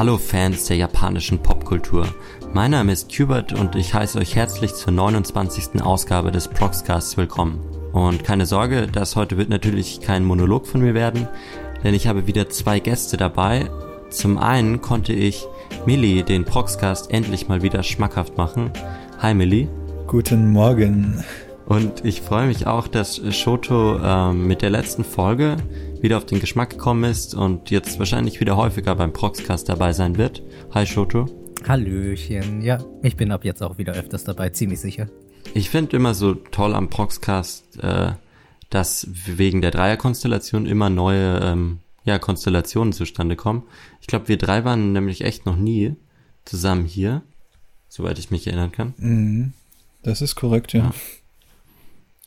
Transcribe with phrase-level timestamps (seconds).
[0.00, 2.06] Hallo Fans der japanischen Popkultur.
[2.54, 5.82] Mein Name ist Hubert und ich heiße euch herzlich zur 29.
[5.82, 7.60] Ausgabe des Proxcasts willkommen.
[7.92, 11.28] Und keine Sorge, das heute wird natürlich kein Monolog von mir werden,
[11.84, 13.68] denn ich habe wieder zwei Gäste dabei.
[14.08, 15.46] Zum einen konnte ich
[15.84, 18.70] Millie den Proxcast endlich mal wieder schmackhaft machen.
[19.18, 19.68] Hi Millie.
[20.06, 21.22] Guten Morgen.
[21.66, 25.58] Und ich freue mich auch, dass Shoto ähm, mit der letzten Folge
[26.02, 30.16] wieder auf den Geschmack gekommen ist und jetzt wahrscheinlich wieder häufiger beim Proxcast dabei sein
[30.16, 30.42] wird.
[30.72, 31.26] Hi Shoto.
[31.68, 32.62] Hallöchen.
[32.62, 35.08] Ja, ich bin ab jetzt auch wieder öfters dabei, ziemlich sicher.
[35.52, 38.12] Ich finde immer so toll am Proxcast, äh,
[38.70, 43.64] dass wegen der Dreierkonstellation immer neue ähm, ja, Konstellationen zustande kommen.
[44.00, 45.96] Ich glaube, wir drei waren nämlich echt noch nie
[46.44, 47.22] zusammen hier,
[47.88, 48.94] soweit ich mich erinnern kann.
[48.96, 49.52] Mhm.
[50.02, 50.92] Das ist korrekt, ja.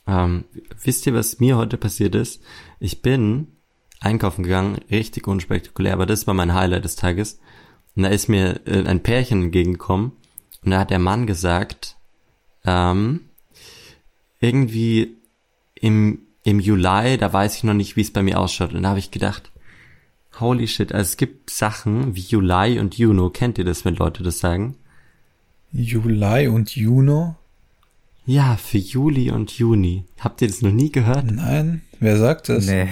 [0.08, 0.26] ja.
[0.26, 0.44] Ähm,
[0.84, 2.44] wisst ihr, was mir heute passiert ist?
[2.80, 3.48] Ich bin
[4.04, 7.40] einkaufen gegangen, richtig unspektakulär, aber das war mein Highlight des Tages.
[7.96, 10.12] Und da ist mir äh, ein Pärchen entgegengekommen
[10.64, 11.98] und da hat der Mann gesagt,
[12.66, 13.22] ähm,
[14.40, 15.18] irgendwie
[15.76, 18.74] im, im Juli, da weiß ich noch nicht, wie es bei mir ausschaut.
[18.74, 19.52] Und da habe ich gedacht,
[20.40, 23.30] holy shit, also es gibt Sachen wie Juli und Juno.
[23.30, 24.76] Kennt ihr das, wenn Leute das sagen?
[25.72, 27.36] Juli und Juno?
[28.26, 30.06] Ja, für Juli und Juni.
[30.20, 31.30] Habt ihr das noch nie gehört?
[31.30, 32.68] Nein, wer sagt das?
[32.68, 32.88] Nee.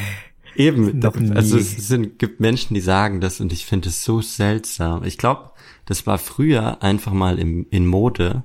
[0.56, 1.32] Eben, Noch nie.
[1.32, 5.04] also es sind, gibt Menschen, die sagen das und ich finde es so seltsam.
[5.04, 5.52] Ich glaube,
[5.86, 8.44] das war früher einfach mal im, in Mode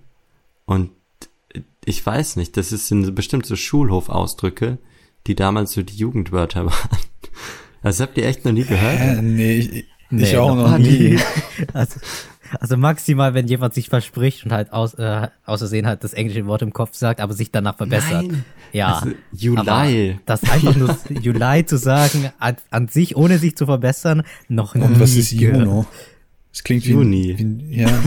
[0.64, 0.90] und
[1.84, 4.78] ich weiß nicht, das ist sind bestimmt so Schulhofausdrücke,
[5.26, 6.98] die damals so die Jugendwörter waren.
[7.82, 9.18] Das habt ihr echt noch nie gehört?
[9.18, 11.18] Äh, nee, ich, nee, ich auch noch nie.
[11.72, 12.00] Also,
[12.60, 16.62] also maximal, wenn jemand sich verspricht und halt aus, äh, außersehen halt das englische Wort
[16.62, 18.26] im Kopf sagt, aber sich danach verbessert.
[18.26, 18.44] Nein.
[18.72, 18.96] Ja.
[18.96, 20.18] Also, Juli.
[20.26, 24.82] Das einfach nur Juli zu sagen, an, an, sich, ohne sich zu verbessern, noch nie.
[24.82, 25.86] Und was ist Juno?
[26.52, 27.38] Das klingt Juni.
[27.38, 28.02] wie, wie ja.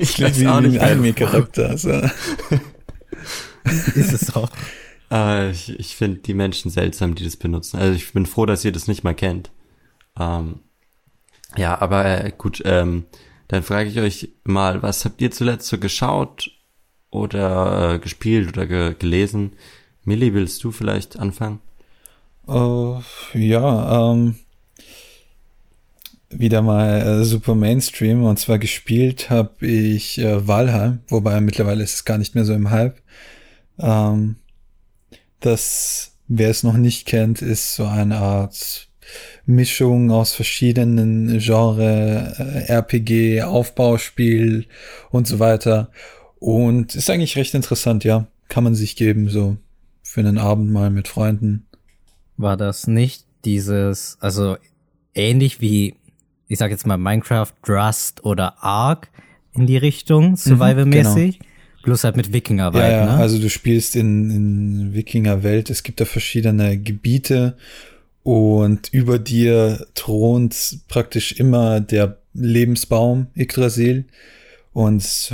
[0.00, 1.70] ich klingt wie, ein Anime-Charakter.
[1.70, 1.90] Also.
[3.94, 4.50] ist es auch.
[5.10, 7.78] Äh, ich ich finde die Menschen seltsam, die das benutzen.
[7.78, 9.50] Also ich bin froh, dass ihr das nicht mal kennt.
[10.18, 10.60] Ähm,
[11.56, 13.04] ja, aber äh, gut, ähm,
[13.48, 16.50] dann frage ich euch mal, was habt ihr zuletzt so geschaut
[17.10, 19.52] oder äh, gespielt oder ge gelesen?
[20.04, 21.60] Millie, willst du vielleicht anfangen?
[22.46, 23.00] Uh,
[23.32, 24.36] ja, ähm,
[26.28, 31.94] wieder mal äh, super Mainstream und zwar gespielt habe ich äh, Valheim, wobei mittlerweile ist
[31.94, 33.00] es gar nicht mehr so im Hype.
[33.78, 34.36] Ähm,
[35.40, 38.88] das, wer es noch nicht kennt, ist so eine Art
[39.46, 44.66] Mischung aus verschiedenen Genre, äh, RPG, Aufbauspiel
[45.10, 45.90] und so weiter.
[46.38, 48.26] Und ist eigentlich recht interessant, ja.
[48.48, 49.56] Kann man sich geben, so
[50.02, 51.66] für einen Abend mal mit Freunden.
[52.36, 54.56] War das nicht dieses, also
[55.14, 55.94] ähnlich wie,
[56.48, 59.08] ich sag jetzt mal Minecraft, Rust oder Ark
[59.54, 61.38] in die Richtung, mhm, Survival-mäßig?
[61.38, 61.50] Genau.
[61.84, 63.12] Bloß halt mit Wikingerwelt, ja, ja, ne?
[63.12, 67.56] Also du spielst in, in Wikingerwelt, es gibt da verschiedene Gebiete
[68.24, 74.06] und über dir thront praktisch immer der Lebensbaum Yggdrasil
[74.72, 75.30] und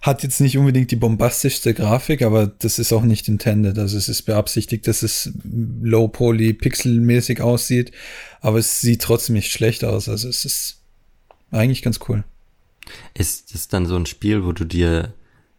[0.00, 3.76] hat, jetzt nicht unbedingt die bombastischste Grafik, aber das ist auch nicht intended.
[3.76, 5.32] Also es ist beabsichtigt, dass es
[5.82, 7.90] low poly pixelmäßig aussieht,
[8.40, 10.08] aber es sieht trotzdem nicht schlecht aus.
[10.08, 10.80] Also es ist
[11.50, 12.22] eigentlich ganz cool.
[13.14, 15.12] Ist das dann so ein Spiel, wo du dir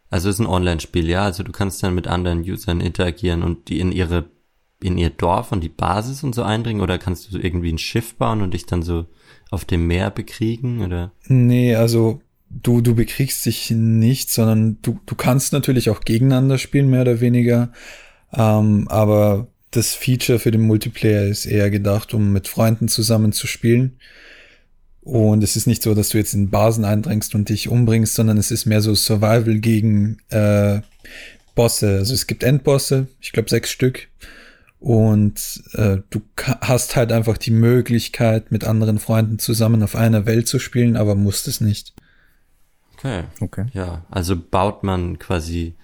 [0.10, 1.24] also es ist ein Online-Spiel, ja.
[1.24, 4.24] Also du kannst dann mit anderen Usern interagieren und die in ihre
[4.85, 8.16] in ihr Dorf und die Basis und so eindringen oder kannst du irgendwie ein Schiff
[8.16, 9.06] bauen und dich dann so
[9.51, 11.12] auf dem Meer bekriegen oder?
[11.28, 16.90] Nee, also du, du bekriegst dich nicht, sondern du, du kannst natürlich auch gegeneinander spielen,
[16.90, 17.72] mehr oder weniger.
[18.34, 23.47] Ähm, aber das Feature für den Multiplayer ist eher gedacht, um mit Freunden zusammen zu
[23.47, 23.97] spielen.
[25.01, 28.38] Und es ist nicht so, dass du jetzt in Basen eindringst und dich umbringst, sondern
[28.38, 30.79] es ist mehr so Survival gegen äh,
[31.53, 31.97] Bosse.
[31.97, 34.07] Also es gibt Endbosse, ich glaube sechs Stück.
[34.80, 40.48] Und äh, du hast halt einfach die Möglichkeit, mit anderen Freunden zusammen auf einer Welt
[40.48, 41.94] zu spielen, aber musst es nicht.
[42.98, 43.24] Okay.
[43.39, 43.66] Okay.
[43.74, 45.75] Ja, also baut man quasi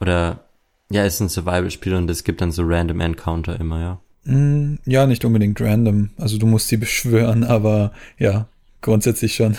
[0.00, 0.44] oder
[0.90, 4.00] ja, ist ein Survival-Spiel und es gibt dann so random Encounter immer, ja.
[4.24, 6.10] Mm, ja, nicht unbedingt random.
[6.18, 8.48] Also du musst sie beschwören, aber ja,
[8.80, 9.56] grundsätzlich schon.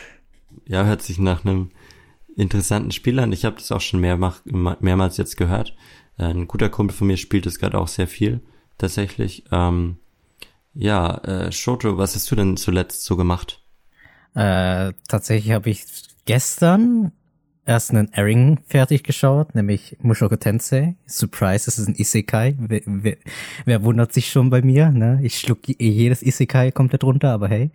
[0.66, 1.70] ja, hört sich nach einem
[2.36, 3.32] interessanten Spiel an.
[3.32, 5.74] Ich habe das auch schon mehrmals, mehrmals jetzt gehört.
[6.18, 8.40] Ein guter Kumpel von mir spielt es gerade auch sehr viel,
[8.78, 9.44] tatsächlich.
[9.50, 9.96] Ähm,
[10.74, 13.62] ja, äh, Shoto, was hast du denn zuletzt so gemacht?
[14.34, 15.84] Äh, tatsächlich habe ich
[16.24, 17.12] gestern
[17.64, 20.96] erst einen Airing fertig geschaut, nämlich Mushoku Tensei.
[21.06, 22.56] Surprise, das ist ein Isekai.
[22.58, 23.16] Wer, wer,
[23.64, 24.90] wer wundert sich schon bei mir?
[24.90, 25.20] Ne?
[25.22, 27.70] Ich schluck jedes Isekai komplett runter, aber hey.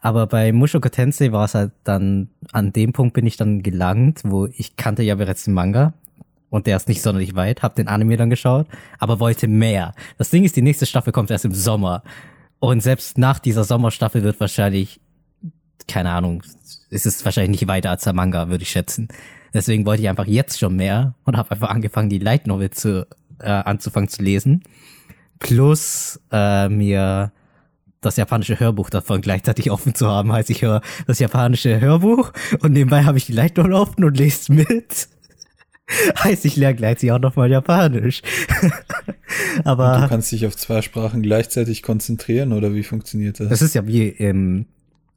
[0.00, 4.20] Aber bei Mushoku Tensei war es halt dann, an dem Punkt bin ich dann gelangt,
[4.24, 5.94] wo ich kannte ja bereits den Manga.
[6.50, 8.66] Und der ist nicht sonderlich weit, hab den Anime dann geschaut,
[8.98, 9.94] aber wollte mehr.
[10.16, 12.02] Das Ding ist, die nächste Staffel kommt erst im Sommer.
[12.58, 15.00] Und selbst nach dieser Sommerstaffel wird wahrscheinlich,
[15.86, 16.42] keine Ahnung,
[16.90, 19.08] ist es wahrscheinlich nicht weiter als der Manga, würde ich schätzen.
[19.52, 23.06] Deswegen wollte ich einfach jetzt schon mehr und habe einfach angefangen, die Light Novel zu,
[23.40, 24.62] äh, anzufangen zu lesen.
[25.38, 27.32] Plus äh, mir
[28.00, 30.32] das japanische Hörbuch davon gleichzeitig offen zu haben.
[30.32, 34.16] Heißt, ich höre das japanische Hörbuch und nebenbei habe ich die Light Novel offen und
[34.16, 35.08] lese mit.
[36.22, 38.22] heißt, ich lerne gleichzeitig auch nochmal Japanisch.
[39.64, 43.48] Aber und du kannst dich auf zwei Sprachen gleichzeitig konzentrieren oder wie funktioniert das?
[43.48, 44.66] Das ist ja wie im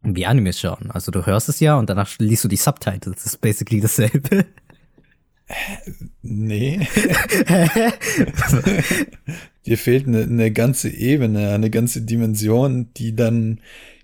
[0.03, 0.89] wie Animes schauen.
[0.89, 3.15] Also du hörst es ja und danach liest du die Subtitles.
[3.15, 4.45] Das ist basically dasselbe.
[6.21, 6.79] Nee.
[9.65, 13.59] Dir fehlt eine, eine ganze Ebene, eine ganze Dimension, die dann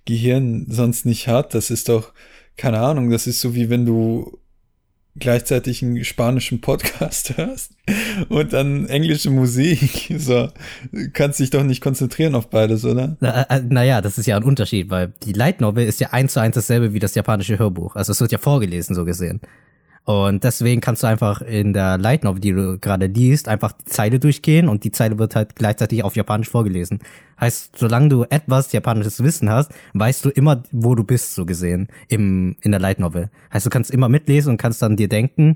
[0.06, 1.56] Gehirn sonst nicht hat.
[1.56, 2.14] Das ist doch,
[2.58, 4.38] keine Ahnung, das ist so wie wenn du
[5.20, 7.72] gleichzeitig einen spanischen Podcast hörst
[8.30, 10.14] und dann englische Musik.
[10.28, 10.50] So,
[11.14, 13.16] kannst dich doch nicht konzentrieren auf beides, oder?
[13.20, 16.34] Naja, na äh, das ist ja ein Unterschied, weil die Light Novel ist ja eins
[16.34, 17.96] zu eins dasselbe wie das japanische Hörbuch.
[17.96, 19.40] Also es wird ja vorgelesen, so gesehen.
[20.08, 23.84] Und deswegen kannst du einfach in der Light Novel, die du gerade liest, einfach die
[23.84, 27.00] Zeile durchgehen und die Zeile wird halt gleichzeitig auf Japanisch vorgelesen.
[27.42, 31.90] Heißt, solange du etwas japanisches Wissen hast, weißt du immer, wo du bist, so gesehen,
[32.08, 33.30] im, in der Light Novel.
[33.54, 35.56] Heißt, du kannst immer mitlesen und kannst dann dir denken,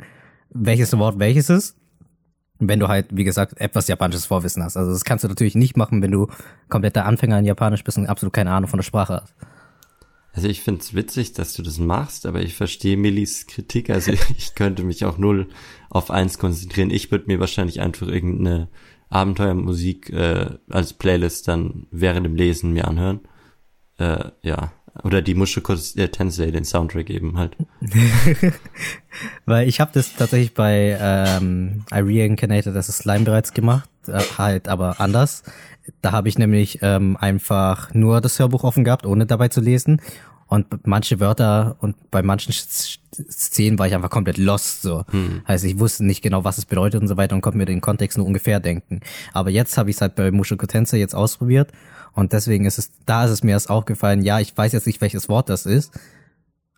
[0.49, 1.77] welches Wort welches ist.
[2.59, 4.75] Wenn du halt, wie gesagt, etwas japanisches Vorwissen hast.
[4.75, 6.27] Also das kannst du natürlich nicht machen, wenn du
[6.67, 9.33] kompletter Anfänger in Japanisch bist und absolut keine Ahnung von der Sprache hast.
[10.33, 13.89] Also ich find's witzig, dass du das machst, aber ich verstehe Millis Kritik.
[13.89, 15.49] Also ich könnte mich auch null
[15.89, 16.89] auf eins konzentrieren.
[16.89, 18.69] Ich würde mir wahrscheinlich einfach irgendeine
[19.09, 23.19] Abenteuermusik äh, als Playlist dann während dem Lesen mir anhören.
[23.97, 24.71] Äh, ja.
[25.03, 27.55] Oder die Mushoku Tensei, den Soundtrack eben halt.
[29.45, 34.67] Weil ich habe das tatsächlich bei ähm, I Reincarnated das Slime bereits gemacht, äh, halt
[34.67, 35.43] aber anders.
[36.01, 40.01] Da habe ich nämlich ähm, einfach nur das Hörbuch offen gehabt, ohne dabei zu lesen.
[40.47, 44.81] Und manche Wörter und bei manchen Szenen war ich einfach komplett lost.
[44.81, 45.05] So.
[45.09, 45.43] Hm.
[45.47, 47.79] Heißt, ich wusste nicht genau, was es bedeutet und so weiter und konnte mir den
[47.79, 48.99] Kontext nur ungefähr denken.
[49.31, 51.71] Aber jetzt habe ich es halt bei Mushoku Tensei jetzt ausprobiert
[52.13, 54.99] und deswegen ist es, da ist es mir erst aufgefallen, ja, ich weiß jetzt nicht,
[54.99, 55.97] welches Wort das ist,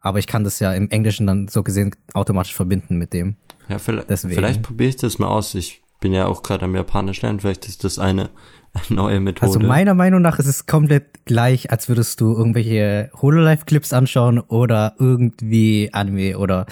[0.01, 3.37] aber ich kann das ja im Englischen dann so gesehen automatisch verbinden mit dem.
[3.69, 5.55] Ja, vielleicht, vielleicht probiere ich das mal aus.
[5.55, 8.29] Ich bin ja auch gerade am Japanisch lernen, vielleicht ist das eine
[8.89, 9.47] neue Methode.
[9.47, 14.95] Also meiner Meinung nach ist es komplett gleich, als würdest du irgendwelche Hololive-Clips anschauen oder
[14.99, 16.65] irgendwie Anime oder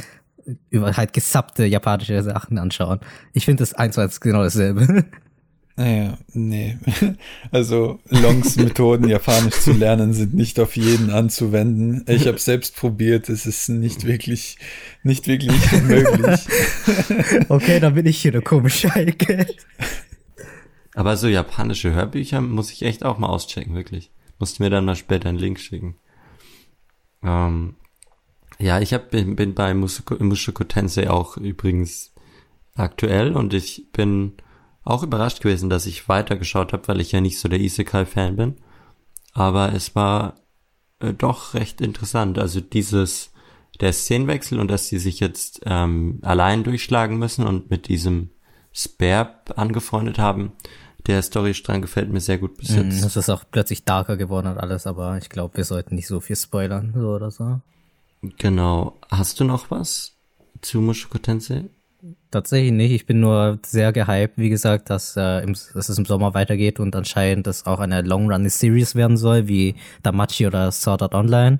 [0.69, 2.99] über halt gesappte japanische Sachen anschauen.
[3.31, 5.05] Ich finde das eins zu eins genau dasselbe.
[5.81, 6.77] Naja, nee.
[7.51, 12.05] Also Longs Methoden, Japanisch zu lernen, sind nicht auf jeden anzuwenden.
[12.07, 14.59] Ich habe selbst probiert, es ist nicht wirklich,
[15.01, 16.39] nicht wirklich möglich.
[17.49, 19.47] Okay, dann bin ich hier der komische Heike.
[20.93, 24.11] Aber so japanische Hörbücher muss ich echt auch mal auschecken, wirklich.
[24.37, 25.95] Musst mir dann mal später einen Link schicken.
[27.23, 27.73] Ähm,
[28.59, 32.13] ja, ich hab, bin, bin bei Mushoku, Mushoku Tensei auch übrigens
[32.75, 34.33] aktuell und ich bin
[34.83, 38.57] auch überrascht gewesen, dass ich weitergeschaut habe, weil ich ja nicht so der Isekai-Fan bin.
[39.33, 40.35] Aber es war
[40.99, 42.39] äh, doch recht interessant.
[42.39, 43.31] Also dieses,
[43.79, 48.29] der Szenenwechsel und dass sie sich jetzt ähm, allein durchschlagen müssen und mit diesem
[48.73, 50.53] Spare angefreundet haben,
[51.07, 53.03] der Storystrang gefällt mir sehr gut bis mhm, jetzt.
[53.03, 56.19] Das ist auch plötzlich darker geworden und alles, aber ich glaube, wir sollten nicht so
[56.19, 57.59] viel spoilern, so oder so.
[58.37, 58.99] Genau.
[59.09, 60.13] Hast du noch was
[60.61, 61.65] zu Mushoku Tensei?
[62.31, 62.93] Tatsächlich nicht.
[62.93, 66.79] Ich bin nur sehr gehypt, wie gesagt, dass, äh, im, dass es im Sommer weitergeht
[66.79, 71.59] und anscheinend das auch eine Long-Run-Series werden soll, wie Damachi oder Sword Art Online.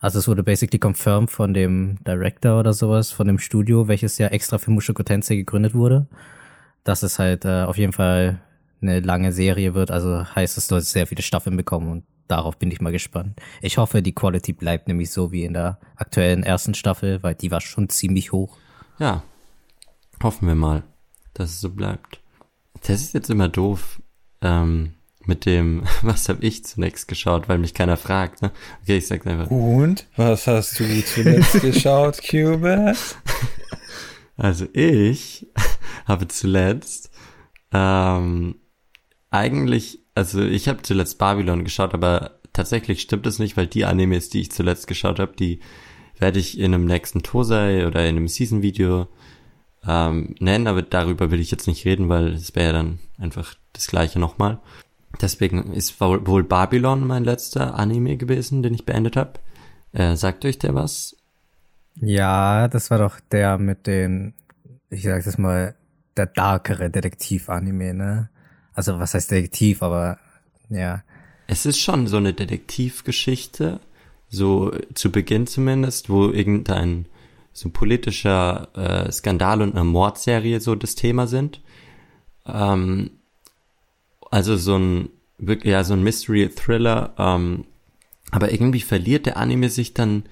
[0.00, 4.26] Also es wurde basically confirmed von dem Director oder sowas, von dem Studio, welches ja
[4.26, 6.08] extra für Mushoku Tensei gegründet wurde.
[6.82, 8.40] Dass es halt äh, auf jeden Fall
[8.80, 9.92] eine lange Serie wird.
[9.92, 13.40] Also heißt, es soll sehr viele Staffeln bekommen und darauf bin ich mal gespannt.
[13.60, 17.52] Ich hoffe, die Quality bleibt nämlich so wie in der aktuellen ersten Staffel, weil die
[17.52, 18.58] war schon ziemlich hoch.
[18.98, 19.22] Ja,
[20.22, 20.84] hoffen wir mal,
[21.34, 22.20] dass es so bleibt.
[22.86, 24.02] Das ist jetzt immer doof
[24.40, 28.42] ähm, mit dem, was habe ich zunächst geschaut, weil mich keiner fragt.
[28.42, 28.50] Ne?
[28.82, 29.50] Okay, ich sag's einfach.
[29.50, 32.94] Und was hast du zuletzt geschaut, Cuba?
[34.36, 35.46] Also ich
[36.06, 37.10] habe zuletzt
[37.72, 38.56] ähm,
[39.30, 44.28] eigentlich, also ich habe zuletzt Babylon geschaut, aber tatsächlich stimmt es nicht, weil die Animes,
[44.28, 45.60] die ich zuletzt geschaut habe, die
[46.18, 49.08] werde ich in einem nächsten Tosei oder in einem Season-Video
[49.86, 53.54] ähm, nennen, aber darüber will ich jetzt nicht reden, weil es wäre ja dann einfach
[53.72, 54.58] das gleiche nochmal.
[55.20, 59.34] Deswegen ist wohl Babylon mein letzter Anime gewesen, den ich beendet habe.
[59.92, 61.16] Äh, sagt euch der was?
[62.00, 64.34] Ja, das war doch der mit den,
[64.88, 65.74] ich sag das mal,
[66.16, 68.30] der darkere Detektiv-Anime, ne?
[68.74, 70.18] Also was heißt Detektiv, aber
[70.70, 71.02] ja.
[71.46, 73.80] Es ist schon so eine Detektivgeschichte,
[74.28, 77.06] so zu Beginn zumindest, wo irgendein
[77.52, 81.60] so politischer äh, Skandal und eine Mordserie so das Thema sind.
[82.46, 83.10] Ähm,
[84.30, 87.64] also so ein wirklich ja so ein Mystery Thriller, ähm,
[88.30, 90.24] aber irgendwie verliert der Anime sich dann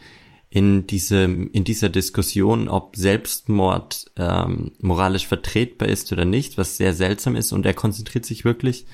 [0.49, 6.95] in diese in dieser Diskussion, ob Selbstmord ähm, moralisch vertretbar ist oder nicht, was sehr
[6.95, 8.87] seltsam ist und er konzentriert sich wirklich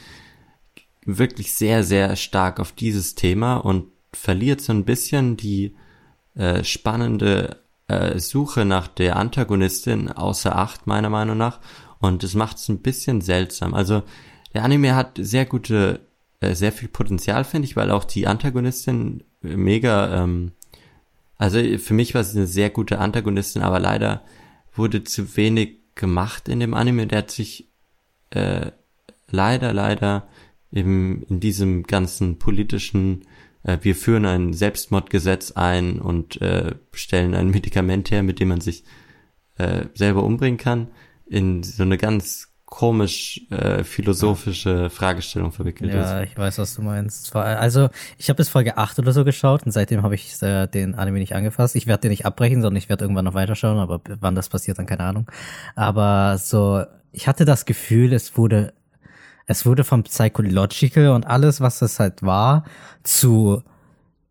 [1.04, 5.74] wirklich sehr sehr stark auf dieses Thema und verliert so ein bisschen die
[6.34, 11.60] äh, spannende äh, Suche nach der Antagonistin außer Acht meiner Meinung nach
[11.98, 13.74] und das macht es ein bisschen seltsam.
[13.74, 14.02] Also
[14.54, 16.00] der Anime hat sehr gute,
[16.40, 20.52] äh, sehr viel Potenzial finde ich, weil auch die Antagonistin mega, ähm,
[21.36, 24.24] also für mich war sie eine sehr gute Antagonistin, aber leider
[24.74, 27.06] wurde zu wenig gemacht in dem Anime.
[27.06, 27.70] Der hat sich
[28.30, 28.70] äh,
[29.30, 30.28] leider, leider
[30.70, 33.24] im, in diesem ganzen politischen
[33.66, 38.60] äh, wir führen ein Selbstmordgesetz ein und äh, stellen ein Medikament her, mit dem man
[38.60, 38.84] sich
[39.58, 40.88] äh, selber umbringen kann,
[41.26, 46.30] in so eine ganz komisch äh, philosophische Fragestellung verwickelt ja, ist.
[46.30, 47.34] ich weiß, was du meinst.
[47.34, 50.94] Also, ich habe bis Folge 8 oder so geschaut und seitdem habe ich äh, den
[50.96, 51.76] Anime nicht angefasst.
[51.76, 54.78] Ich werde den nicht abbrechen, sondern ich werde irgendwann noch weiterschauen, aber wann das passiert,
[54.78, 55.30] dann keine Ahnung.
[55.76, 58.74] Aber so, ich hatte das Gefühl, es wurde
[59.46, 62.64] es wurde vom Psychological und alles, was es halt war,
[63.02, 63.62] zu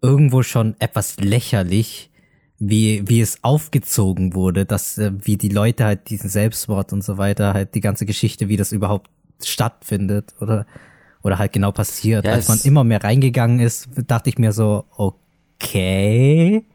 [0.01, 2.11] irgendwo schon etwas lächerlich,
[2.59, 7.17] wie, wie es aufgezogen wurde, dass, äh, wie die Leute halt diesen Selbstmord und so
[7.17, 9.09] weiter, halt die ganze Geschichte, wie das überhaupt
[9.43, 10.65] stattfindet oder,
[11.23, 12.25] oder halt genau passiert.
[12.25, 16.65] Ja, Als man immer mehr reingegangen ist, dachte ich mir so, okay.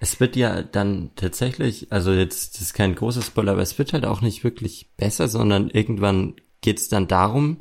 [0.00, 3.92] Es wird ja dann tatsächlich, also jetzt das ist kein großer Spoiler, aber es wird
[3.92, 7.58] halt auch nicht wirklich besser, sondern irgendwann geht es dann darum,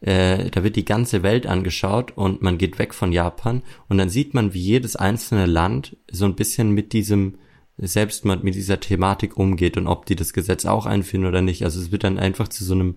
[0.00, 4.10] äh, da wird die ganze Welt angeschaut und man geht weg von Japan und dann
[4.10, 7.38] sieht man, wie jedes einzelne Land so ein bisschen mit diesem
[7.78, 11.64] Selbstmord, mit dieser Thematik umgeht und ob die das Gesetz auch einführen oder nicht.
[11.64, 12.96] Also es wird dann einfach zu so einem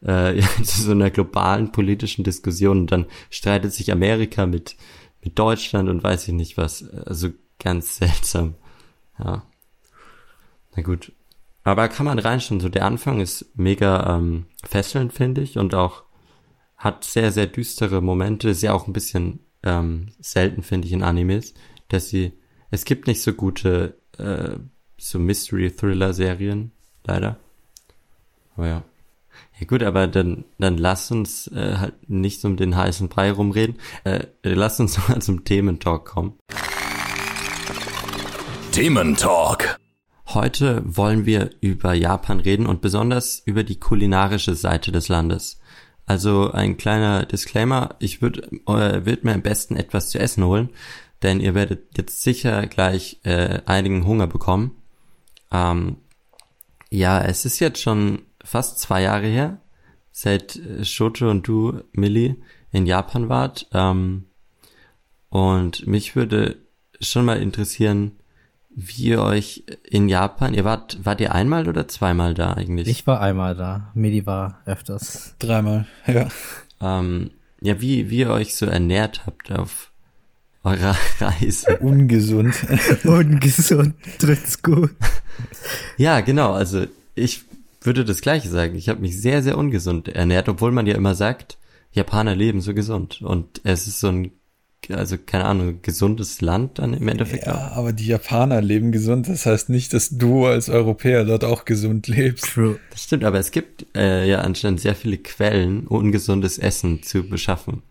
[0.00, 4.76] äh, zu so einer globalen politischen Diskussion und dann streitet sich Amerika mit
[5.24, 6.88] mit Deutschland und weiß ich nicht was.
[6.88, 8.54] Also ganz seltsam.
[9.18, 9.44] Ja.
[10.76, 11.12] Na gut.
[11.64, 12.60] Aber kann man reinschauen.
[12.60, 16.02] So der Anfang ist mega ähm, fesselnd, finde ich, und auch
[16.76, 18.50] hat sehr, sehr düstere Momente.
[18.50, 21.54] Ist ja auch ein bisschen ähm, selten, finde ich, in Animes,
[21.88, 22.32] dass sie,
[22.70, 24.56] es gibt nicht so gute äh,
[24.98, 26.72] so Mystery-Thriller-Serien,
[27.04, 27.38] leider.
[28.56, 28.82] Aber ja.
[29.58, 33.76] Ja gut, aber dann, dann lass uns äh, halt nicht um den heißen Brei rumreden.
[34.04, 36.38] Äh, lass uns mal zum Thementalk kommen.
[38.72, 39.78] Thementalk.
[40.34, 45.60] Heute wollen wir über Japan reden und besonders über die kulinarische Seite des Landes.
[46.06, 50.70] Also ein kleiner Disclaimer, ich würde äh, würd mir am besten etwas zu essen holen,
[51.22, 54.76] denn ihr werdet jetzt sicher gleich äh, einigen Hunger bekommen.
[55.50, 55.96] Ähm,
[56.88, 59.60] ja, es ist jetzt schon fast zwei Jahre her,
[60.12, 62.36] seit äh, Shoto und du, Millie,
[62.70, 63.68] in Japan wart.
[63.74, 64.24] Ähm,
[65.28, 66.56] und mich würde
[67.00, 68.12] schon mal interessieren,
[68.74, 72.88] wie ihr euch in Japan, ihr wart, wart ihr einmal oder zweimal da eigentlich?
[72.88, 75.34] Ich war einmal da, Medi war öfters.
[75.38, 76.28] Dreimal, ja.
[76.80, 79.92] Ähm, ja, wie, wie ihr euch so ernährt habt auf
[80.64, 81.78] eurer Reise.
[81.78, 82.54] Ungesund.
[83.04, 84.90] Ungesund, trifft's gut.
[85.96, 87.42] Ja, genau, also ich
[87.82, 88.74] würde das gleiche sagen.
[88.76, 91.58] Ich habe mich sehr, sehr ungesund ernährt, obwohl man ja immer sagt,
[91.92, 93.22] Japaner leben so gesund.
[93.22, 94.32] Und es ist so ein
[94.90, 97.76] also keine Ahnung, gesundes Land dann im Endeffekt ja, auch.
[97.76, 99.28] aber die Japaner leben gesund.
[99.28, 102.46] Das heißt nicht, dass du als Europäer dort auch gesund lebst.
[102.46, 102.78] True.
[102.90, 107.82] Das stimmt, aber es gibt äh, ja anscheinend sehr viele Quellen, ungesundes Essen zu beschaffen.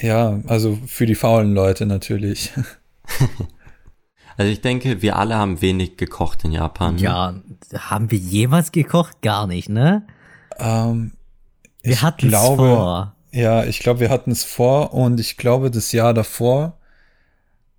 [0.00, 2.52] Ja, also für die faulen Leute natürlich.
[4.36, 6.96] also ich denke, wir alle haben wenig gekocht in Japan.
[6.96, 7.02] Ne?
[7.02, 7.34] Ja,
[7.76, 9.20] haben wir jemals gekocht?
[9.22, 10.06] Gar nicht, ne?
[10.58, 11.12] Ähm,
[11.82, 13.14] wir hatten es vor.
[13.30, 16.78] Ja, ich glaube, wir hatten es vor und ich glaube, das Jahr davor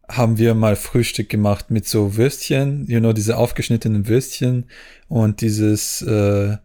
[0.07, 4.65] haben wir mal Frühstück gemacht mit so Würstchen, you know, diese aufgeschnittenen Würstchen
[5.07, 6.57] und dieses, äh,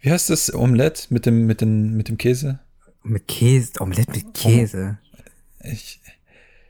[0.00, 2.58] wie heißt das, Omelette mit dem, mit dem, mit dem Käse?
[3.04, 4.98] Mit Käse, Omelette mit Käse.
[5.62, 6.00] Ich,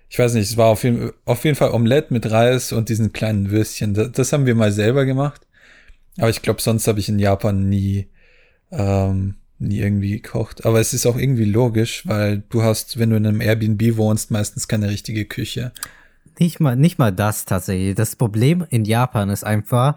[0.08, 3.12] ich weiß nicht, es war auf jeden, auf jeden Fall Omelette mit Reis und diesen
[3.12, 3.94] kleinen Würstchen.
[3.94, 5.46] Das, das haben wir mal selber gemacht.
[6.18, 8.08] Aber ich glaube, sonst habe ich in Japan nie
[8.70, 10.64] ähm, nie irgendwie gekocht.
[10.64, 14.30] Aber es ist auch irgendwie logisch, weil du hast, wenn du in einem Airbnb wohnst,
[14.30, 15.72] meistens keine richtige Küche.
[16.38, 17.94] Nicht mal, nicht mal das tatsächlich.
[17.94, 19.94] Das Problem in Japan ist einfach,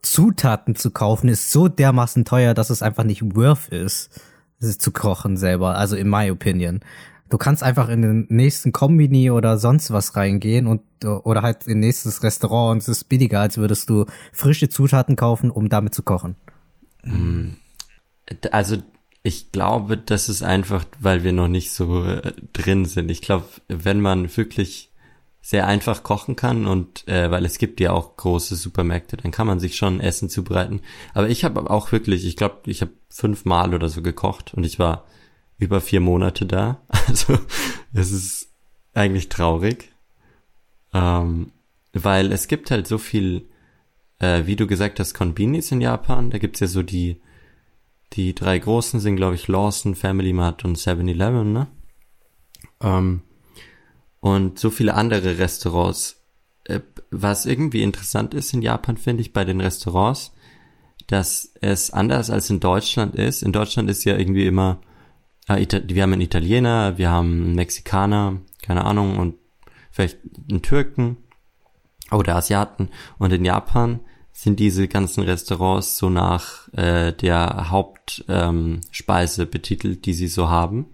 [0.00, 4.10] Zutaten zu kaufen ist so dermaßen teuer, dass es einfach nicht worth ist,
[4.60, 5.76] es zu kochen selber.
[5.76, 6.80] Also in my opinion.
[7.30, 11.80] Du kannst einfach in den nächsten Kombini oder sonst was reingehen und oder halt in
[11.80, 16.02] nächstes Restaurant und es ist billiger, als würdest du frische Zutaten kaufen, um damit zu
[16.02, 16.36] kochen.
[18.50, 18.76] Also
[19.22, 23.10] ich glaube, das ist einfach, weil wir noch nicht so äh, drin sind.
[23.10, 24.90] Ich glaube, wenn man wirklich
[25.40, 29.46] sehr einfach kochen kann und äh, weil es gibt ja auch große Supermärkte, dann kann
[29.46, 30.80] man sich schon Essen zubereiten.
[31.12, 34.78] Aber ich habe auch wirklich, ich glaube, ich habe fünfmal oder so gekocht und ich
[34.78, 35.04] war
[35.58, 36.80] über vier Monate da.
[37.06, 37.38] Also
[37.92, 38.48] es ist
[38.94, 39.92] eigentlich traurig,
[40.94, 41.52] ähm,
[41.92, 43.46] weil es gibt halt so viel,
[44.18, 46.30] äh, wie du gesagt hast, Konbinis in Japan.
[46.30, 47.20] Da gibt's ja so die
[48.12, 51.66] die drei großen sind, glaube ich, Lawson, Family Mart und 7-Eleven, ne?
[52.80, 53.22] Ähm,
[54.20, 56.22] und so viele andere Restaurants.
[56.64, 56.80] Äh,
[57.10, 60.32] was irgendwie interessant ist in Japan, finde ich, bei den Restaurants,
[61.06, 63.42] dass es anders als in Deutschland ist.
[63.42, 64.80] In Deutschland ist ja irgendwie immer,
[65.48, 69.36] äh, wir haben einen Italiener, wir haben einen Mexikaner, keine Ahnung, und
[69.90, 70.18] vielleicht
[70.50, 71.18] einen Türken
[72.10, 72.88] oder Asiaten.
[73.18, 74.00] Und in Japan
[74.36, 80.86] sind diese ganzen Restaurants so nach äh, der Hauptspeise ähm, betitelt, die sie so haben.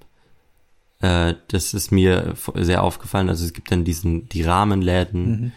[1.01, 3.31] Äh, das ist mir sehr aufgefallen.
[3.31, 5.53] Also es gibt dann diesen die Rahmenläden, mhm.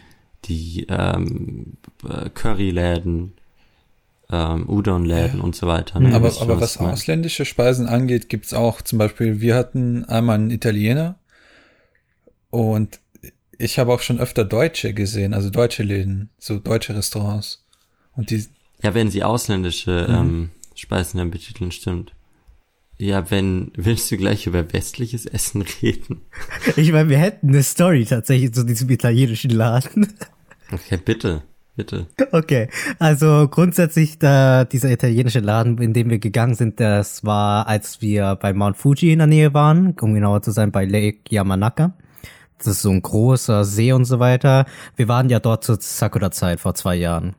[0.45, 1.73] die ähm,
[2.09, 3.33] äh, Curryläden,
[4.31, 5.43] ähm, Udon-Läden ja.
[5.43, 5.99] und so weiter.
[5.99, 6.15] Ne?
[6.15, 10.51] Aber, aber was, was ausländische Speisen angeht, gibt's auch zum Beispiel, wir hatten einmal einen
[10.51, 11.19] Italiener
[12.49, 13.01] und
[13.57, 17.62] ich habe auch schon öfter Deutsche gesehen, also deutsche Läden, so deutsche Restaurants.
[18.15, 18.46] Und die.
[18.82, 20.15] Ja, wenn sie ausländische mhm.
[20.15, 22.13] ähm, Speisen dann betiteln, stimmt.
[22.98, 26.22] Ja, wenn, willst du gleich über westliches Essen reden?
[26.75, 30.07] Ich meine, wir hätten eine Story tatsächlich zu diesem italienischen Laden.
[30.72, 31.42] Okay, bitte,
[31.75, 32.07] bitte.
[32.31, 38.01] Okay, also grundsätzlich da, dieser italienische Laden, in dem wir gegangen sind, das war, als
[38.01, 41.94] wir bei Mount Fuji in der Nähe waren, um genauer zu sein, bei Lake Yamanaka.
[42.57, 44.66] Das ist so ein großer See und so weiter.
[44.96, 47.35] Wir waren ja dort zur Sakura-Zeit vor zwei Jahren.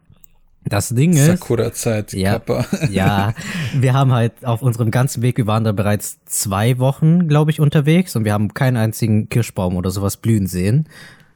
[0.67, 1.27] Das Ding ist.
[1.27, 2.41] Sakura-Zeit, ja,
[2.91, 3.35] ja,
[3.75, 7.61] wir haben halt auf unserem ganzen Weg, wir waren da bereits zwei Wochen, glaube ich,
[7.61, 10.89] unterwegs und wir haben keinen einzigen Kirschbaum oder sowas blühen sehen.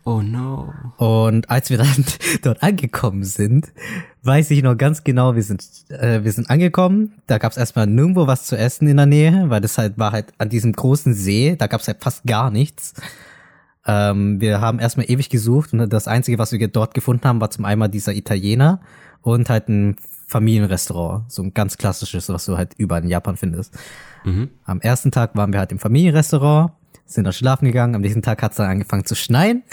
[0.04, 0.72] Oh no.
[0.96, 2.04] Und als wir dann
[2.42, 3.72] dort angekommen sind,
[4.22, 7.86] weiß ich noch ganz genau, wir sind, äh, wir sind angekommen, da gab es erstmal
[7.86, 11.12] nirgendwo was zu essen in der Nähe, weil das halt war halt an diesem großen
[11.12, 12.94] See, da gab es halt fast gar nichts.
[13.86, 17.50] Ähm, wir haben erstmal ewig gesucht und das Einzige, was wir dort gefunden haben, war
[17.50, 18.80] zum einen dieser Italiener
[19.22, 23.74] und halt ein Familienrestaurant, so ein ganz klassisches, was du halt überall in Japan findest.
[24.24, 24.50] Mhm.
[24.64, 26.72] Am ersten Tag waren wir halt im Familienrestaurant,
[27.06, 29.62] sind dann schlafen gegangen, am nächsten Tag hat es dann angefangen zu schneien.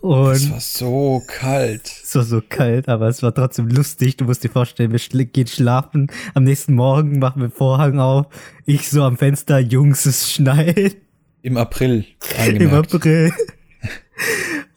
[0.00, 1.90] Und es war so kalt.
[2.04, 4.16] Es war so kalt, aber es war trotzdem lustig.
[4.18, 6.08] Du musst dir vorstellen, wir schl gehen schlafen.
[6.34, 8.26] Am nächsten Morgen machen wir Vorhang auf.
[8.66, 10.96] Ich so am Fenster, Jungs, es schneit.
[11.40, 12.04] Im April.
[12.46, 13.32] Im April.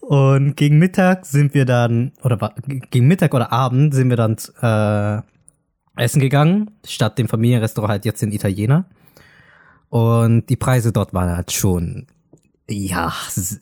[0.07, 2.53] Und gegen Mittag sind wir dann, oder
[2.91, 5.23] gegen Mittag oder Abend sind wir dann äh,
[5.99, 8.85] essen gegangen, statt dem Familienrestaurant halt jetzt den Italiener.
[9.89, 12.05] Und die Preise dort waren halt schon,
[12.69, 13.13] ja,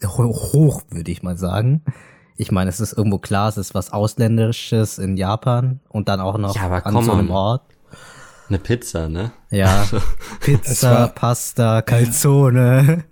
[0.04, 1.82] hoch, würde ich mal sagen.
[2.36, 6.36] Ich meine, es ist irgendwo klar, es ist was Ausländisches in Japan und dann auch
[6.36, 7.62] noch ja, an so einem Ort.
[8.50, 9.32] Eine Pizza, ne?
[9.48, 9.86] Ja,
[10.40, 13.04] Pizza, Pasta, Calzone.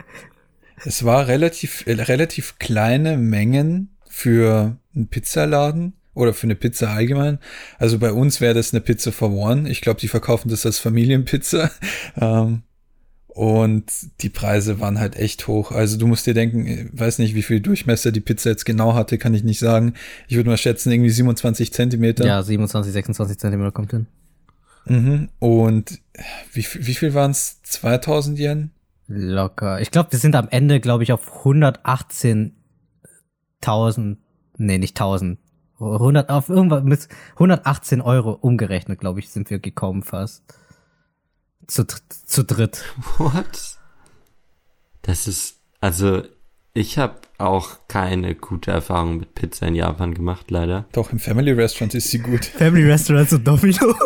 [0.84, 7.38] Es war relativ, äh, relativ kleine Mengen für einen Pizzaladen oder für eine Pizza allgemein.
[7.78, 9.68] Also bei uns wäre das eine Pizza for One.
[9.70, 11.70] Ich glaube, die verkaufen das als Familienpizza.
[12.20, 12.62] Ähm,
[13.28, 13.90] und
[14.20, 15.72] die Preise waren halt echt hoch.
[15.72, 18.94] Also du musst dir denken, ich weiß nicht, wie viel Durchmesser die Pizza jetzt genau
[18.94, 19.94] hatte, kann ich nicht sagen.
[20.28, 22.26] Ich würde mal schätzen, irgendwie 27 Zentimeter.
[22.26, 24.06] Ja, 27, 26 Zentimeter kommt hin.
[24.84, 25.28] Mhm.
[25.38, 26.00] Und
[26.52, 27.62] wie, wie viel waren es?
[27.62, 28.70] 2000 Yen?
[29.14, 29.80] Locker.
[29.80, 34.16] Ich glaube, wir sind am Ende, glaube ich, auf 118.000,
[34.58, 35.38] nee, nicht 1000.
[35.78, 40.44] 100, auf irgendwas mit 118 Euro umgerechnet, glaube ich, sind wir gekommen fast.
[41.66, 42.84] Zu, zu dritt.
[43.18, 43.78] What?
[45.02, 46.22] Das ist, also,
[46.74, 50.86] ich habe auch keine gute Erfahrung mit Pizza in Japan gemacht, leider.
[50.92, 52.44] Doch, im Family Restaurant ist sie gut.
[52.44, 53.94] Family Restaurant und Domino.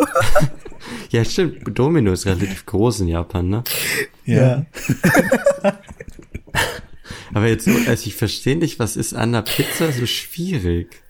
[1.11, 1.77] ja, stimmt.
[1.77, 3.63] Domino ist relativ groß in Japan, ne?
[4.25, 4.65] Ja.
[7.33, 11.03] Aber jetzt, also ich verstehe nicht, was ist an der Pizza so schwierig?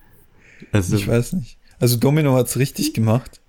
[0.71, 1.57] Also, ich weiß nicht.
[1.79, 3.39] Also Domino hat's richtig gemacht.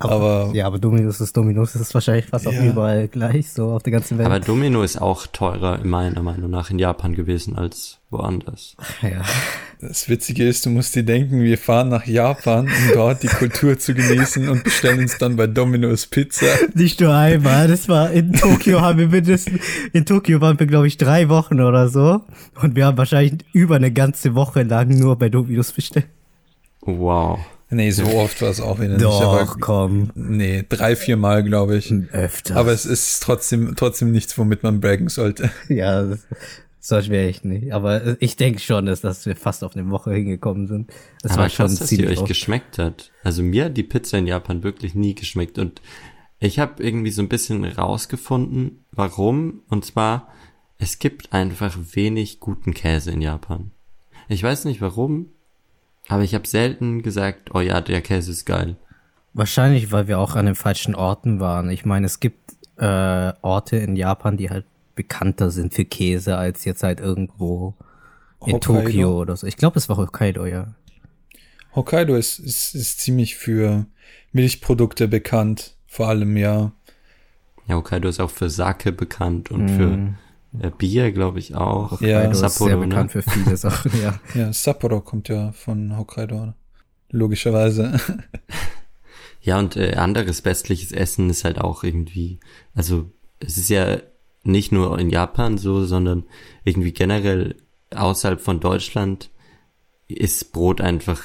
[0.00, 2.52] Aber, aber, ja, aber Dominus ist Dominus, das ist wahrscheinlich fast ja.
[2.52, 4.26] auch überall gleich, so auf der ganzen Welt.
[4.26, 8.76] Aber Domino ist auch teurer, meiner Meinung nach, in Japan gewesen als woanders.
[9.02, 9.22] Ja.
[9.80, 13.78] Das Witzige ist, du musst dir denken, wir fahren nach Japan, um dort die Kultur
[13.78, 16.46] zu genießen und bestellen uns dann bei Domino's Pizza.
[16.74, 19.60] Nicht nur einmal, das war in Tokio haben wir mindestens,
[19.92, 22.22] in Tokio waren wir glaube ich drei Wochen oder so
[22.60, 26.06] und wir haben wahrscheinlich über eine ganze Woche lang nur bei Domino's bestellt.
[26.80, 27.38] Wow.
[27.70, 29.28] Nee, so oft war es auch wieder Doch, nicht.
[29.28, 30.10] Aber, komm.
[30.14, 31.92] Nee, drei, vier Mal, glaube ich.
[32.12, 32.56] Öfter.
[32.56, 35.50] Aber es ist trotzdem, trotzdem nichts, womit man braggen sollte.
[35.68, 36.16] Ja,
[36.88, 37.72] sollte wir echt nicht.
[37.72, 40.90] Aber ich denke schon, dass, dass wir fast auf eine Woche hingekommen sind.
[41.22, 43.12] Das Aber war schon krass, dass die euch geschmeckt hat.
[43.22, 45.58] Also mir hat die Pizza in Japan wirklich nie geschmeckt.
[45.58, 45.82] Und
[46.40, 49.60] ich habe irgendwie so ein bisschen rausgefunden, warum.
[49.68, 50.28] Und zwar,
[50.78, 53.70] es gibt einfach wenig guten Käse in Japan.
[54.28, 55.26] Ich weiß nicht warum,
[56.08, 58.76] aber ich habe selten gesagt, oh ja, der Käse ist geil.
[59.34, 61.70] Wahrscheinlich, weil wir auch an den falschen Orten waren.
[61.70, 64.64] Ich meine, es gibt äh, Orte in Japan, die halt
[64.98, 67.76] bekannter sind für Käse als jetzt halt irgendwo
[68.44, 68.82] in Hokkaido.
[68.82, 69.46] Tokio oder so.
[69.46, 70.74] Ich glaube, es war Hokkaido, ja.
[71.76, 73.86] Hokkaido ist, ist, ist ziemlich für
[74.32, 76.72] Milchprodukte bekannt, vor allem ja.
[77.68, 79.76] Ja, Hokkaido ist auch für Sake bekannt und mm.
[79.76, 81.92] für äh, Bier, glaube ich, auch.
[81.92, 82.86] Hokkaido ja, ist Sapporo, sehr ne?
[82.88, 84.18] bekannt für viele Sachen, ja.
[84.34, 86.54] Ja, Sapporo kommt ja von Hokkaido,
[87.10, 88.00] logischerweise.
[89.42, 92.40] ja, und äh, anderes westliches Essen ist halt auch irgendwie,
[92.74, 93.98] also es ist ja
[94.48, 96.24] nicht nur in Japan so, sondern
[96.64, 97.56] irgendwie generell
[97.94, 99.30] außerhalb von Deutschland
[100.08, 101.22] ist Brot einfach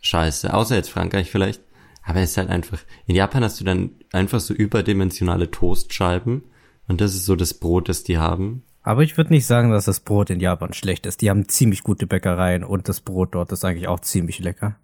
[0.00, 0.52] scheiße.
[0.52, 1.60] Außer jetzt Frankreich vielleicht.
[2.04, 6.42] Aber es ist halt einfach, in Japan hast du dann einfach so überdimensionale Toastscheiben
[6.88, 8.64] und das ist so das Brot, das die haben.
[8.82, 11.22] Aber ich würde nicht sagen, dass das Brot in Japan schlecht ist.
[11.22, 14.76] Die haben ziemlich gute Bäckereien und das Brot dort ist eigentlich auch ziemlich lecker.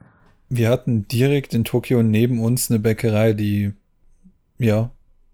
[0.49, 3.73] Wir hatten direkt in Tokio neben uns eine Bäckerei, die
[4.57, 4.91] ja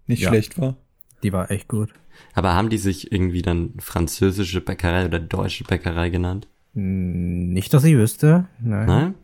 [0.07, 0.75] nicht ja, schlecht war.
[1.21, 1.93] Die war echt gut.
[2.33, 6.47] Aber haben die sich irgendwie dann französische Bäckerei oder deutsche Bäckerei genannt?
[6.73, 8.45] Hm, nicht, dass ich wüsste.
[8.61, 8.85] Nein.
[8.85, 9.15] Nein?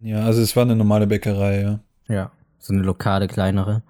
[0.00, 1.80] Ja, also es war eine normale Bäckerei, ja.
[2.08, 3.82] Ja, so eine lokale, kleinere.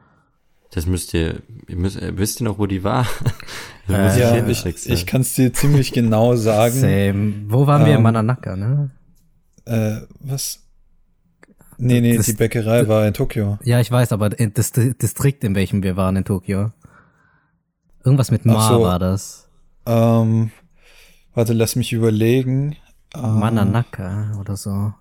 [0.71, 3.07] Das müsst ihr, ihr müsst, wisst ihr noch, wo die war?
[3.91, 6.75] Äh, ja, ich, ich kann es dir ziemlich genau sagen.
[6.75, 7.33] Same.
[7.47, 7.93] Wo waren ähm, wir?
[7.95, 8.91] In ähm, Mananaka, ne?
[9.65, 10.63] Äh, was?
[11.79, 13.59] Nee, nee, das, die Bäckerei war in Tokio.
[13.65, 16.73] Ja, ich weiß, aber das Distrikt, in welchem wir waren in Tokio.
[18.09, 19.47] Irgendwas mit Ma so, war das.
[19.85, 20.51] Ähm,
[21.35, 22.75] warte, lass mich überlegen.
[23.15, 24.95] Ähm, Mananaka oder so.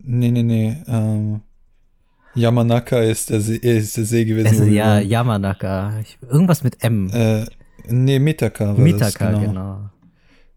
[0.00, 0.76] Nee, nee, nee.
[0.88, 1.42] Ähm,
[2.34, 4.48] Yamanaka ist der See, ist der See gewesen.
[4.48, 6.00] Also, ja, Yamanaka.
[6.00, 7.10] Ich, irgendwas mit M.
[7.12, 7.46] Äh,
[7.86, 8.76] nee, Mitaka.
[8.76, 9.52] War Mitaka, das, genau.
[9.52, 9.90] genau.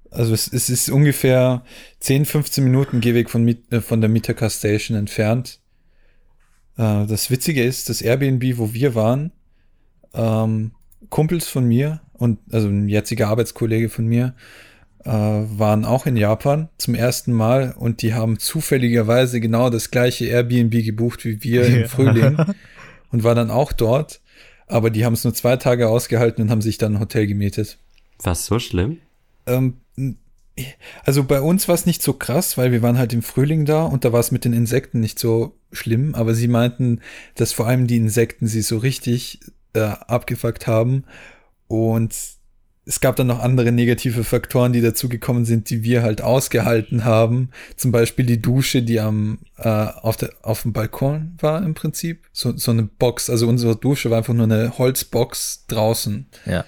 [0.10, 1.62] Also es, es, ist ungefähr
[2.00, 5.60] 10, 15 Minuten Gehweg von, äh, von der Mitaka Station entfernt.
[6.78, 9.32] Äh, das Witzige ist, das Airbnb, wo wir waren,
[10.16, 10.72] ähm,
[11.10, 14.36] Kumpels von mir und also ein jetziger Arbeitskollege von mir,
[15.04, 20.26] äh, waren auch in Japan zum ersten Mal und die haben zufälligerweise genau das gleiche
[20.26, 22.38] Airbnb gebucht wie wir im Frühling
[23.12, 24.22] und war dann auch dort.
[24.68, 27.78] Aber die haben es nur zwei Tage ausgehalten und haben sich dann ein Hotel gemietet.
[28.24, 29.00] Was so schlimm?
[29.46, 29.78] Ähm,
[31.04, 33.84] also bei uns war es nicht so krass, weil wir waren halt im Frühling da
[33.84, 36.16] und da war es mit den Insekten nicht so schlimm.
[36.16, 37.02] Aber sie meinten,
[37.36, 39.40] dass vor allem die Insekten sie so richtig
[39.74, 41.06] äh, abgefuckt haben
[41.68, 42.14] und
[42.86, 47.52] es gab dann noch andere negative Faktoren, die dazugekommen sind, die wir halt ausgehalten haben.
[47.78, 52.26] Zum Beispiel die Dusche, die am äh, auf, der, auf dem Balkon war im Prinzip.
[52.34, 53.30] So, so eine Box.
[53.30, 56.26] Also unsere Dusche war einfach nur eine Holzbox draußen.
[56.46, 56.66] Ja.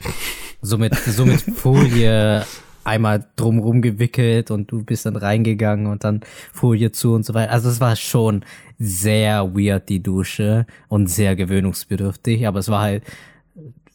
[0.61, 2.45] So mit, so mit Folie
[2.83, 7.51] einmal drumrum gewickelt und du bist dann reingegangen und dann Folie zu und so weiter.
[7.51, 8.43] Also es war schon
[8.79, 13.03] sehr weird, die Dusche und sehr gewöhnungsbedürftig, aber es war halt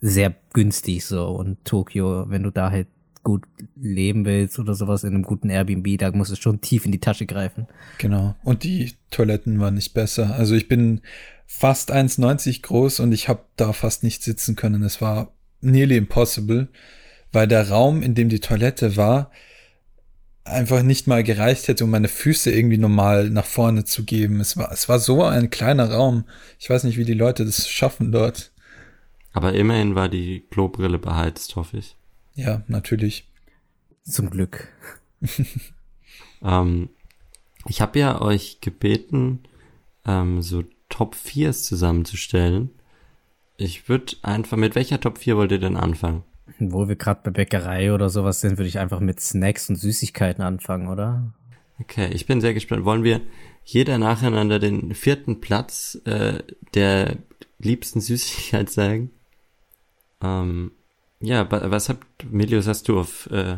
[0.01, 1.27] sehr günstig so.
[1.29, 2.89] Und Tokio, wenn du da halt
[3.23, 3.45] gut
[3.77, 7.01] leben willst oder sowas in einem guten Airbnb, da musst du schon tief in die
[7.01, 7.67] Tasche greifen.
[7.99, 8.35] Genau.
[8.43, 10.35] Und die Toiletten waren nicht besser.
[10.35, 11.03] Also ich bin
[11.47, 14.83] fast 1,90 groß und ich habe da fast nicht sitzen können.
[14.83, 16.69] Es war nearly impossible,
[17.33, 19.31] weil der Raum, in dem die Toilette war,
[20.45, 24.41] einfach nicht mal gereicht hätte, um meine Füße irgendwie normal nach vorne zu geben.
[24.41, 26.25] Es war, es war so ein kleiner Raum.
[26.59, 28.53] Ich weiß nicht, wie die Leute das schaffen dort.
[29.33, 31.97] Aber immerhin war die Klobrille beheizt, hoffe ich.
[32.35, 33.29] Ja, natürlich.
[34.03, 34.69] Zum Glück.
[36.43, 36.89] ähm,
[37.69, 39.41] ich habe ja euch gebeten,
[40.07, 42.71] ähm, so Top 4s zusammenzustellen.
[43.59, 46.23] Ich würde einfach, mit welcher Top 4 wollt ihr denn anfangen?
[46.59, 50.43] Wo wir gerade bei Bäckerei oder sowas sind, würde ich einfach mit Snacks und Süßigkeiten
[50.43, 51.33] anfangen, oder?
[51.81, 52.85] Okay, ich bin sehr gespannt.
[52.85, 53.21] Wollen wir
[53.65, 56.43] jeder nacheinander den vierten Platz, äh,
[56.75, 57.17] der
[57.59, 59.11] liebsten Süßigkeit sagen.
[60.23, 60.73] Ähm,
[61.21, 63.57] ja, was habt, Milius, hast du auf äh,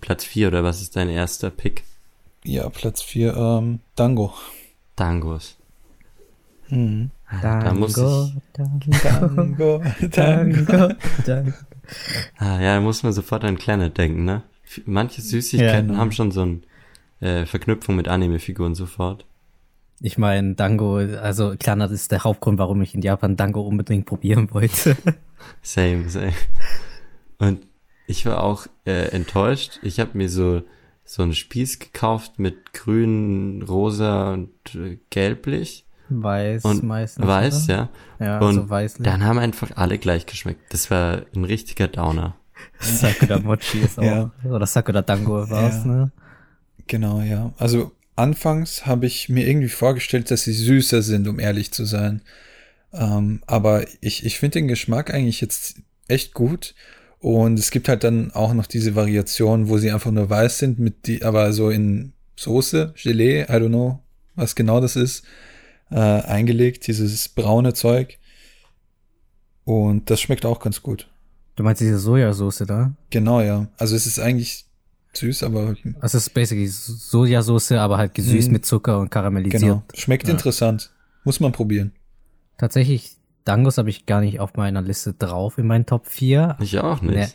[0.00, 1.84] Platz 4 oder was ist dein erster Pick?
[2.44, 4.34] Ja, Platz 4, ähm, Dango.
[4.96, 5.56] Dangos.
[6.68, 7.10] Mhm.
[7.40, 10.88] Dango, Da muss ich- Dango, Dango,
[11.26, 11.52] Dango.
[12.38, 14.42] Ah, ja, da muss man sofort an Planet denken, ne?
[14.86, 15.96] Manche Süßigkeiten Ja.
[15.98, 16.60] haben schon so eine
[17.20, 19.26] äh, Verknüpfung mit Anime-Figuren sofort.
[20.00, 24.06] Ich meine, Dango, also klar, das ist der Hauptgrund, warum ich in Japan Dango unbedingt
[24.06, 24.96] probieren wollte.
[25.62, 26.32] Same, same.
[27.38, 27.66] Und
[28.06, 29.78] ich war auch äh, enttäuscht.
[29.82, 30.62] Ich habe mir so
[31.04, 35.84] so einen Spieß gekauft mit grün, rosa und äh, gelblich
[36.20, 37.26] Weiß und meistens.
[37.26, 37.74] weiß, oder?
[38.18, 38.26] ja.
[38.26, 39.04] Ja, und so weißlich.
[39.04, 40.72] dann haben einfach alle gleich geschmeckt.
[40.72, 42.34] Das war ein richtiger Downer.
[42.80, 44.02] Sakura Mochi ist auch.
[44.02, 44.30] Ja.
[44.44, 45.90] Oder Sakura Dango war's, Ja.
[45.90, 46.12] ne?
[46.86, 47.52] Genau, ja.
[47.58, 52.22] Also anfangs habe ich mir irgendwie vorgestellt, dass sie süßer sind, um ehrlich zu sein.
[52.92, 55.76] Ähm, aber ich, ich finde den Geschmack eigentlich jetzt
[56.08, 56.74] echt gut.
[57.20, 60.78] Und es gibt halt dann auch noch diese Variation, wo sie einfach nur weiß sind,
[60.80, 64.00] mit die, aber so in Soße, Gelee, I don't know,
[64.34, 65.22] was genau das ist,
[65.92, 68.18] äh, eingelegt, dieses braune Zeug.
[69.64, 71.08] Und das schmeckt auch ganz gut.
[71.56, 72.92] Du meinst diese Sojasauce da?
[73.10, 73.68] Genau, ja.
[73.76, 74.64] Also es ist eigentlich
[75.12, 78.52] süß, aber Also es ist basically Sojasauce, aber halt gesüßt Mhm.
[78.54, 79.62] mit Zucker und karamellisiert.
[79.62, 79.82] genau.
[79.94, 80.32] Schmeckt Ja.
[80.34, 80.90] interessant.
[81.24, 81.92] Muss man probieren.
[82.58, 83.12] Tatsächlich,
[83.44, 86.56] Dangos habe ich gar nicht auf meiner Liste drauf in meinen Top 4.
[86.60, 87.14] Ich auch nicht.
[87.14, 87.28] Ne,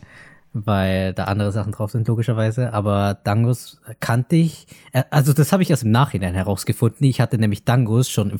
[0.66, 2.74] weil da andere Sachen drauf sind, logischerweise.
[2.74, 4.68] Aber Dangos kannte ich.
[4.94, 7.06] äh, Also das habe ich erst im Nachhinein herausgefunden.
[7.06, 8.40] Ich hatte nämlich Dangos schon im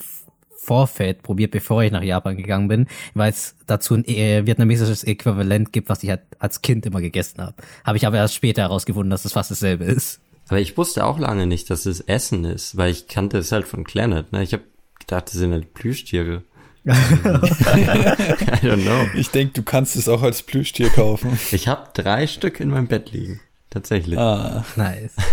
[0.56, 5.72] Vorfeld probiert, bevor ich nach Japan gegangen bin, weil es dazu ein äh, vietnamesisches Äquivalent
[5.72, 7.56] gibt, was ich halt als Kind immer gegessen habe.
[7.86, 10.20] Habe ich aber erst später herausgefunden, dass es fast dasselbe ist.
[10.50, 13.68] Aber ich wusste auch lange nicht, dass es Essen ist, weil ich kannte es halt
[13.68, 14.32] von Planet.
[14.34, 14.44] Ne?
[14.44, 14.64] Ich habe
[15.00, 16.44] gedacht, das sind halt Plüschtiere.
[16.94, 19.08] I don't know.
[19.16, 21.38] Ich denke, du kannst es auch als Plüschtier kaufen.
[21.52, 23.40] Ich habe drei Stück in meinem Bett liegen.
[23.70, 24.18] Tatsächlich.
[24.18, 25.16] ah, Nice.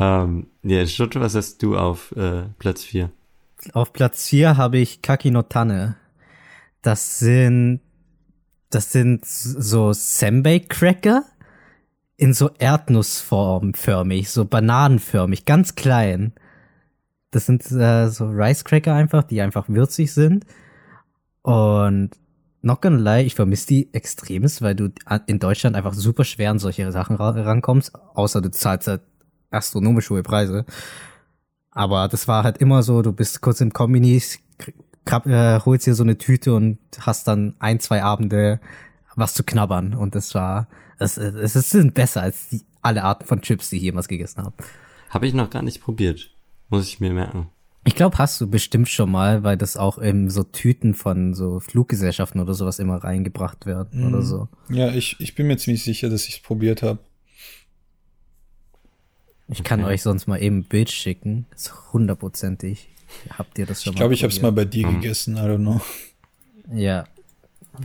[0.00, 3.10] Ähm, ja, Schutte, was hast du auf äh, Platz 4?
[3.74, 5.94] Auf Platz 4 habe ich Kaki no Tanne.
[6.82, 7.80] Das sind,
[8.70, 11.22] das sind so Senbei Cracker
[12.16, 16.32] in so Erdnussform förmig, so bananenförmig, ganz klein.
[17.30, 20.44] Das sind äh, so Rice Cracker einfach, die einfach würzig sind.
[21.44, 22.10] Und
[22.62, 24.88] not gonna lie, ich vermisse die extremes, weil du
[25.26, 29.02] in Deutschland einfach super schwer an solche Sachen ra rankommst, außer du zahlst halt
[29.50, 30.64] astronomisch hohe Preise.
[31.70, 34.22] Aber das war halt immer so, du bist kurz im Kombini,
[35.04, 38.58] krab, äh, holst dir so eine Tüte und hast dann ein, zwei Abende
[39.14, 39.92] was zu knabbern.
[39.92, 43.76] Und das war, es, es, es sind besser als die, alle Arten von Chips, die
[43.76, 44.54] ich jemals gegessen habe.
[45.10, 46.30] Habe ich noch gar nicht probiert.
[46.70, 47.50] Muss ich mir merken.
[47.86, 51.60] Ich glaube, hast du bestimmt schon mal, weil das auch in so Tüten von so
[51.60, 54.48] Fluggesellschaften oder sowas immer reingebracht werden oder so.
[54.70, 56.98] ja, ich, ich bin mir ziemlich sicher, dass ich es probiert habe.
[59.48, 59.92] Ich kann Okay.
[59.92, 61.46] euch sonst mal eben ein Bild schicken.
[61.54, 62.88] Ist hundertprozentig.
[63.36, 65.00] Habt ihr das schon Ich glaube, mal ich habe es mal bei dir Hm.
[65.00, 65.80] gegessen, I don't know.
[66.72, 67.06] Ja.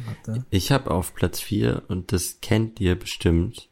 [0.05, 0.45] Warte.
[0.51, 3.69] Ich habe auf Platz 4, und das kennt ihr bestimmt,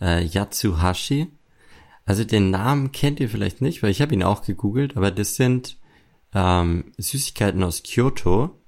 [0.00, 1.28] äh, Yatsuhashi.
[2.06, 5.34] Also den Namen kennt ihr vielleicht nicht, weil ich habe ihn auch gegoogelt, aber das
[5.34, 5.76] sind
[6.32, 8.62] ähm, Süßigkeiten aus Kyoto.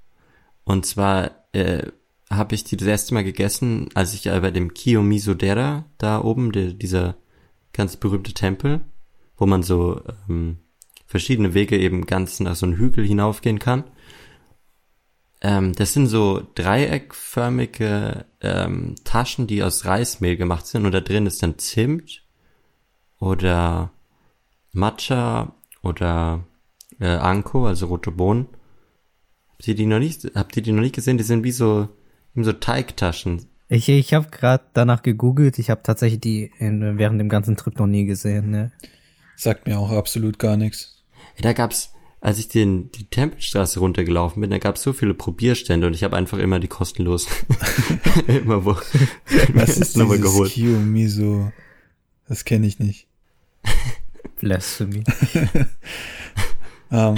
[0.64, 1.86] Und zwar äh,
[2.28, 6.50] habe ich die das erste Mal gegessen, als ich äh, bei dem Kiyomizu-dera da oben,
[6.50, 7.16] der, dieser
[7.72, 8.80] ganz berühmte Tempel,
[9.36, 10.58] wo man so ähm,
[11.06, 13.84] verschiedene Wege eben ganz nach so einen Hügel hinaufgehen kann.
[15.40, 21.26] Ähm, das sind so dreieckförmige ähm, Taschen, die aus Reismehl gemacht sind und da drin
[21.26, 22.24] ist dann Zimt
[23.20, 23.90] oder
[24.72, 25.52] Matcha
[25.82, 26.44] oder
[27.00, 28.46] äh, Anko, also rote Bohnen.
[29.50, 31.18] Habt ihr die noch nicht, habt ihr die noch nicht gesehen?
[31.18, 31.88] Die sind wie so,
[32.34, 33.46] wie so Teigtaschen.
[33.68, 35.58] Ich, ich habe gerade danach gegoogelt.
[35.58, 38.50] Ich habe tatsächlich die in, während dem ganzen Trip noch nie gesehen.
[38.50, 38.72] Ne?
[39.36, 41.04] Sagt mir auch absolut gar nichts.
[41.40, 45.94] Da gab's, als ich den, die Tempelstraße runtergelaufen bin, da gab's so viele Probierstände und
[45.94, 47.26] ich habe einfach immer die kostenlos
[48.26, 48.76] immer wo
[49.54, 50.52] Was ist nochmal dieses geholt.
[50.52, 51.52] Kiyomiso?
[52.28, 53.07] Das kenne ich nicht.
[54.40, 55.04] Blasphemy.
[56.90, 57.16] Ähm,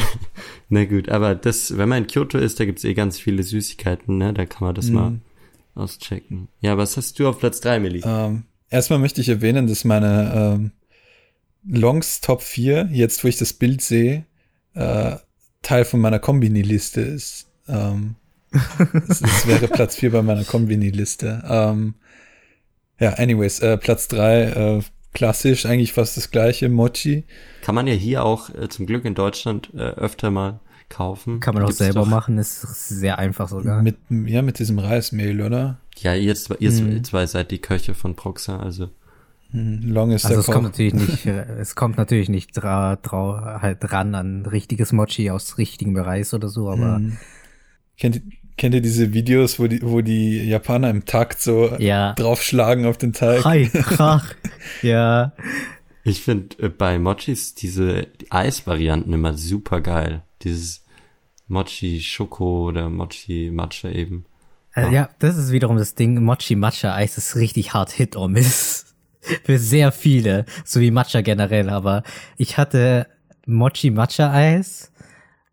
[0.68, 4.18] Na gut, aber das, wenn man in Kyoto ist, da gibt's eh ganz viele Süßigkeiten,
[4.18, 4.34] ne?
[4.34, 5.20] Da kann man das mal Mhm.
[5.76, 6.48] auschecken.
[6.60, 8.02] Ja, was hast du auf Platz drei, Milli?
[8.04, 10.72] ähm, erstmal möchte ich erwähnen, dass meine ähm,
[11.64, 14.24] Longs Top 4, jetzt wo ich das Bild sehe,
[14.74, 15.16] äh,
[15.62, 17.46] Teil von meiner Kombini-Liste ist.
[19.08, 21.42] Es, es wäre Platz 4 bei meiner Kombini-Liste.
[22.98, 24.82] Ja, anyways, äh, Platz 3, äh,
[25.12, 27.24] klassisch, eigentlich fast das gleiche, Mochi.
[27.62, 31.38] Kann man ja hier auch äh, zum Glück in Deutschland äh, öfter mal kaufen.
[31.40, 33.82] Kann man auch Gibt's selber machen, ist sehr einfach sogar.
[33.82, 35.78] Mit, ja, mit diesem Reismehl, oder?
[35.98, 37.04] Ja, ihr, zwei, ihr Mhm.
[37.04, 38.88] zwei seid die Köche von Proxa, also.
[39.52, 42.96] Hm, Long ist Also der es kommt natürlich nicht, äh, es kommt natürlich nicht dra,
[42.96, 47.16] dra, halt dran an richtiges Mochi aus richtigem Reis oder so, aber Hm.
[47.98, 48.22] Kennt, ihr-
[48.60, 52.12] kennt ihr diese Videos, wo die, wo die Japaner im Takt so ja.
[52.12, 53.42] draufschlagen auf den Teig?
[53.46, 54.34] Hi, krach.
[54.82, 55.32] ja.
[56.04, 60.22] Ich finde äh, bei Mochis diese die Eisvarianten immer super geil.
[60.42, 60.84] Dieses
[61.48, 64.26] Mochi Schoko oder Mochi Matcha eben.
[64.74, 66.22] Äh, ja, das ist wiederum das Ding.
[66.22, 68.94] Mochi Matcha Eis ist richtig hart Hit or Miss.
[69.44, 72.02] Für sehr viele, so wie Matcha generell, aber
[72.36, 73.06] ich hatte
[73.46, 74.92] Mochi Matcha Eis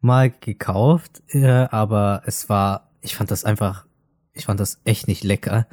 [0.02, 3.86] mal gekauft, äh, aber es war, ich fand das einfach,
[4.34, 5.68] ich fand das echt nicht lecker.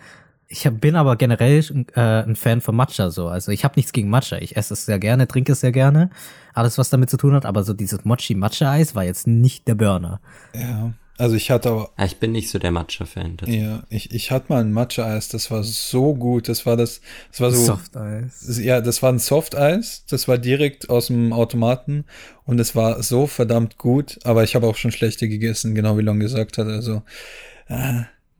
[0.47, 3.29] Ich hab, bin aber generell äh, ein Fan von Matcha so.
[3.29, 4.37] Also ich habe nichts gegen Matcha.
[4.37, 6.11] Ich esse es sehr gerne, trinke es sehr gerne.
[6.53, 7.47] Alles, was damit zu tun hat.
[7.47, 10.21] Aber so dieses Mochi Matcha Eis war jetzt nicht der Burner.
[10.55, 10.93] Ja.
[11.17, 13.37] Also ich hatte aber, ich bin nicht so der Matcha-Fan.
[13.37, 16.49] Das- ja, ich, ich hatte mal ein Matcha-Eis, das war so gut.
[16.49, 17.01] Das war das,
[17.31, 18.59] das war so, Soft Eis.
[18.61, 20.05] ja, das war ein Soft-Eis.
[20.09, 22.05] Das war direkt aus dem Automaten
[22.45, 24.19] und es war so verdammt gut.
[24.25, 26.67] Aber ich habe auch schon schlechte gegessen, genau wie Long gesagt hat.
[26.67, 27.03] Also,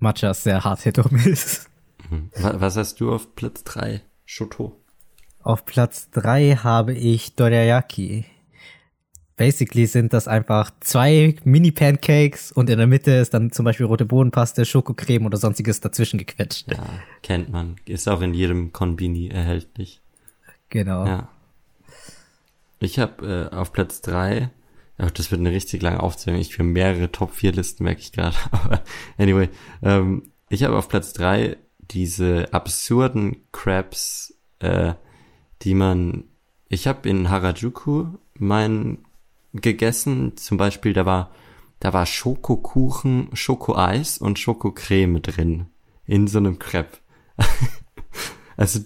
[0.01, 1.67] Matcha ist sehr hart or Miss.
[2.11, 2.31] Mhm.
[2.37, 4.03] Wa- Was hast du auf Platz drei?
[4.25, 4.81] Shoto.
[5.43, 8.25] Auf Platz drei habe ich Dorayaki.
[9.37, 14.05] Basically sind das einfach zwei Mini-Pancakes und in der Mitte ist dann zum Beispiel rote
[14.05, 16.71] Bohnenpaste, Schokocreme oder sonstiges dazwischen gequetscht.
[16.71, 16.85] Ja,
[17.23, 17.77] kennt man.
[17.85, 20.01] Ist auch in jedem Konbini erhältlich.
[20.69, 21.05] Genau.
[21.05, 21.29] Ja.
[22.79, 24.51] Ich habe äh, auf Platz drei,
[24.99, 26.39] ach, das wird eine richtig lange Aufzählung.
[26.39, 28.37] Ich für mehrere Top 4 Listen merke ich gerade.
[28.53, 28.83] Aber
[29.19, 29.49] anyway,
[29.83, 31.57] ähm, ich habe auf Platz drei
[31.91, 34.95] diese absurden Crabs, äh,
[35.63, 36.25] die man.
[36.69, 38.99] Ich habe in Harajuku mein
[39.55, 40.37] gegessen.
[40.37, 41.31] Zum Beispiel, da war
[41.81, 45.67] da war Schokokuchen, Schokoeis und Schokocreme drin
[46.07, 46.97] in so einem Crepe.
[48.57, 48.81] also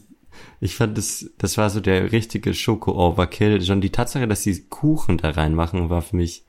[0.60, 3.62] ich fand das, das war so der richtige Schoko-Overkill.
[3.62, 6.44] Schon die Tatsache, dass sie Kuchen da reinmachen, war für mich,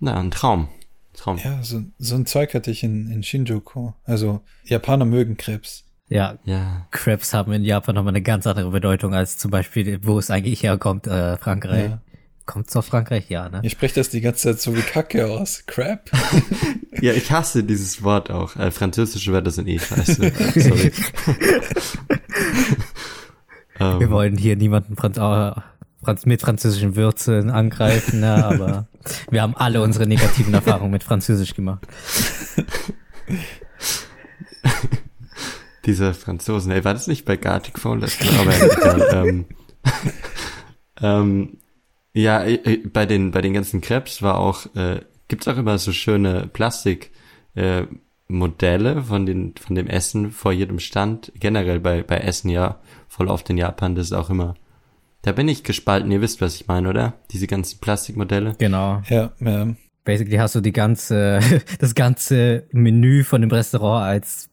[0.00, 0.68] na, ein Traum.
[1.14, 1.38] Traum.
[1.38, 3.92] ja, so, so ein Zeug hatte ich in, in Shinjuku.
[4.04, 5.84] Also, Japaner mögen Krebs.
[6.08, 6.86] Ja, Ja.
[6.90, 10.62] Crepes haben in Japan nochmal eine ganz andere Bedeutung als zum Beispiel, wo es eigentlich
[10.62, 11.90] herkommt, äh, Frankreich.
[11.90, 12.02] Ja.
[12.48, 13.28] Kommt's aus Frankreich?
[13.28, 13.60] Ja, ne?
[13.62, 15.64] Ihr sprecht das die ganze Zeit so wie Kacke aus.
[15.66, 16.10] Crap?
[17.00, 18.56] Ja, ich hasse dieses Wort auch.
[18.56, 20.14] Äh, französische Wörter sind eh scheiße.
[20.56, 20.90] Sorry.
[23.78, 25.52] Wir ähm, wollen hier niemanden Franz äh,
[26.02, 28.44] Franz mit französischen Würzeln angreifen, ne?
[28.44, 28.88] aber
[29.30, 31.86] wir haben alle unsere negativen Erfahrungen mit Französisch gemacht.
[35.84, 38.40] diese Franzosen, ey, war das nicht bei Gartic Phone letztes Mal?
[38.40, 39.44] Aber egal, ähm,
[41.00, 41.58] ähm,
[42.22, 45.92] ja, äh, bei den, bei den ganzen Crepes war auch, äh, gibt's auch immer so
[45.92, 47.12] schöne Plastik,
[47.54, 47.84] äh,
[48.28, 51.32] Modelle von den, von dem Essen vor jedem Stand.
[51.36, 54.54] Generell bei, bei Essen ja, voll oft in Japan, das ist auch immer,
[55.22, 57.14] da bin ich gespalten, ihr wisst, was ich meine, oder?
[57.30, 58.54] Diese ganzen Plastikmodelle.
[58.58, 59.02] Genau.
[59.08, 59.74] Ja, ja.
[60.04, 61.40] Basically hast du die ganze,
[61.78, 64.50] das ganze Menü von dem Restaurant als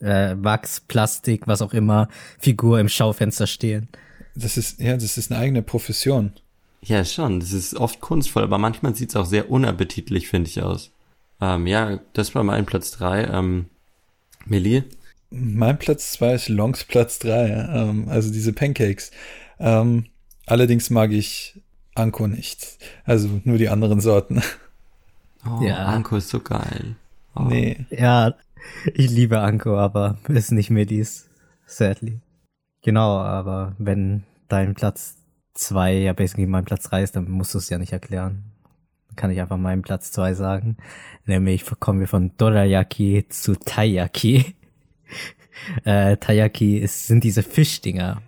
[0.00, 3.88] äh, Wachs, Plastik, was auch immer, Figur im Schaufenster stehen.
[4.34, 6.32] Das ist, ja, das ist eine eigene Profession.
[6.82, 7.40] Ja, schon.
[7.40, 10.92] Das ist oft kunstvoll, aber manchmal sieht's auch sehr unappetitlich, finde ich, aus.
[11.40, 13.24] Ähm, ja, das war mein Platz drei.
[13.24, 13.66] Ähm,
[14.46, 14.84] Millie?
[15.30, 19.10] Mein Platz zwei ist Longs Platz drei, ähm, also diese Pancakes.
[19.58, 20.06] Ähm,
[20.46, 21.60] allerdings mag ich
[21.94, 22.78] Anko nicht.
[23.04, 24.42] Also nur die anderen Sorten.
[25.46, 25.86] Oh, Ja.
[25.86, 26.96] Anko ist so geil.
[27.34, 27.42] Oh.
[27.42, 27.86] Nee.
[27.90, 28.34] Ja,
[28.92, 31.28] ich liebe Anko, aber ist nicht mehr dies,
[31.66, 32.20] sadly.
[32.82, 35.16] Genau, aber wenn dein Platz
[35.54, 38.44] zwei ja basically mein Platz drei ist, dann musst du es ja nicht erklären.
[39.16, 40.76] Kann ich einfach meinen Platz zwei sagen.
[41.26, 44.54] Nämlich kommen wir von Dorayaki zu Taiyaki.
[45.84, 48.22] äh, Taiyaki ist, sind diese Fischdinger.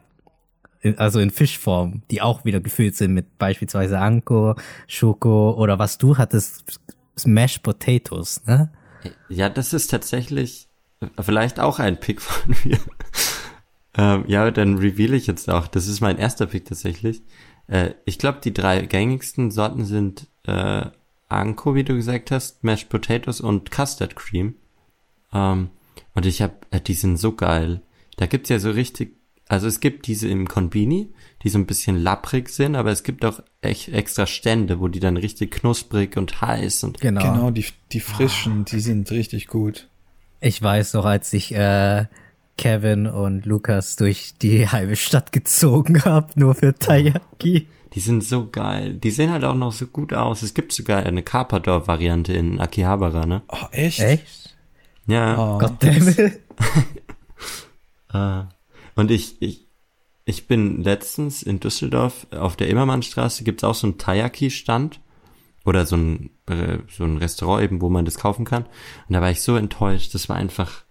[0.81, 4.57] In- Also in Fischform, die auch wieder gefüllt sind mit beispielsweise Anko,
[4.89, 6.81] Schoko oder was du hattest,
[7.17, 8.71] Smashed Potatoes, ne?
[9.29, 10.69] Ja, das ist tatsächlich
[11.01, 12.79] äh, vielleicht auch ein Pick von mir.
[13.97, 15.67] Ähm, ja, dann reveal ich jetzt auch.
[15.67, 17.23] Das ist mein erster Pick tatsächlich.
[17.67, 20.87] Äh, ich glaube, die drei gängigsten Sorten sind äh,
[21.29, 24.55] Anko, wie du gesagt hast, Mashed Potatoes und Custard Cream.
[25.33, 25.71] Ähm,
[26.15, 27.83] und ich habe, äh, die sind so geil.
[28.17, 29.17] Da gibt's ja so richtig,
[29.49, 31.13] also es gibt diese im Konbini,
[31.43, 35.01] die so ein bisschen lapprig sind, aber es gibt auch echt extra Stände, wo die
[35.01, 37.23] dann richtig knusprig und heiß und Genau.
[37.23, 39.89] Genau, die, die frischen, die sind richtig gut.
[40.41, 42.07] Ich weiß noch, als ich äh,
[42.57, 47.69] Kevin und Lukas durch die halbe Stadt gezogen habe, nur für Taiyaki.
[47.95, 48.95] Die sind so geil.
[48.95, 50.43] Die sehen halt auch noch so gut aus.
[50.43, 53.43] Es gibt sogar eine Carpador-Variante in Akihabara, ne?
[53.49, 54.01] Oh, echt?
[54.01, 54.57] Echt?
[55.07, 55.37] Ja.
[55.39, 55.59] Oh.
[55.59, 56.41] Goddammit.
[58.15, 58.43] Äh,
[58.95, 59.67] und ich, ich,
[60.27, 65.01] ich bin letztens in Düsseldorf auf der Immermannstraße gibt's auch so einen Taiyaki-Stand
[65.65, 68.65] oder so ein, äh, so ein Restaurant eben, wo man das kaufen kann.
[69.09, 70.15] Und da war ich so enttäuscht.
[70.15, 70.85] Das war einfach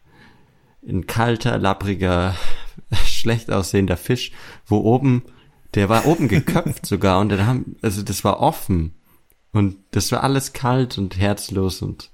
[0.88, 2.36] ein kalter, labbriger,
[3.06, 4.32] schlecht aussehender Fisch,
[4.66, 5.24] wo oben,
[5.76, 8.94] der war oben geköpft sogar und dann haben, also das war offen.
[9.54, 12.10] Und das war alles kalt und herzlos und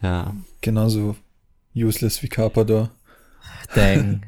[0.00, 0.34] ja.
[0.62, 1.16] Genauso
[1.74, 2.90] useless wie Carpador.
[3.74, 4.22] Dang.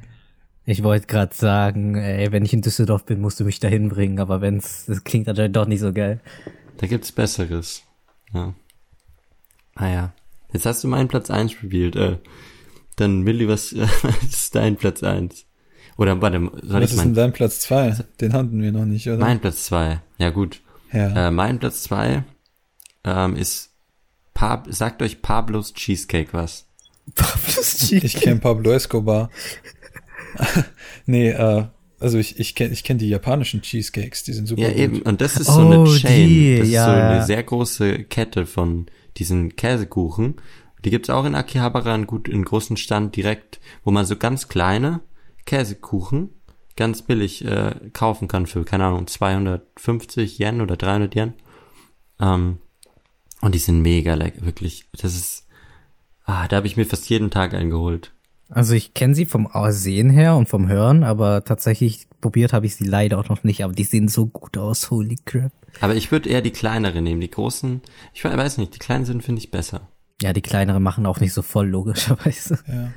[0.67, 4.19] Ich wollte gerade sagen, ey, wenn ich in Düsseldorf bin, musst du mich dahin bringen,
[4.19, 6.21] aber wenn's, das klingt anscheinend doch nicht so geil.
[6.79, 7.83] Da gibt's Besseres.
[8.33, 8.55] Ja.
[9.75, 10.13] Ah ja.
[10.53, 11.97] Jetzt hast du meinen Platz 1 spielt.
[11.97, 12.19] Äh,
[13.01, 15.47] dann Milli, was was ist dein Platz 1?
[15.97, 17.97] Oder warte, soll Was ich ist denn mein, dein Platz zwei?
[18.21, 19.19] Den hatten wir noch nicht, oder?
[19.19, 20.01] mein Platz 2?
[20.19, 20.61] Ja gut.
[20.93, 21.29] Ja.
[21.29, 22.25] Äh, mein Platz 2
[23.05, 23.71] ähm, ist
[24.35, 26.67] Pab sagt euch Pablos Cheesecake was?
[27.15, 29.31] Pablo's Ich kenne Pablo Escobar.
[31.07, 31.65] nee, äh,
[32.01, 34.79] also ich, ich kenne ich kenn die japanischen Cheesecakes, die sind super Ja, gut.
[34.79, 35.03] eben.
[35.03, 36.29] Und das ist so eine Oh, Chain.
[36.29, 38.87] die, das ist ja, so eine sehr große Kette von
[39.17, 40.35] diesen Käsekuchen.
[40.85, 44.49] Die gibt's auch in Akihabara in gut in großen Stand direkt, wo man so ganz
[44.49, 45.01] kleine
[45.47, 46.31] Käsekuchen
[46.77, 51.35] ganz billig äh, kaufen kann für keine Ahnung 250 Yen oder 300 Yen.
[52.21, 52.59] Ähm,
[53.41, 54.87] und die sind mega lecker, wirklich.
[54.93, 55.45] Das ist
[56.25, 58.13] ah, da habe ich mir fast jeden Tag eingeholt.
[58.49, 62.77] Also ich kenne sie vom Sehen her und vom Hören, aber tatsächlich probiert habe ich
[62.77, 65.53] sie leider auch noch nicht, aber die sehen so gut aus, holy crap.
[65.81, 67.81] Aber ich würde eher die kleinere nehmen, die großen.
[68.13, 69.89] Ich weiß nicht, die kleinen sind finde ich besser.
[70.23, 72.59] Ja, die kleineren machen auch nicht so voll, logischerweise.
[72.69, 72.93] Ja.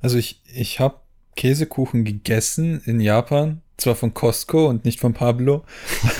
[0.00, 1.00] Also ich, ich habe
[1.36, 5.64] Käsekuchen gegessen in Japan, zwar von Costco und nicht von Pablo,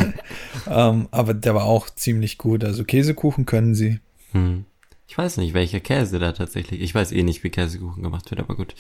[0.67, 2.65] ähm, aber der war auch ziemlich gut.
[2.65, 4.01] Also Käsekuchen können sie.
[4.33, 4.65] Hm.
[5.09, 6.81] Ich weiß nicht, welcher Käse da tatsächlich.
[6.81, 8.75] Ich weiß eh nicht, wie Käsekuchen gemacht wird, aber gut.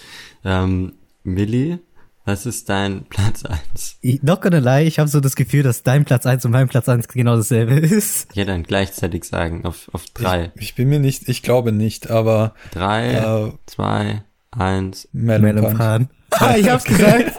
[0.44, 1.78] Ähm, Milli,
[2.26, 3.96] was ist dein Platz eins?
[4.00, 6.68] Ich, not gonna lie, ich habe so das Gefühl, dass dein Platz eins und mein
[6.68, 8.28] Platz eins genau dasselbe ist.
[8.32, 10.50] Ich hätte dann gleichzeitig sagen, auf, auf drei.
[10.56, 15.08] Ich, ich bin mir nicht, ich glaube nicht, aber Drei, äh, zwei, eins.
[15.12, 15.42] Melon.
[15.42, 16.08] Melonpan.
[16.32, 17.32] Ah, ich hab's gesagt.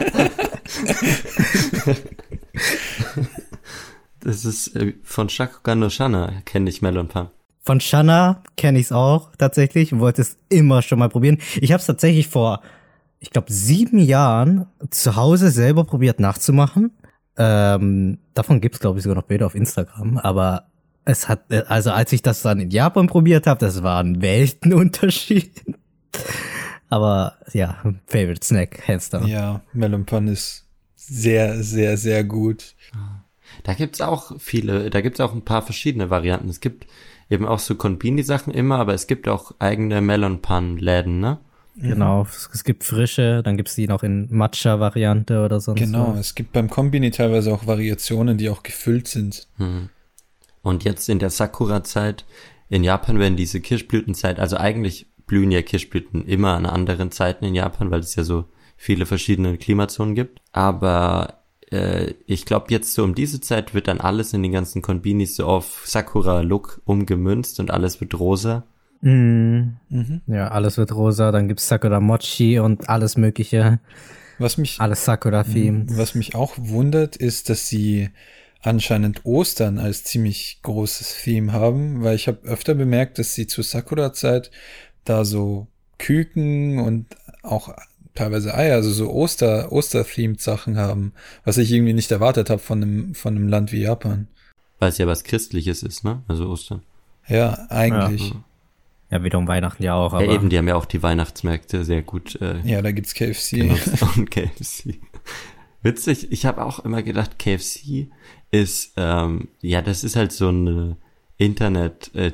[4.20, 7.28] Das ist äh, von Shakugan no Shana, kenne ich Melon Pan.
[7.60, 11.36] Von Shanna kenne ich's auch tatsächlich und wollte es immer schon mal probieren.
[11.60, 12.62] Ich habe es tatsächlich vor,
[13.20, 16.92] ich glaube, sieben Jahren zu Hause selber probiert nachzumachen.
[17.36, 20.18] Ähm, davon gibt's glaube ich, sogar noch Bilder auf Instagram.
[20.18, 20.68] Aber
[21.04, 25.64] es hat, also als ich das dann in Japan probiert habe, das war ein Weltenunterschied.
[26.90, 29.26] Aber ja, Favorite Snack, hands down.
[29.26, 32.74] Ja, Melon Pan ist sehr, sehr, sehr gut.
[33.64, 36.48] Da gibt's auch viele, da gibt's auch ein paar verschiedene Varianten.
[36.48, 36.86] Es gibt
[37.28, 41.38] eben auch so Konbini-Sachen immer, aber es gibt auch eigene Melon Pan-Läden, ne?
[41.80, 46.20] Genau, es, es gibt frische, dann gibt's die noch in Matcha-Variante oder sonst Genau, was.
[46.20, 49.46] es gibt beim Kombini teilweise auch Variationen, die auch gefüllt sind.
[49.58, 49.88] Hm.
[50.62, 52.24] Und jetzt in der Sakura-Zeit
[52.68, 57.54] in Japan werden diese Kirschblütenzeit, also eigentlich blühen ja Kirschblüten immer an anderen Zeiten in
[57.54, 60.40] Japan, weil es ja so viele verschiedene Klimazonen gibt.
[60.52, 64.82] Aber äh, ich glaube, jetzt so um diese Zeit wird dann alles in den ganzen
[64.82, 68.64] Konbinis so auf Sakura-Look umgemünzt und alles wird rosa.
[69.00, 70.20] Mm, Mhm.
[70.26, 73.78] ja, alles wird rosa, dann gibt's Sakura Mochi und alles mögliche,
[74.38, 75.96] Was mich, alles Sakura-themed.
[75.96, 78.10] was mich auch wundert, ist, dass sie
[78.60, 83.62] anscheinend Ostern als ziemlich großes Theme haben, weil ich habe öfter bemerkt, dass sie zur
[83.62, 84.50] Sakura-Zeit
[85.04, 85.68] da so
[85.98, 87.06] Küken und
[87.42, 87.72] auch
[88.16, 91.12] teilweise Eier, also so Oster, Oster-themed Sachen haben,
[91.44, 94.26] was ich irgendwie nicht erwartet habe von einem, von einem Land wie Japan.
[94.80, 96.22] Weil es ja was Christliches ist, ne?
[96.26, 96.82] Also Ostern.
[97.28, 98.30] Ja, eigentlich.
[98.30, 98.44] Ja,
[99.10, 102.02] wieder um Weihnachten ja auch, aber ja, eben, die haben ja auch die Weihnachtsmärkte sehr
[102.02, 103.50] gut äh, Ja, da gibt's KFC.
[103.52, 105.00] genutzt und KFC.
[105.82, 108.08] Witzig, ich habe auch immer gedacht, KFC
[108.50, 110.96] ist, ähm, ja, das ist halt so eine
[111.36, 112.32] Internet, äh,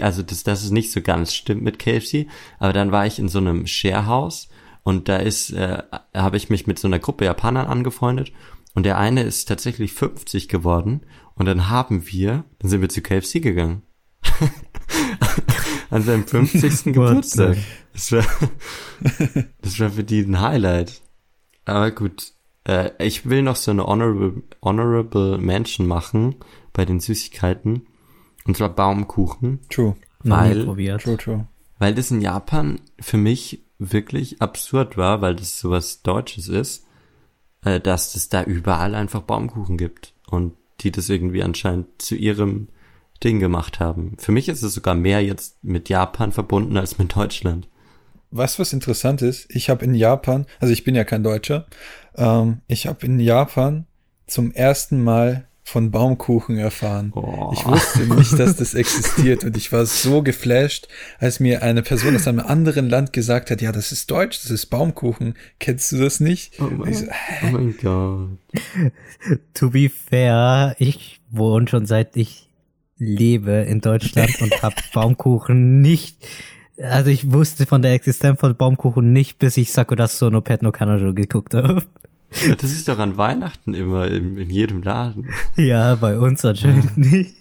[0.00, 2.26] also das, das ist nicht so ganz stimmt mit KFC,
[2.58, 4.48] aber dann war ich in so einem Sharehouse
[4.84, 5.82] und da ist, äh,
[6.14, 8.32] habe ich mich mit so einer Gruppe Japanern angefreundet
[8.74, 11.00] und der eine ist tatsächlich 50 geworden
[11.34, 13.82] und dann haben wir, dann sind wir zu KFC gegangen.
[15.92, 16.84] An seinem 50.
[16.94, 17.58] Geburtstag.
[17.92, 18.24] Das war,
[19.60, 21.02] das war für die ein Highlight.
[21.66, 22.32] Aber gut,
[22.64, 26.36] äh, ich will noch so eine honorable, honorable Mention machen
[26.72, 27.86] bei den Süßigkeiten.
[28.46, 29.60] Und zwar Baumkuchen.
[29.68, 31.02] True, weil- probiert.
[31.02, 31.46] true, true.
[31.78, 36.86] weil das in Japan für mich wirklich absurd war, weil das sowas Deutsches ist,
[37.64, 42.68] äh, dass es da überall einfach Baumkuchen gibt und die das irgendwie anscheinend zu ihrem
[43.24, 44.16] Ding gemacht haben.
[44.18, 47.68] Für mich ist es sogar mehr jetzt mit Japan verbunden als mit Deutschland.
[48.30, 51.66] Was was interessant ist, ich habe in Japan, also ich bin ja kein Deutscher,
[52.16, 53.86] ähm, ich habe in Japan
[54.26, 57.12] zum ersten Mal von Baumkuchen erfahren.
[57.14, 57.50] Oh.
[57.52, 62.16] Ich wusste nicht, dass das existiert und ich war so geflasht, als mir eine Person
[62.16, 65.34] aus einem anderen Land gesagt hat, ja, das ist Deutsch, das ist Baumkuchen.
[65.60, 66.60] Kennst du das nicht?
[66.60, 68.92] Oh mein, so, oh mein Gott.
[69.54, 72.48] To be fair, ich wohne schon seit ich
[72.98, 76.16] lebe in Deutschland und habe Baumkuchen nicht.
[76.78, 80.72] Also ich wusste von der Existenz von Baumkuchen nicht, bis ich Sakurasso no Pet no
[80.72, 81.82] Kanojo geguckt habe.
[82.58, 85.28] Das ist doch an Weihnachten immer in, in jedem Laden.
[85.56, 87.34] Ja, bei uns anscheinend nicht.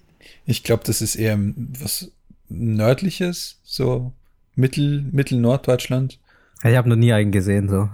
[0.45, 1.39] Ich glaube, das ist eher
[1.79, 2.11] was
[2.49, 4.11] nördliches, so
[4.55, 6.19] Mittel, Mittel-Norddeutschland.
[6.63, 7.89] Ich habe noch nie einen gesehen, so.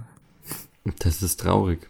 [0.98, 1.88] Das ist traurig.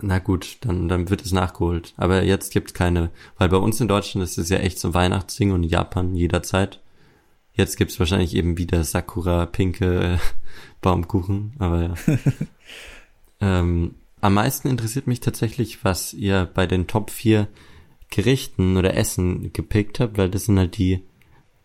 [0.00, 1.94] Na gut, dann, dann wird es nachgeholt.
[1.96, 4.94] Aber jetzt gibt's keine, weil bei uns in Deutschland ist es ja echt so ein
[4.94, 6.80] Weihnachtsding und in Japan jederzeit.
[7.54, 10.18] Jetzt gibt's wahrscheinlich eben wieder Sakura, pinke äh,
[10.82, 11.94] Baumkuchen, aber ja.
[13.40, 17.48] ähm, am meisten interessiert mich tatsächlich, was ihr bei den Top 4
[18.10, 21.02] Gerichten oder Essen gepickt habt, weil das sind halt die,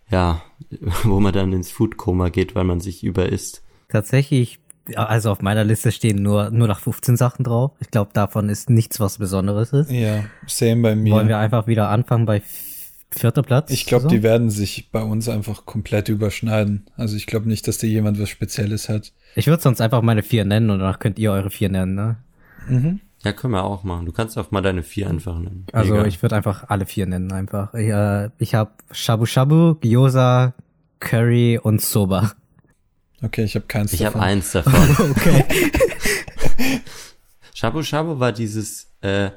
[0.09, 0.41] ja,
[1.03, 3.61] wo man dann ins Foodkoma geht, weil man sich überisst.
[3.89, 4.60] Tatsächlich,
[4.95, 7.71] also auf meiner Liste stehen nur, nur nach 15 Sachen drauf.
[7.79, 9.91] Ich glaube, davon ist nichts, was Besonderes ist.
[9.91, 11.13] Ja, same bei mir.
[11.13, 12.41] Wollen wir einfach wieder anfangen bei
[13.11, 13.71] vierter Platz?
[13.71, 14.09] Ich glaube, so?
[14.09, 16.85] die werden sich bei uns einfach komplett überschneiden.
[16.97, 19.13] Also ich glaube nicht, dass da jemand was Spezielles hat.
[19.35, 22.17] Ich würde sonst einfach meine vier nennen und danach könnt ihr eure vier nennen, ne?
[22.67, 22.99] Mhm.
[23.23, 24.07] Ja, können wir auch machen.
[24.07, 25.67] Du kannst auch mal deine vier einfach nennen.
[25.73, 26.07] Also Egal.
[26.07, 27.73] ich würde einfach alle vier nennen einfach.
[27.75, 30.53] Ich, äh, ich habe Shabu Shabu, Gyoza,
[30.99, 32.31] Curry und Soba.
[33.21, 34.21] Okay, ich habe keins ich habe davon.
[34.27, 34.73] eins davon.
[35.11, 35.45] Okay.
[37.53, 39.31] Shabu Shabu war dieses äh,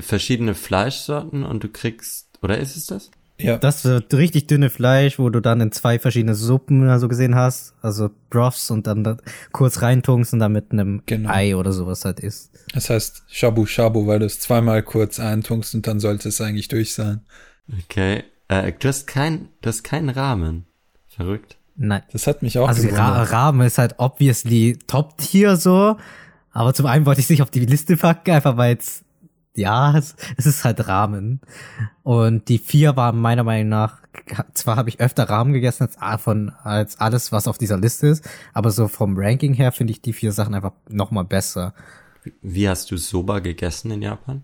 [0.00, 3.10] verschiedene Fleischsorten und du kriegst oder ist es das?
[3.38, 7.06] Ja, Das wird richtig dünne Fleisch, wo du dann in zwei verschiedene Suppen oder so
[7.08, 7.74] gesehen hast.
[7.82, 9.18] Also Broths und dann da
[9.52, 11.28] kurz reintunkst und dann mit einem Genau.
[11.30, 12.52] Ei oder sowas halt isst.
[12.72, 16.68] das heißt Shabu Shabu, weil du es zweimal kurz eintunkst und dann sollte es eigentlich
[16.68, 17.20] durch sein.
[17.84, 18.24] Okay.
[18.48, 20.64] Äh, du hast kein, du hast keinen Rahmen.
[21.08, 21.55] Verrückt.
[21.76, 22.02] Nein.
[22.12, 23.22] Das hat mich auch Also Ra.
[23.22, 25.96] Rahmen ist halt obviously Top-Tier so.
[26.52, 29.04] Aber zum einen wollte ich es nicht auf die Liste packen, einfach weil es,
[29.54, 31.40] ja, es, es ist halt Rahmen.
[32.02, 34.00] Und die vier waren meiner Meinung nach,
[34.54, 38.26] zwar habe ich öfter Rahmen gegessen als, von, als alles, was auf dieser Liste ist,
[38.54, 41.74] aber so vom Ranking her finde ich die vier Sachen einfach nochmal besser.
[42.40, 44.42] Wie hast du Soba gegessen in Japan?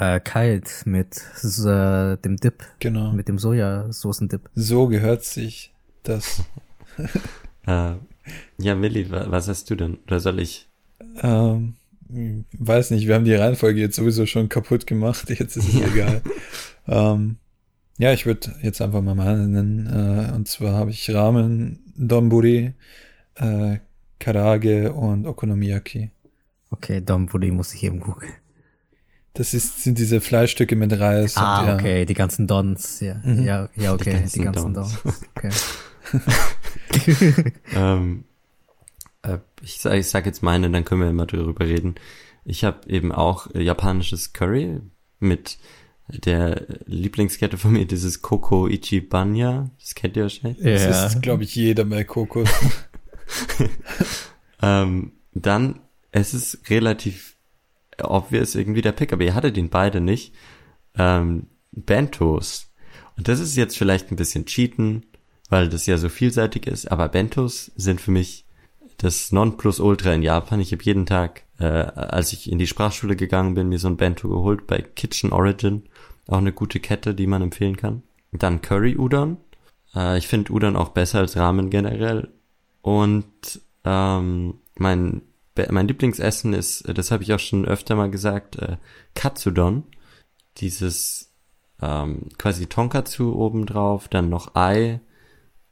[0.00, 3.12] Äh, kalt mit äh, dem Dip, Genau.
[3.12, 4.50] mit dem Sojasaucen-Dip.
[4.54, 5.72] So gehört sich
[6.08, 6.42] das.
[7.66, 7.94] Äh,
[8.58, 9.98] ja, Milli, wa- was hast du denn?
[10.06, 10.68] Oder soll ich?
[11.22, 11.74] Ähm,
[12.58, 15.28] weiß nicht, wir haben die Reihenfolge jetzt sowieso schon kaputt gemacht.
[15.38, 16.22] Jetzt ist es egal.
[16.86, 17.36] Ähm,
[17.98, 19.86] ja, ich würde jetzt einfach mal meine nennen.
[19.86, 22.72] Äh, und zwar habe ich Ramen, Donburi,
[23.34, 23.78] äh,
[24.18, 26.10] Karage und Okonomiyaki.
[26.70, 28.32] Okay, Donburi muss ich eben googeln.
[29.34, 31.36] Das ist, sind diese Fleischstücke mit Reis.
[31.36, 33.20] Ah, und, ja, okay, die ganzen Dons, ja.
[33.22, 33.44] Mhm.
[33.44, 35.02] Ja, ja, okay, die ganzen ganzen, Dons.
[35.02, 35.14] Dons.
[35.36, 35.50] Okay.
[37.74, 38.24] Ähm,
[39.22, 41.96] äh, ich, sag, ich sag jetzt meine, dann können wir immer darüber reden.
[42.44, 44.80] Ich habe eben auch äh, japanisches Curry
[45.20, 45.58] mit
[46.08, 49.70] der Lieblingskette von mir, dieses Koko Ichibanya.
[49.78, 50.62] Das kennt ihr wahrscheinlich.
[50.62, 52.48] Das ist, glaube ich, jeder bei Kokos.
[54.60, 55.80] Ähm, dann,
[56.10, 57.36] es ist relativ
[58.02, 60.34] obvious irgendwie der Pick, aber ihr hattet ihn beide nicht.
[60.96, 62.70] Ähm, Bentos.
[63.16, 65.06] Und das ist jetzt vielleicht ein bisschen cheaten,
[65.48, 68.44] weil das ja so vielseitig ist, aber Bentos sind für mich
[68.98, 70.60] das Nonplusultra in Japan.
[70.60, 73.96] Ich habe jeden Tag, äh, als ich in die Sprachschule gegangen bin, mir so ein
[73.96, 75.84] Bento geholt bei Kitchen Origin.
[76.26, 78.02] Auch eine gute Kette, die man empfehlen kann.
[78.32, 79.38] Dann Curry Udon.
[79.94, 82.28] Äh, ich finde Udon auch besser als Ramen generell.
[82.82, 85.22] Und ähm, mein,
[85.70, 88.76] mein Lieblingsessen ist, das habe ich auch schon öfter mal gesagt, äh,
[89.14, 89.84] Katsudon.
[90.56, 91.32] Dieses
[91.80, 95.00] ähm, quasi Tonkatsu obendrauf, dann noch Ei,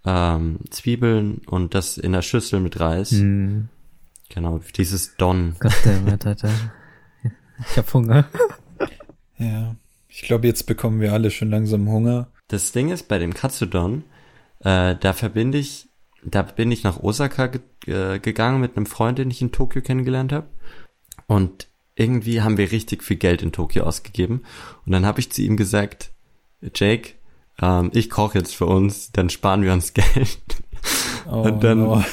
[0.07, 3.11] ähm, Zwiebeln und das in der Schüssel mit Reis.
[3.11, 3.69] Hm,
[4.29, 5.55] Genau, dieses Don.
[5.61, 6.51] Goddammit, Alter.
[7.71, 8.27] Ich hab Hunger.
[9.39, 9.77] ja.
[10.09, 12.29] Ich glaube, jetzt bekommen wir alle schon langsam Hunger.
[12.49, 14.05] Das Ding ist, bei dem Katsudon,
[14.61, 15.89] äh, da verbinde ich,
[16.25, 19.83] da bin ich nach Osaka ge äh, gegangen mit einem Freund, den ich in Tokio
[19.83, 20.49] kennengelernt habe.
[21.27, 24.43] Und irgendwie haben wir richtig viel Geld in Tokio ausgegeben.
[24.85, 26.13] Und dann habe ich zu ihm gesagt,
[26.75, 27.13] Jake,
[27.61, 30.39] ähm, ich koche jetzt für uns, dann sparen wir uns Geld.
[31.29, 31.95] Oh, und dann, no.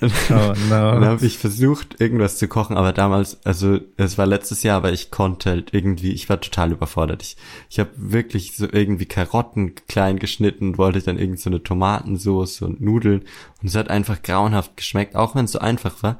[0.00, 0.70] oh, no.
[0.70, 4.92] dann habe ich versucht, irgendwas zu kochen, aber damals, also es war letztes Jahr, aber
[4.92, 7.22] ich konnte halt irgendwie, ich war total überfordert.
[7.22, 7.36] Ich,
[7.68, 12.80] ich habe wirklich so irgendwie Karotten klein geschnitten, wollte dann irgendwie so eine Tomatensauce und
[12.80, 13.24] Nudeln
[13.60, 16.18] und es hat einfach grauenhaft geschmeckt, auch wenn es so einfach war.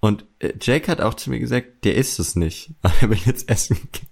[0.00, 3.20] Und äh, Jake hat auch zu mir gesagt, der isst es nicht, aber er will
[3.24, 4.08] jetzt essen gehen.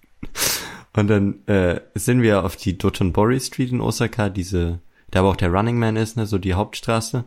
[0.97, 4.81] Und dann äh, sind wir auf die Dotonbori Street in Osaka, diese,
[5.11, 7.25] da wo auch der Running Man ist, ne, so die Hauptstraße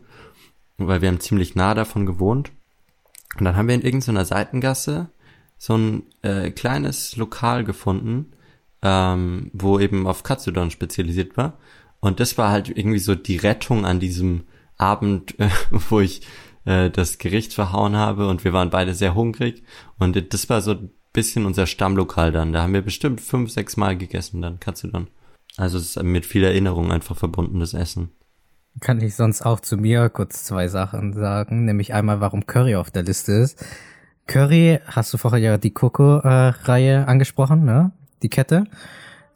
[0.78, 2.52] weil wir haben ziemlich nah davon gewohnt.
[3.38, 5.10] Und dann haben wir in irgendeiner Seitengasse
[5.58, 8.32] so ein äh, kleines Lokal gefunden,
[8.80, 11.58] ähm, wo eben auf Katsudon spezialisiert war.
[12.00, 14.44] Und das war halt irgendwie so die Rettung an diesem
[14.76, 16.22] Abend, äh, wo ich
[16.64, 19.64] äh, das Gericht verhauen habe und wir waren beide sehr hungrig.
[19.98, 20.76] Und das war so
[21.12, 22.52] bisschen unser Stammlokal dann.
[22.52, 25.08] Da haben wir bestimmt fünf, sechs Mal gegessen dann, Katsudon.
[25.56, 28.10] Also es ist mit viel Erinnerung einfach verbundenes Essen
[28.80, 32.90] kann ich sonst auch zu mir kurz zwei Sachen sagen, nämlich einmal, warum Curry auf
[32.90, 33.64] der Liste ist.
[34.26, 37.92] Curry, hast du vorher ja die Coco-Reihe angesprochen, ne?
[38.22, 38.64] Die Kette.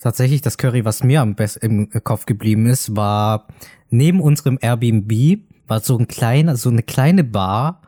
[0.00, 3.46] Tatsächlich, das Curry, was mir am besten im Kopf geblieben ist, war
[3.90, 7.80] neben unserem Airbnb war so ein kleiner, so eine kleine Bar,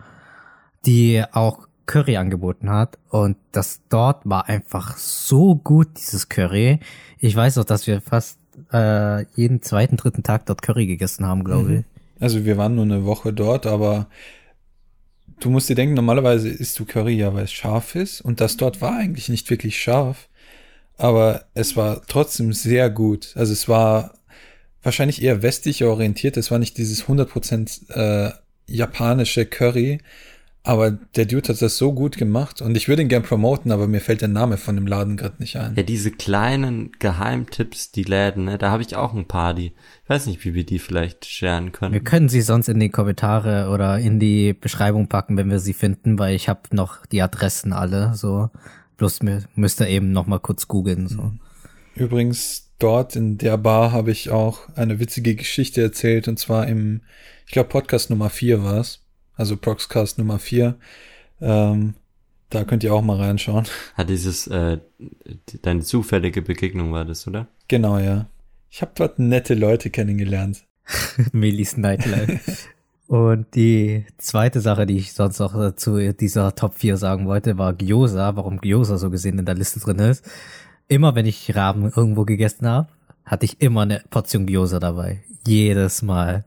[0.86, 6.80] die auch Curry angeboten hat und das dort war einfach so gut, dieses Curry.
[7.18, 8.38] Ich weiß auch, dass wir fast
[8.72, 11.78] äh, jeden zweiten, dritten Tag dort Curry gegessen haben, glaube mhm.
[11.78, 11.84] ich.
[12.20, 14.08] Also wir waren nur eine Woche dort, aber
[15.40, 18.56] du musst dir denken, normalerweise isst du Curry ja, weil es scharf ist und das
[18.56, 20.28] dort war eigentlich nicht wirklich scharf,
[20.96, 23.32] aber es war trotzdem sehr gut.
[23.34, 24.14] Also es war
[24.82, 28.32] wahrscheinlich eher westlich orientiert, es war nicht dieses 100% äh,
[28.66, 29.98] japanische Curry,
[30.66, 33.86] aber der Dude hat das so gut gemacht und ich würde ihn gern promoten, aber
[33.86, 35.74] mir fällt der Name von dem Laden gerade nicht ein.
[35.76, 40.08] Ja, diese kleinen Geheimtipps, die Läden, ne, da habe ich auch ein paar, die, ich
[40.08, 41.92] weiß nicht, wie wir die vielleicht scheren können.
[41.92, 45.74] Wir können sie sonst in die Kommentare oder in die Beschreibung packen, wenn wir sie
[45.74, 48.48] finden, weil ich habe noch die Adressen alle, so.
[48.96, 51.32] Bloß mir müsst ihr eben noch mal kurz googeln, so.
[51.94, 57.02] Übrigens, dort in der Bar habe ich auch eine witzige Geschichte erzählt und zwar im,
[57.44, 59.03] ich glaube, Podcast Nummer vier war es
[59.36, 60.76] also Proxcast Nummer 4.
[61.40, 61.94] Ähm,
[62.50, 63.66] da könnt ihr auch mal reinschauen.
[63.94, 64.78] Hat dieses, äh,
[65.62, 67.48] deine zufällige Begegnung war das, oder?
[67.68, 68.26] Genau, ja.
[68.70, 70.64] Ich habe dort nette Leute kennengelernt.
[71.32, 72.40] Millis Nightlife.
[73.06, 77.74] Und die zweite Sache, die ich sonst noch zu dieser Top 4 sagen wollte, war
[77.74, 80.24] Gyoza, warum Gyoza so gesehen in der Liste drin ist.
[80.88, 82.88] Immer wenn ich Raben irgendwo gegessen habe,
[83.24, 85.22] hatte ich immer eine Portion Gyoza dabei.
[85.46, 86.44] Jedes Mal.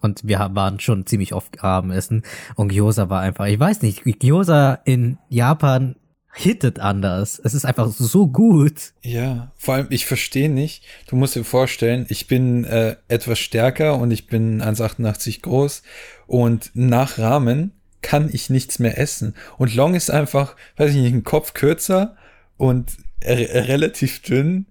[0.00, 2.22] Und wir waren schon ziemlich oft Abendessen.
[2.54, 5.96] Und Gyoza war einfach, ich weiß nicht, Gyoza in Japan
[6.32, 7.40] hittet anders.
[7.42, 8.92] Es ist einfach so gut.
[9.02, 10.84] Ja, vor allem, ich verstehe nicht.
[11.08, 15.82] Du musst dir vorstellen, ich bin äh, etwas stärker und ich bin 1,88 groß.
[16.26, 17.72] Und nach Ramen
[18.02, 19.34] kann ich nichts mehr essen.
[19.58, 22.16] Und Long ist einfach, weiß ich nicht, ein Kopf kürzer
[22.56, 24.66] und relativ dünn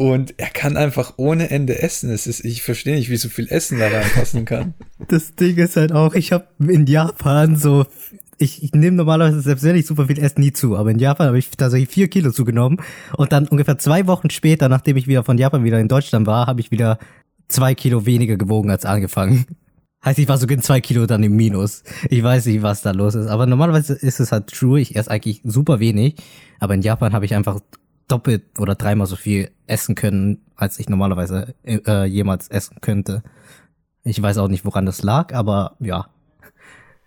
[0.00, 2.08] und er kann einfach ohne Ende essen.
[2.08, 4.72] Es ist, ich verstehe nicht, wie so viel Essen da reinpassen kann.
[5.08, 7.84] Das Ding ist halt auch, ich habe in Japan so,
[8.38, 11.26] ich, ich nehme normalerweise selbst wenn ich super viel Essen nie zu, aber in Japan
[11.26, 12.80] habe ich tatsächlich vier Kilo zugenommen
[13.16, 16.46] und dann ungefähr zwei Wochen später, nachdem ich wieder von Japan wieder in Deutschland war,
[16.46, 16.98] habe ich wieder
[17.48, 19.44] zwei Kilo weniger gewogen als angefangen.
[20.04, 21.82] Heißt, ich war sogar zwei Kilo dann im Minus.
[22.08, 23.26] Ich weiß nicht, was da los ist.
[23.26, 24.80] Aber normalerweise ist es halt true.
[24.80, 26.14] Ich esse eigentlich super wenig.
[26.58, 27.60] Aber in Japan habe ich einfach
[28.10, 33.22] doppelt oder dreimal so viel essen können, als ich normalerweise äh, jemals essen könnte.
[34.02, 36.08] Ich weiß auch nicht, woran das lag, aber ja.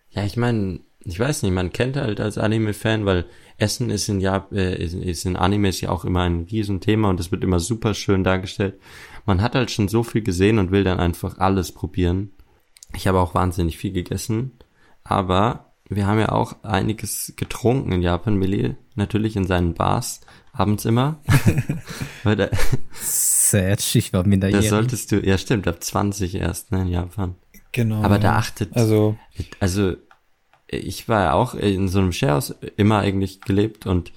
[0.10, 3.26] Ja, ich meine, ich weiß nicht, man kennt halt als Anime-Fan, weil
[3.58, 7.20] Essen ist in, ja, äh, ist, ist in Animes ja auch immer ein Riesenthema und
[7.20, 8.80] es wird immer super schön dargestellt.
[9.26, 12.32] Man hat halt schon so viel gesehen und will dann einfach alles probieren.
[12.96, 14.52] Ich habe auch wahnsinnig viel gegessen,
[15.04, 20.22] aber wir haben ja auch einiges getrunken in Japan, Millie, natürlich in seinen Bars
[20.54, 21.20] abends immer.
[22.24, 22.50] Weil da,
[22.92, 24.70] Sad, ich war minderjährig.
[24.70, 27.36] Da solltest du, ja stimmt, ab 20 erst, ne, in Japan.
[27.72, 28.02] Genau.
[28.04, 29.18] Aber da achtet, also,
[29.60, 29.96] also
[30.68, 34.12] ich war ja auch in so einem Sharehouse immer eigentlich gelebt und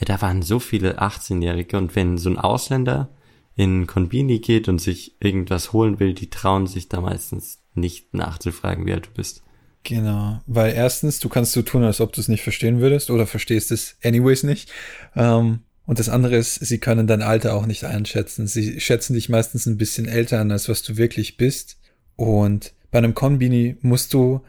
[0.00, 3.08] da waren so viele 18-Jährige und wenn so ein Ausländer
[3.54, 8.86] in Konbini geht und sich irgendwas holen will, die trauen sich da meistens nicht nachzufragen,
[8.86, 9.42] wie alt du bist.
[9.84, 13.26] Genau, weil erstens, du kannst so tun, als ob du es nicht verstehen würdest oder
[13.26, 14.70] verstehst es anyways nicht.
[15.14, 18.46] Ähm, und das andere ist, sie können dein Alter auch nicht einschätzen.
[18.46, 21.78] Sie schätzen dich meistens ein bisschen älter an, als was du wirklich bist.
[22.16, 24.42] Und bei einem Konbini musst du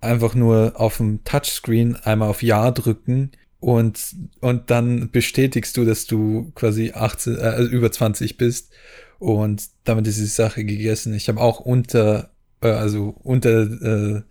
[0.00, 6.06] einfach nur auf dem Touchscreen einmal auf Ja drücken und, und dann bestätigst du, dass
[6.06, 8.72] du quasi 18, äh, über 20 bist.
[9.18, 11.12] Und damit ist die Sache gegessen.
[11.12, 12.30] Ich habe auch unter,
[12.62, 14.22] äh, also unter äh,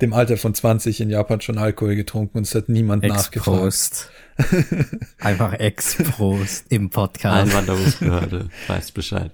[0.00, 3.64] dem Alter von 20 in Japan schon Alkohol getrunken und es hat niemand nachgefragt.
[3.64, 4.10] Ex-Prost.
[5.18, 7.48] Einfach Ex-Prost im Podcast.
[7.48, 9.32] Einwanderungsbehörde weiß Bescheid.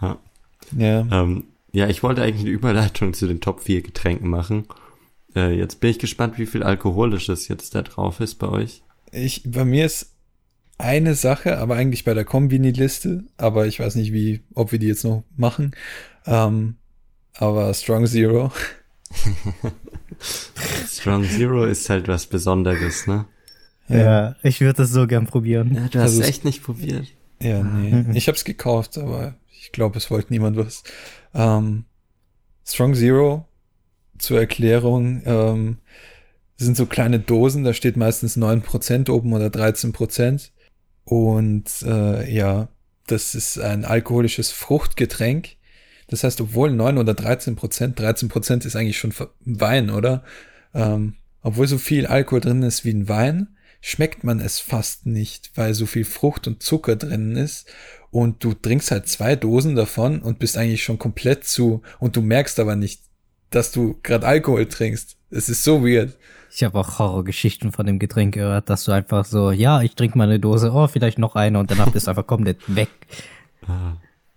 [0.00, 0.18] Ja.
[0.76, 1.06] Ja.
[1.10, 4.66] Ähm, ja, ich wollte eigentlich eine Überleitung zu den Top 4 Getränken machen.
[5.34, 8.82] Äh, jetzt bin ich gespannt, wie viel Alkoholisches jetzt da drauf ist bei euch.
[9.12, 10.12] Ich, bei mir ist
[10.78, 14.88] eine Sache, aber eigentlich bei der Kombini-Liste, aber ich weiß nicht, wie, ob wir die
[14.88, 15.72] jetzt noch machen.
[16.26, 16.76] Ähm,
[17.34, 18.52] aber Strong Zero.
[20.88, 23.26] Strong Zero ist halt was Besonderes, ne?
[23.88, 25.74] Ja, ich würde das so gern probieren.
[25.74, 27.06] Ja, du hast Also es es- echt nicht probiert.
[27.40, 28.04] Ja, nee.
[28.16, 30.84] Ich habe es gekauft, aber ich glaube, es wollte niemand was.
[31.34, 31.84] Ähm,
[32.64, 33.46] Strong Zero,
[34.18, 35.78] zur Erklärung, ähm,
[36.56, 40.50] sind so kleine Dosen, da steht meistens 9% oben oder 13%.
[41.04, 42.68] Und äh, ja,
[43.08, 45.56] das ist ein alkoholisches Fruchtgetränk.
[46.12, 49.14] Das heißt, obwohl 9 oder 13 Prozent, 13 Prozent ist eigentlich schon
[49.46, 50.24] Wein, oder?
[50.74, 55.52] Ähm, obwohl so viel Alkohol drin ist wie ein Wein, schmeckt man es fast nicht,
[55.54, 57.66] weil so viel Frucht und Zucker drin ist.
[58.10, 62.20] Und du trinkst halt zwei Dosen davon und bist eigentlich schon komplett zu, und du
[62.20, 63.00] merkst aber nicht,
[63.48, 65.16] dass du gerade Alkohol trinkst.
[65.30, 66.18] Es ist so weird.
[66.54, 70.18] Ich habe auch Horrorgeschichten von dem Getränk gehört, dass du einfach so, ja, ich trinke
[70.18, 72.90] mal eine Dose, oh, vielleicht noch eine und danach bist du einfach komplett weg.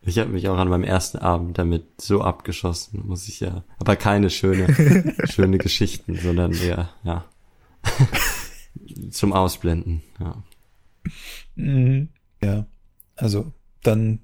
[0.06, 3.64] Ich habe mich auch an meinem ersten Abend damit so abgeschossen, muss ich ja.
[3.80, 7.26] Aber keine schöne, schöne Geschichten, sondern eher, ja.
[9.10, 10.44] Zum Ausblenden, ja.
[11.56, 12.10] Mhm.
[12.44, 12.68] Ja,
[13.16, 13.52] also
[13.82, 14.20] dann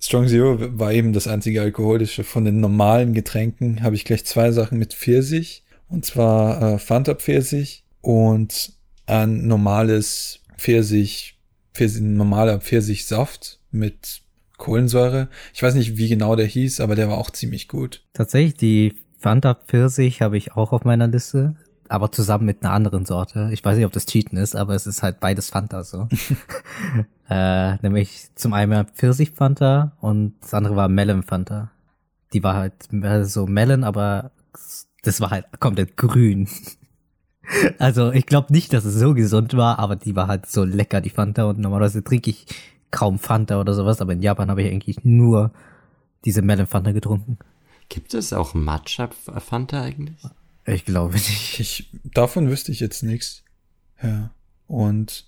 [0.00, 2.24] Strong Zero war eben das einzige alkoholische.
[2.24, 5.62] Von den normalen Getränken habe ich gleich zwei Sachen mit Pfirsich.
[5.88, 8.72] Und zwar äh, Fanta Pfirsich und
[9.06, 11.38] ein normales Pfirsich,
[11.74, 14.22] Pfirsich, ein normaler Pfirsichsaft mit
[14.60, 15.28] Kohlensäure.
[15.52, 18.04] Ich weiß nicht, wie genau der hieß, aber der war auch ziemlich gut.
[18.12, 21.56] Tatsächlich, die Fanta Pfirsich habe ich auch auf meiner Liste,
[21.88, 23.50] aber zusammen mit einer anderen Sorte.
[23.52, 26.06] Ich weiß nicht, ob das Cheaten ist, aber es ist halt beides Fanta so.
[27.28, 31.72] äh, nämlich zum einen Pfirsich Fanta und das andere war Melon Fanta.
[32.32, 32.74] Die war halt
[33.24, 34.30] so Melon, aber
[35.02, 36.48] das war halt komplett grün.
[37.80, 41.00] Also ich glaube nicht, dass es so gesund war, aber die war halt so lecker,
[41.00, 41.46] die Fanta.
[41.46, 42.46] Und normalerweise trinke ich
[42.90, 45.52] kaum Fanta oder sowas, aber in Japan habe ich eigentlich nur
[46.24, 47.38] diese Melon Fanta getrunken.
[47.88, 50.18] Gibt es auch Matcha Fanta eigentlich?
[50.66, 51.58] Ich glaube nicht.
[51.60, 53.42] Ich, davon wüsste ich jetzt nichts.
[54.02, 54.30] Ja.
[54.66, 55.26] Und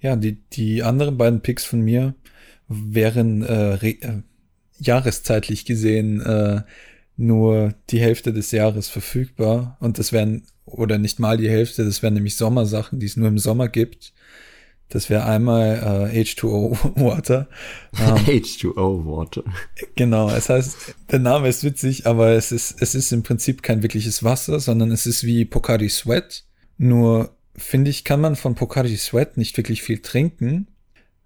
[0.00, 2.14] ja, die, die anderen beiden Picks von mir
[2.68, 4.22] wären äh, re, äh,
[4.78, 6.62] jahreszeitlich gesehen äh,
[7.16, 9.76] nur die Hälfte des Jahres verfügbar.
[9.80, 13.28] Und das wären, oder nicht mal die Hälfte, das wären nämlich Sommersachen, die es nur
[13.28, 14.14] im Sommer gibt.
[14.90, 17.48] Das wäre einmal äh, H2O Water.
[17.98, 19.44] Ähm, H2O Water.
[19.94, 23.82] Genau, es heißt, der Name ist witzig, aber es ist, es ist im Prinzip kein
[23.82, 26.44] wirkliches Wasser, sondern es ist wie Pocari Sweat.
[26.76, 30.66] Nur finde ich, kann man von Pocari Sweat nicht wirklich viel trinken.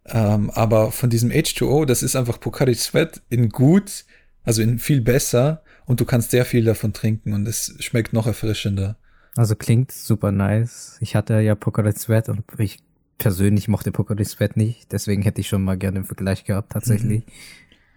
[0.07, 4.05] Ähm, aber von diesem H2O, das ist einfach Pocari Sweat in gut,
[4.43, 8.27] also in viel besser und du kannst sehr viel davon trinken und es schmeckt noch
[8.27, 8.99] erfrischender.
[9.37, 10.99] Also klingt super nice.
[11.01, 12.79] Ich hatte ja Pocari Sweat und ich
[13.19, 17.25] persönlich mochte Pocari Sweat nicht, deswegen hätte ich schon mal gerne einen Vergleich gehabt tatsächlich.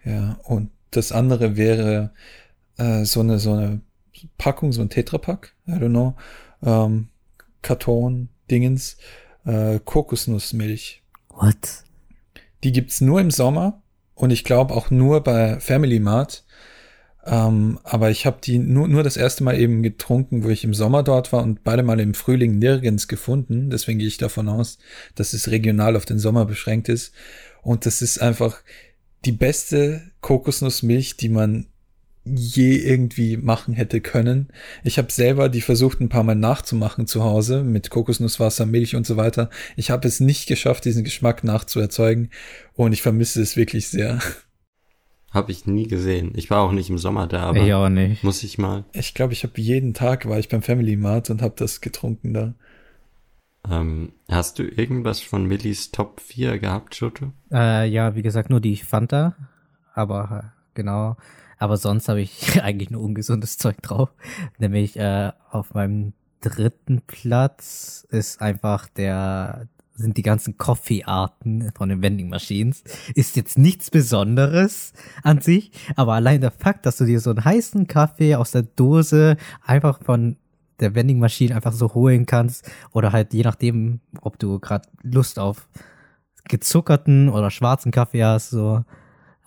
[0.05, 2.11] Ja, und das andere wäre
[2.77, 3.81] äh, so eine so eine
[4.37, 6.15] Packung, so ein Tetrapack, I don't know,
[6.63, 7.09] ähm,
[7.61, 8.97] Karton, Dingens,
[9.45, 11.03] äh, Kokosnussmilch.
[11.29, 11.83] What?
[12.63, 13.81] Die gibt's nur im Sommer
[14.15, 16.45] und ich glaube auch nur bei Family Mart.
[17.27, 20.73] Ähm, aber ich habe die nur, nur das erste Mal eben getrunken, wo ich im
[20.73, 23.69] Sommer dort war und beide Mal im Frühling nirgends gefunden.
[23.69, 24.77] Deswegen gehe ich davon aus,
[25.15, 27.13] dass es regional auf den Sommer beschränkt ist.
[27.61, 28.61] Und das ist einfach
[29.25, 31.67] die beste Kokosnussmilch, die man
[32.23, 34.47] je irgendwie machen hätte können.
[34.83, 39.05] Ich habe selber die versucht ein paar Mal nachzumachen zu Hause mit Kokosnusswasser, Milch und
[39.05, 39.49] so weiter.
[39.75, 42.29] Ich habe es nicht geschafft, diesen Geschmack nachzuerzeugen
[42.73, 44.19] und ich vermisse es wirklich sehr.
[45.37, 46.31] Habe ich nie gesehen.
[46.35, 48.23] Ich war auch nicht im Sommer da, aber ich auch nicht.
[48.23, 48.85] muss ich mal.
[48.93, 52.33] Ich glaube, ich habe jeden Tag war ich beim Family Mart und habe das getrunken
[52.33, 52.55] da.
[53.69, 57.33] Ähm, hast du irgendwas von Millis Top 4 gehabt, Joto?
[57.51, 59.35] Äh, ja, wie gesagt, nur die Fanta,
[59.93, 61.17] aber äh, genau.
[61.59, 64.09] Aber sonst habe ich eigentlich nur ungesundes Zeug drauf.
[64.57, 69.67] Nämlich äh, auf meinem dritten Platz ist einfach der
[69.97, 72.83] sind die ganzen Coffee-Arten von den Vending Machines.
[73.15, 74.93] Ist jetzt nichts Besonderes
[75.23, 78.61] an sich, aber allein der Fakt, dass du dir so einen heißen Kaffee aus der
[78.61, 80.37] Dose einfach von
[80.79, 85.39] der Vending Machine einfach so holen kannst oder halt je nachdem, ob du gerade Lust
[85.39, 85.67] auf
[86.47, 88.83] gezuckerten oder schwarzen Kaffee hast, so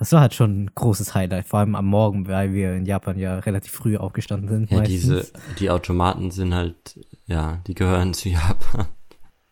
[0.01, 3.19] Das war halt schon ein großes Highlight, vor allem am Morgen, weil wir in Japan
[3.19, 4.71] ja relativ früh aufgestanden sind.
[4.71, 5.01] Ja, meistens.
[5.01, 8.87] diese, die Automaten sind halt, ja, die gehören zu Japan.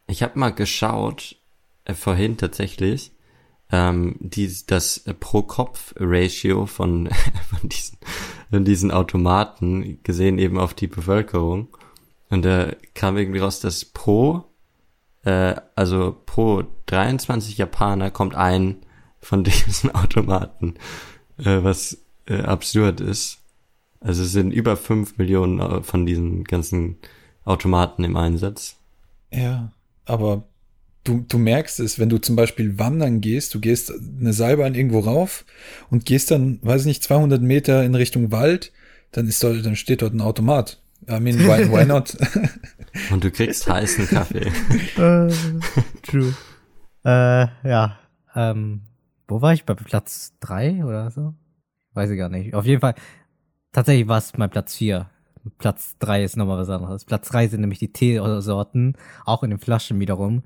[0.09, 1.37] Ich habe mal geschaut,
[1.85, 3.13] äh, vorhin tatsächlich,
[3.71, 7.09] ähm, die, das Pro-Kopf-Ratio von,
[7.51, 7.99] von, diesen,
[8.51, 11.77] von diesen Automaten gesehen eben auf die Bevölkerung.
[12.31, 14.45] Und da kam irgendwie raus, dass pro,
[15.25, 18.79] äh, also pro 23 Japaner kommt ein
[19.21, 20.75] von diesen Automaten,
[21.37, 23.41] äh, was äh, absurd ist.
[24.01, 26.97] Also es sind über fünf Millionen äh, von diesen ganzen
[27.45, 28.77] Automaten im Einsatz.
[29.31, 29.73] Ja,
[30.09, 30.45] aber
[31.05, 35.01] du, du merkst es, wenn du zum Beispiel wandern gehst, du gehst eine Seilbahn irgendwo
[35.01, 35.45] rauf
[35.91, 38.73] und gehst dann, weiß nicht, 200 Meter in Richtung Wald,
[39.13, 40.81] dann ist dort, dann steht dort ein Automat.
[41.09, 42.17] I mean, why, why not?
[43.11, 44.51] Und du kriegst heißen Kaffee.
[44.99, 45.33] Äh,
[46.03, 46.35] True.
[47.05, 47.99] äh, ja.
[48.35, 48.83] Ähm,
[49.29, 49.65] wo war ich?
[49.65, 51.35] Bei Platz drei oder so?
[51.95, 52.55] Weiß ich gar nicht.
[52.55, 52.95] Auf jeden Fall,
[53.73, 55.09] tatsächlich war es mein Platz vier.
[55.59, 57.05] Platz drei ist nochmal was anderes.
[57.05, 58.94] Platz drei sind nämlich die Teesorten,
[59.24, 60.42] auch in den Flaschen wiederum.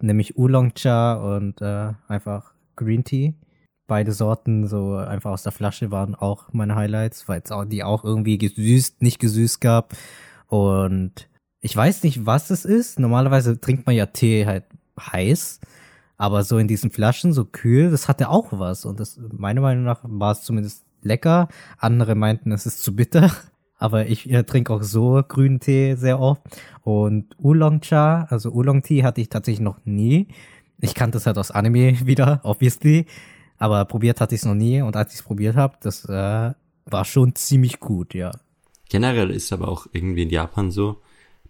[0.00, 3.34] Nämlich Oolong Cha und äh, einfach Green Tea.
[3.86, 7.82] Beide Sorten so einfach aus der Flasche waren auch meine Highlights, weil es auch, die
[7.82, 9.94] auch irgendwie gesüßt, nicht gesüßt gab.
[10.46, 11.28] Und
[11.60, 13.00] ich weiß nicht, was es ist.
[13.00, 14.64] Normalerweise trinkt man ja Tee halt
[15.00, 15.60] heiß.
[16.16, 18.84] Aber so in diesen Flaschen, so kühl, das hatte auch was.
[18.84, 21.48] Und das, meiner Meinung nach, war es zumindest lecker.
[21.78, 23.30] Andere meinten, es ist zu bitter.
[23.78, 26.42] Aber ich äh, trinke auch so grünen Tee sehr oft.
[26.82, 30.28] Und Oolong Cha, also Oolong Tea hatte ich tatsächlich noch nie.
[30.80, 33.06] Ich kannte es halt aus Anime wieder, obviously.
[33.58, 34.82] Aber probiert hatte ich es noch nie.
[34.82, 36.52] Und als ich es probiert habe, das äh,
[36.86, 38.32] war schon ziemlich gut, ja.
[38.88, 41.02] Generell ist aber auch irgendwie in Japan so,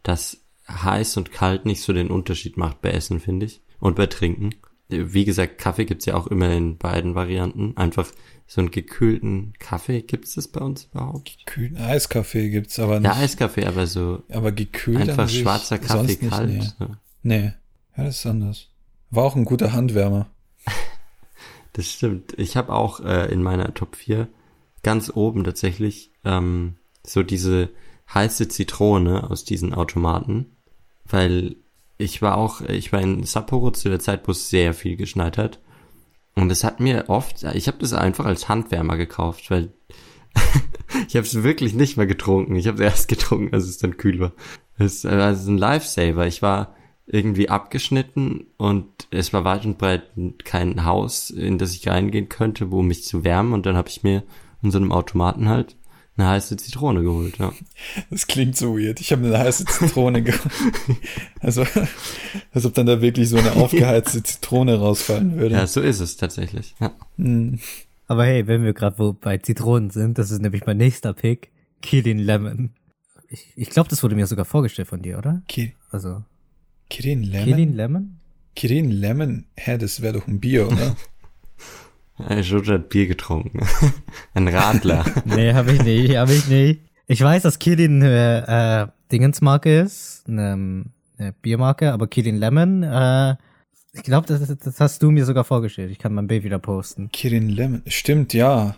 [0.02, 3.60] dass heiß und kalt nicht so den Unterschied macht bei Essen, finde ich.
[3.80, 4.54] Und bei Trinken.
[4.88, 7.76] Wie gesagt, Kaffee gibt's ja auch immer in beiden Varianten.
[7.76, 8.08] Einfach
[8.50, 11.36] so einen gekühlten Kaffee, gibt's das bei uns überhaupt?
[11.44, 13.14] Gekühlten Eiskaffee gibt's aber nicht.
[13.14, 16.48] Ja, Eiskaffee, aber so aber gekühlt an einfach schwarzer Kaffee nicht, kalt.
[16.48, 16.68] Nee.
[16.78, 16.86] so.
[17.22, 17.52] nee.
[17.96, 18.68] Ja, das ist anders.
[19.10, 20.26] War auch ein guter Handwärmer.
[21.74, 22.36] Das stimmt.
[22.36, 24.26] Ich habe auch äh, in meiner Top 4
[24.82, 26.74] ganz oben tatsächlich ähm,
[27.06, 27.68] so diese
[28.12, 30.56] heiße Zitrone aus diesen Automaten,
[31.04, 31.54] weil
[31.96, 35.38] ich war auch, ich war in Sapporo zu der Zeit, wo es sehr viel geschneit
[35.38, 35.60] hat.
[36.38, 39.72] Und es hat mir oft, ich habe das einfach als Handwärmer gekauft, weil
[41.08, 42.54] ich habe es wirklich nicht mehr getrunken.
[42.54, 44.32] Ich habe es erst getrunken, als es dann kühl war.
[44.78, 46.28] Es war also ein Lifesaver.
[46.28, 46.76] Ich war
[47.06, 50.12] irgendwie abgeschnitten und es war weit und breit
[50.44, 53.52] kein Haus, in das ich reingehen könnte, wo mich zu wärmen.
[53.52, 54.22] Und dann habe ich mir
[54.62, 55.76] in so einem Automaten halt
[56.18, 57.38] eine heiße Zitrone geholt.
[57.38, 57.52] Ja.
[58.10, 59.00] Das klingt so weird.
[59.00, 60.42] Ich habe eine heiße Zitrone geholt.
[61.40, 61.64] Also,
[62.52, 65.54] als ob dann da wirklich so eine aufgeheizte Zitrone rausfallen würde.
[65.54, 66.74] ja, so ist es tatsächlich.
[66.80, 66.92] Ja.
[67.16, 67.60] Hm.
[68.08, 71.50] Aber hey, wenn wir gerade wo bei Zitronen sind, das ist nämlich mein nächster Pick,
[71.80, 72.70] Kirin Lemon.
[73.28, 75.42] Ich, ich glaube, das wurde mir sogar vorgestellt von dir, oder?
[75.46, 76.24] Ki Also,
[76.90, 77.44] Kirin Lemon?
[77.46, 78.16] Kirin Lemon?
[78.56, 79.44] Kirin Lemon?
[79.56, 80.96] Hä, das wäre doch ein Bier, oder?
[82.28, 83.60] Äh, Jojo hat Bier getrunken.
[84.34, 85.04] ein Radler.
[85.24, 86.80] nee, habe ich nicht, habe ich nicht.
[87.06, 90.84] Ich weiß, dass Kirin äh, äh, Dingensmarke ist, eine,
[91.18, 93.36] eine Biermarke, aber Kirin Lemon, äh,
[93.92, 95.90] ich glaube, das, das hast du mir sogar vorgestellt.
[95.90, 97.10] Ich kann mein Bild wieder posten.
[97.10, 97.82] Kirin Lemon.
[97.86, 98.76] Stimmt, ja.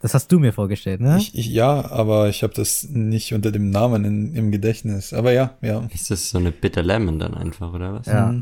[0.00, 1.18] Das hast du mir vorgestellt, ne?
[1.18, 5.12] Ich, ich, ja, aber ich habe das nicht unter dem Namen in, im Gedächtnis.
[5.12, 5.86] Aber ja, ja.
[5.92, 8.06] ist das so eine Bitter Lemon dann einfach, oder was?
[8.06, 8.34] Ja.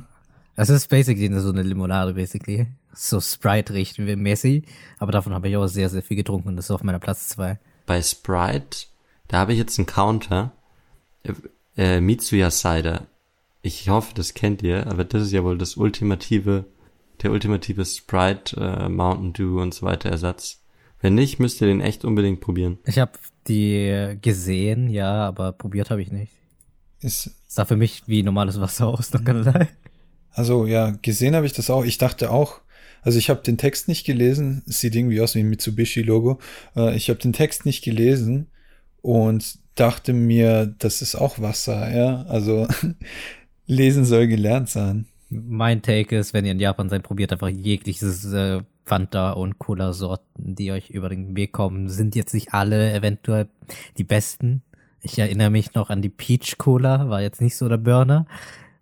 [0.61, 2.67] Es ist basically so eine Limonade, basically.
[2.93, 4.67] So Sprite-Richt mäßig.
[4.99, 7.29] Aber davon habe ich auch sehr, sehr viel getrunken und das ist auf meiner Platz
[7.29, 7.61] zwei.
[7.87, 8.89] Bei Sprite,
[9.29, 10.51] da habe ich jetzt einen Counter.
[11.23, 11.35] Äh,
[11.77, 13.07] äh, Mitsuya Cider.
[13.63, 16.65] Ich hoffe, das kennt ihr, aber das ist ja wohl das ultimative,
[17.23, 20.61] der ultimative Sprite, äh, Mountain Dew und so weiter Ersatz.
[21.01, 22.79] Wenn nicht, müsst ihr den echt unbedingt probieren.
[22.85, 23.13] Ich habe
[23.47, 26.33] die gesehen, ja, aber probiert habe ich nicht.
[27.01, 29.69] Ist, Sah für mich wie normales Wasser aus, noch keinerlei.
[30.39, 31.85] Also ja, gesehen habe ich das auch.
[31.85, 32.61] Ich dachte auch,
[33.03, 34.63] also ich habe den Text nicht gelesen.
[34.69, 36.39] Es sieht irgendwie aus wie ein Mitsubishi-Logo.
[36.77, 38.47] Äh, ich habe den Text nicht gelesen
[39.03, 42.23] und dachte mir, das ist auch Wasser, ja.
[42.29, 42.69] Also
[43.67, 45.07] lesen soll gelernt sein.
[45.29, 50.55] Mein Take ist, wenn ihr in Japan seid, probiert einfach jegliches äh, Fanta und Cola-Sorten,
[50.55, 51.89] die euch über den Weg kommen.
[51.89, 53.49] Sind jetzt nicht alle eventuell
[53.99, 54.63] die besten.
[55.03, 58.27] Ich erinnere mich noch an die Peach Cola, war jetzt nicht so der Burner,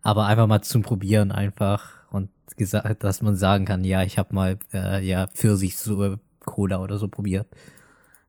[0.07, 4.35] aber einfach mal zum Probieren einfach und gesagt, dass man sagen kann, ja, ich habe
[4.35, 7.49] mal äh, ja Pfirsich so Cola oder so probiert.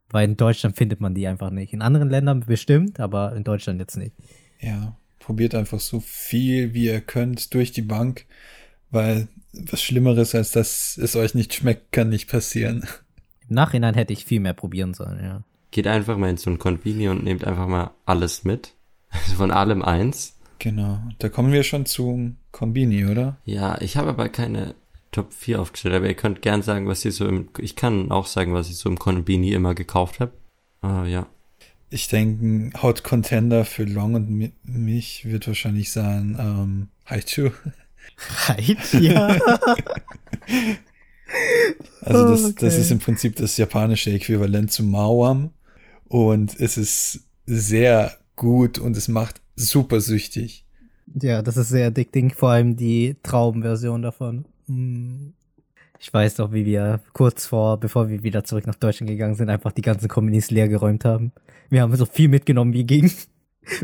[0.09, 1.73] Weil in Deutschland findet man die einfach nicht.
[1.73, 4.15] In anderen Ländern bestimmt, aber in Deutschland jetzt nicht.
[4.59, 8.25] Ja, probiert einfach so viel, wie ihr könnt, durch die Bank.
[8.89, 12.87] weil was Schlimmeres als dass es euch nicht schmeckt, kann nicht passieren.
[13.49, 15.43] Im Nachhinein hätte ich viel mehr probieren sollen, ja.
[15.71, 18.73] Geht einfach mal in so ein Convini und nehmt einfach mal alles mit.
[19.37, 20.36] Von allem eins.
[20.59, 20.99] Genau.
[21.19, 23.37] Da kommen wir schon zum Kombini, oder?
[23.45, 24.75] Ja, ich habe aber keine
[25.11, 28.27] Top 4 aufgestellt, aber ihr könnt gern sagen, was ihr so im, ich kann auch
[28.27, 30.31] sagen, was ich so im Konbini immer gekauft habe.
[30.81, 31.27] Ah, ja.
[31.89, 37.51] Ich denke, ein Hot Contender für Long und mich wird wahrscheinlich sein, ähm, Haichu.
[38.47, 39.27] Haichu, ja.
[42.01, 42.55] also das, okay.
[42.59, 45.51] das ist im Prinzip das japanische Äquivalent zu Mawam
[46.07, 50.63] und es ist sehr gut und es macht super süchtig.
[51.21, 54.45] Ja, das ist sehr addicting, vor allem die Traumversion davon.
[54.67, 55.33] Hm.
[55.99, 59.49] Ich weiß doch, wie wir kurz vor, bevor wir wieder zurück nach Deutschland gegangen sind,
[59.49, 61.31] einfach die ganzen Kombinis leer geräumt haben.
[61.69, 63.11] Wir haben so viel mitgenommen wie ging.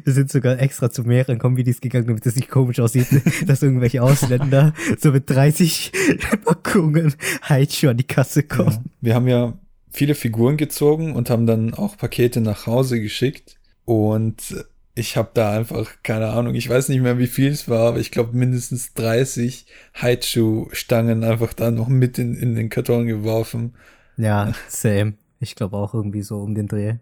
[0.06, 3.08] Wir sind sogar extra zu mehreren Kombinis gegangen, damit es nicht komisch aussieht,
[3.48, 5.92] dass irgendwelche Ausländer so mit 30
[6.46, 8.72] Packungen Haichu an die Kasse kommen.
[8.72, 8.82] Ja.
[9.02, 9.58] Wir haben ja
[9.92, 13.58] viele Figuren gezogen und haben dann auch Pakete nach Hause geschickt.
[13.84, 14.56] Und
[14.96, 18.00] ich habe da einfach, keine Ahnung, ich weiß nicht mehr, wie viel es war, aber
[18.00, 19.66] ich glaube mindestens 30
[19.96, 23.74] Haichu-Stangen einfach da noch mit in, in den Karton geworfen.
[24.18, 25.14] Ja, same.
[25.40, 26.96] Ich glaube auch irgendwie so um den Dreh.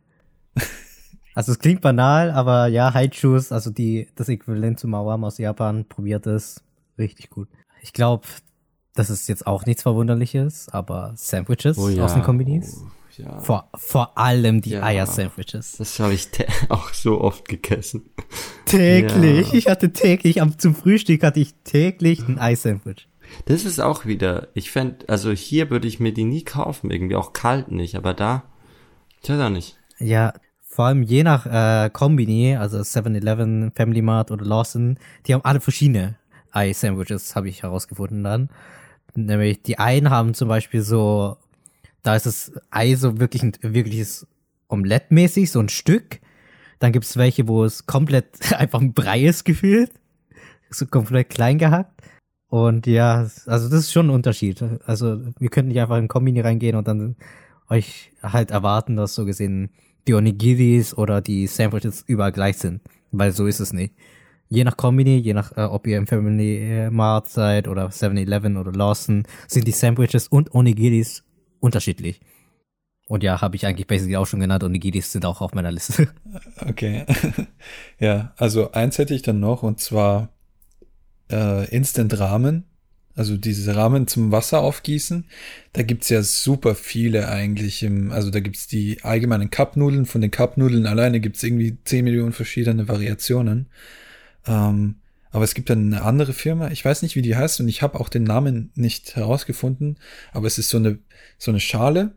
[1.33, 5.85] Also es klingt banal, aber ja, Haichus, also die, das Äquivalent zu Mawam aus Japan,
[5.85, 6.61] probiert es.
[6.97, 7.47] Richtig gut.
[7.81, 8.27] Ich glaube,
[8.95, 12.03] das ist jetzt auch nichts Verwunderliches, aber Sandwiches oh ja.
[12.03, 12.83] aus den Kombinis.
[12.85, 13.39] Oh ja.
[13.39, 15.77] Vor, vor allem die ja, Eier-Sandwiches.
[15.77, 16.29] Das habe ich
[16.69, 18.09] auch so oft gegessen.
[18.65, 19.51] Täglich.
[19.51, 19.53] Ja.
[19.53, 23.07] Ich hatte täglich, zum Frühstück hatte ich täglich ein Eissandwich.
[23.45, 27.15] Das ist auch wieder, ich fände, also hier würde ich mir die nie kaufen, irgendwie
[27.15, 28.43] auch kalt nicht, aber da,
[29.21, 29.77] tja, da nicht.
[29.99, 35.45] Ja, vor allem je nach äh, Kombini, also 7-Eleven, Family Mart oder Lawson, die haben
[35.45, 36.17] alle verschiedene
[36.51, 38.49] Ei-Sandwiches, habe ich herausgefunden dann.
[39.13, 41.37] Nämlich die einen haben zum Beispiel so
[42.03, 44.27] da ist das Ei so wirklich ein wirkliches
[44.67, 46.19] Omelette-mäßig, so ein Stück.
[46.79, 49.91] Dann gibt's welche, wo es komplett einfach ein Brei ist gefühlt.
[50.69, 52.01] So komplett klein gehackt.
[52.47, 54.63] Und ja, also das ist schon ein Unterschied.
[54.85, 57.15] Also wir könnten nicht einfach in Kombini reingehen und dann
[57.69, 59.69] euch halt erwarten, dass so gesehen
[60.07, 62.81] die Onigiris oder die Sandwiches überall gleich sind.
[63.11, 63.93] Weil so ist es nicht.
[64.49, 68.73] Je nach Kombini, je nach, äh, ob ihr im Family Mart seid oder 7-Eleven oder
[68.73, 71.23] Lawson, sind die Sandwiches und Onigiris
[71.61, 72.19] unterschiedlich.
[73.07, 75.53] Und ja, habe ich eigentlich basically auch schon genannt und die Gidis sind auch auf
[75.53, 76.09] meiner Liste.
[76.67, 77.05] Okay.
[77.99, 80.29] ja, also eins hätte ich dann noch und zwar
[81.29, 82.65] äh, Instant Ramen.
[83.15, 85.25] Also diese Rahmen zum Wasser aufgießen.
[85.73, 90.05] Da gibt's ja super viele eigentlich im, also da gibt's die allgemeinen Cup-Nudeln.
[90.05, 93.67] Von den Cup-Nudeln alleine gibt's irgendwie 10 Millionen verschiedene Variationen.
[94.47, 95.00] Ähm,
[95.31, 97.81] aber es gibt dann eine andere Firma, ich weiß nicht, wie die heißt und ich
[97.81, 99.97] habe auch den Namen nicht herausgefunden,
[100.33, 100.99] aber es ist so eine,
[101.37, 102.11] so eine Schale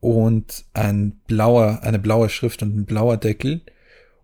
[0.00, 3.62] und ein blauer, eine blaue Schrift und ein blauer Deckel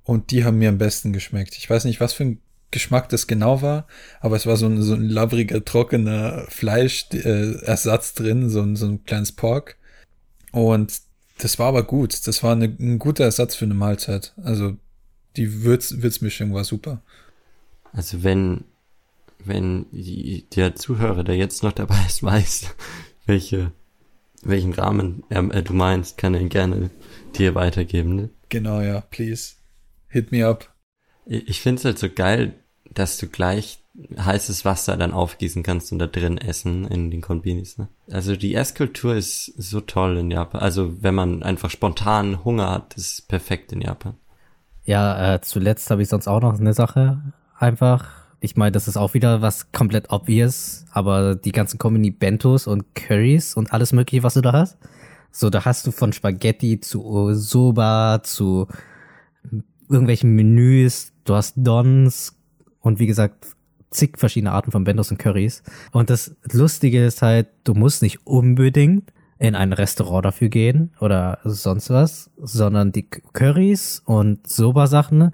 [0.04, 1.56] und die haben mir am besten geschmeckt.
[1.56, 2.38] Ich weiß nicht, was für ein
[2.70, 3.86] Geschmack das genau war,
[4.20, 8.86] aber es war so ein, so ein labbriger, trockener Fleischersatz äh, drin, so ein, so
[8.86, 9.76] ein kleines Pork
[10.52, 10.92] und
[11.38, 12.26] das war aber gut.
[12.26, 14.32] Das war eine, ein guter Ersatz für eine Mahlzeit.
[14.42, 14.76] Also
[15.36, 17.02] die Würz, Würzmischung war super.
[17.92, 18.64] Also wenn,
[19.38, 22.74] wenn die, der Zuhörer, der jetzt noch dabei ist, weiß,
[23.26, 23.72] welche,
[24.42, 26.90] welchen Rahmen äh, du meinst, kann er ihn gerne
[27.36, 28.16] dir weitergeben.
[28.16, 28.30] Ne?
[28.48, 29.54] Genau, ja, please.
[30.08, 30.74] Hit me up.
[31.26, 32.54] Ich, ich finde es halt so geil,
[32.90, 33.78] dass du gleich
[34.18, 37.76] heißes Wasser dann aufgießen kannst und da drin essen in den Konbinis.
[37.76, 37.88] Ne?
[38.10, 40.62] Also die Esskultur ist so toll in Japan.
[40.62, 44.14] Also wenn man einfach spontan Hunger hat, ist perfekt in Japan.
[44.84, 47.32] Ja, äh, zuletzt habe ich sonst auch noch eine Sache
[47.62, 48.08] einfach.
[48.40, 52.94] Ich meine, das ist auch wieder was komplett obvious, aber die ganzen Kombini Bentos und
[52.94, 54.78] Curries und alles mögliche, was du da hast.
[55.30, 58.66] So, da hast du von Spaghetti zu Soba zu
[59.88, 62.36] irgendwelchen Menüs, du hast Dons
[62.80, 63.46] und wie gesagt,
[63.90, 65.62] zig verschiedene Arten von Bentos und Curries.
[65.92, 71.38] Und das Lustige ist halt, du musst nicht unbedingt in ein Restaurant dafür gehen oder
[71.44, 75.32] sonst was, sondern die Curries und Soba-Sachen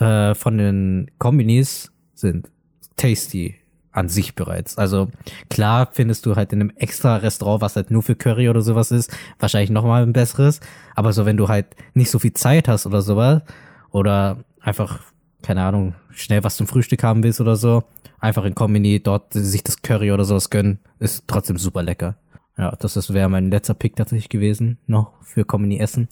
[0.00, 2.48] äh, von den Kombinis sind
[2.96, 3.56] tasty
[3.96, 4.76] an sich bereits.
[4.76, 5.08] Also
[5.48, 8.90] klar findest du halt in einem extra Restaurant, was halt nur für Curry oder sowas
[8.90, 10.60] ist, wahrscheinlich nochmal ein besseres.
[10.94, 13.42] Aber so wenn du halt nicht so viel Zeit hast oder sowas
[13.90, 15.00] oder einfach,
[15.42, 17.84] keine Ahnung, schnell was zum Frühstück haben willst oder so,
[18.20, 22.16] einfach in Kombini dort sich das Curry oder sowas gönnen, ist trotzdem super lecker.
[22.58, 26.08] Ja, das wäre mein letzter Pick tatsächlich gewesen, noch für Kombini Essen.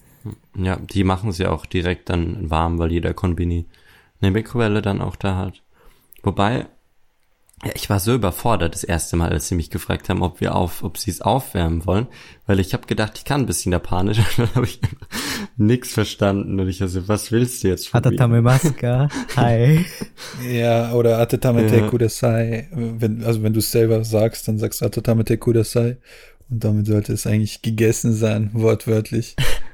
[0.56, 3.66] Ja, die machen sie auch direkt dann warm, weil jeder Konbini
[4.20, 5.62] eine Mikrowelle dann auch da hat.
[6.22, 6.66] Wobei,
[7.64, 10.54] Ja, ich war so überfordert das erste Mal, als sie mich gefragt haben, ob wir
[10.54, 12.08] auf, ob sie es aufwärmen wollen,
[12.46, 14.80] weil ich habe gedacht, ich kann ein bisschen Japanisch und dann habe ich
[15.56, 19.84] nix verstanden und ich also, was willst du jetzt von Hatatame Maska, hi.
[20.46, 21.88] Ja, oder Atetamete ja.
[21.88, 22.68] Kudasai.
[22.72, 25.98] Wenn, also wenn du es selber sagst, dann sagst du Atetamete Kudasai.
[26.50, 29.36] Und damit sollte es eigentlich gegessen sein, wortwörtlich.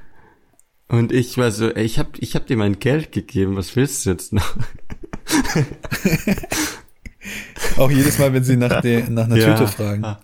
[0.91, 4.05] Und ich war so, ey, ich hab, ich hab dir mein Geld gegeben, was willst
[4.05, 4.57] du jetzt noch?
[7.77, 9.55] Auch jedes Mal, wenn sie nach, der, nach einer ja.
[9.55, 10.17] Tüte fragen.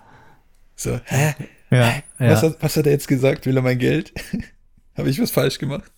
[0.76, 1.36] So, hä?
[1.72, 2.50] Ja, was, ja.
[2.50, 3.46] Hat, was hat er jetzt gesagt?
[3.46, 4.12] Will er mein Geld?
[4.98, 5.90] habe ich was falsch gemacht?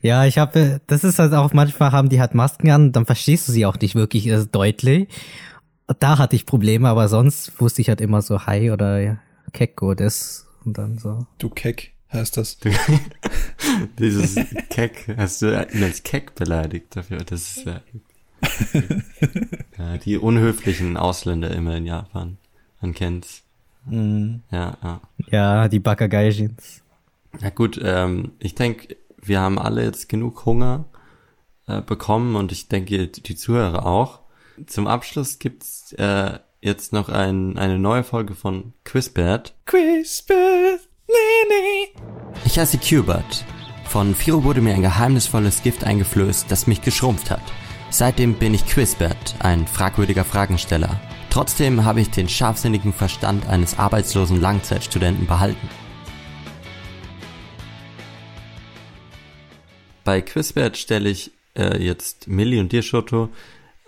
[0.00, 3.46] Ja, ich habe, das ist halt auch, manchmal haben die halt Masken an, dann verstehst
[3.46, 5.06] du sie auch nicht wirklich also deutlich.
[5.98, 9.18] Da hatte ich Probleme, aber sonst wusste ich halt immer so Hi oder ja,
[9.52, 11.26] Kekko, das und dann so.
[11.36, 12.58] Du Keck heißt das.
[13.98, 14.34] Dieses
[14.68, 17.18] Keck, hast du ihn als Keck beleidigt dafür?
[17.18, 17.80] Das ist ja
[19.78, 22.38] ja, die unhöflichen Ausländer immer in Japan.
[22.80, 23.42] Man kennt's.
[23.86, 24.42] Mhm.
[24.50, 25.00] Ja, ja.
[25.30, 26.82] Ja, die Bakagaijins.
[27.40, 30.84] Ja gut, ähm, ich denke, wir haben alle jetzt genug Hunger
[31.66, 34.20] äh, bekommen und ich denke, die Zuhörer auch.
[34.66, 39.54] Zum Abschluss gibt's äh, jetzt noch ein, eine neue Folge von Quizbert.
[39.64, 42.02] Quizbert, nee, nee.
[42.44, 43.44] Ich heiße Qbert.
[43.84, 47.42] Von Firo wurde mir ein geheimnisvolles Gift eingeflößt, das mich geschrumpft hat.
[47.90, 50.98] Seitdem bin ich Quizbert, ein fragwürdiger Fragensteller.
[51.28, 55.68] Trotzdem habe ich den scharfsinnigen Verstand eines arbeitslosen Langzeitstudenten behalten.
[60.04, 63.28] Bei Quizbert stelle ich äh, jetzt Millie und dir, Shoto,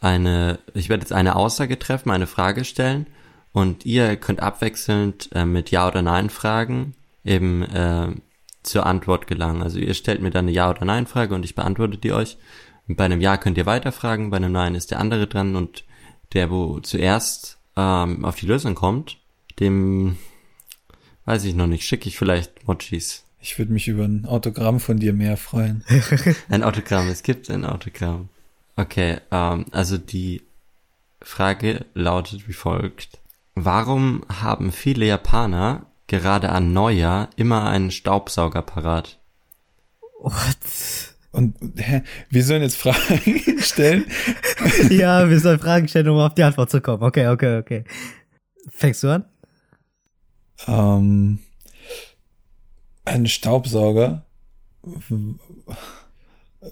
[0.01, 3.07] eine, ich werde jetzt eine Aussage treffen, eine Frage stellen
[3.53, 6.95] und ihr könnt abwechselnd äh, mit Ja oder Nein Fragen
[7.25, 8.09] eben äh,
[8.62, 9.62] zur Antwort gelangen.
[9.62, 12.39] Also ihr stellt mir dann eine Ja oder Nein Frage und ich beantworte die euch
[12.87, 15.85] bei einem Ja könnt ihr weiterfragen, bei einem Nein ist der andere dran und
[16.33, 19.18] der, wo zuerst ähm, auf die Lösung kommt,
[19.61, 20.16] dem
[21.25, 23.25] weiß ich noch nicht, schicke ich vielleicht Mochis.
[23.41, 25.85] Ich würde mich über ein Autogramm von dir mehr freuen.
[26.49, 28.29] ein Autogramm, es gibt ein Autogramm.
[28.77, 30.43] Okay, ähm, also die
[31.22, 33.20] Frage lautet wie folgt.
[33.55, 39.19] Warum haben viele Japaner gerade an Neujahr immer einen Staubsauger parat?
[40.21, 40.57] What?
[41.33, 44.05] Und hä, wir sollen jetzt Fragen stellen?
[44.91, 47.03] ja, wir sollen Fragen stellen, um auf die Antwort zu kommen.
[47.03, 47.85] Okay, okay, okay.
[48.71, 49.25] Fängst du an?
[50.67, 51.41] Ähm,
[53.05, 54.25] ein Staubsauger,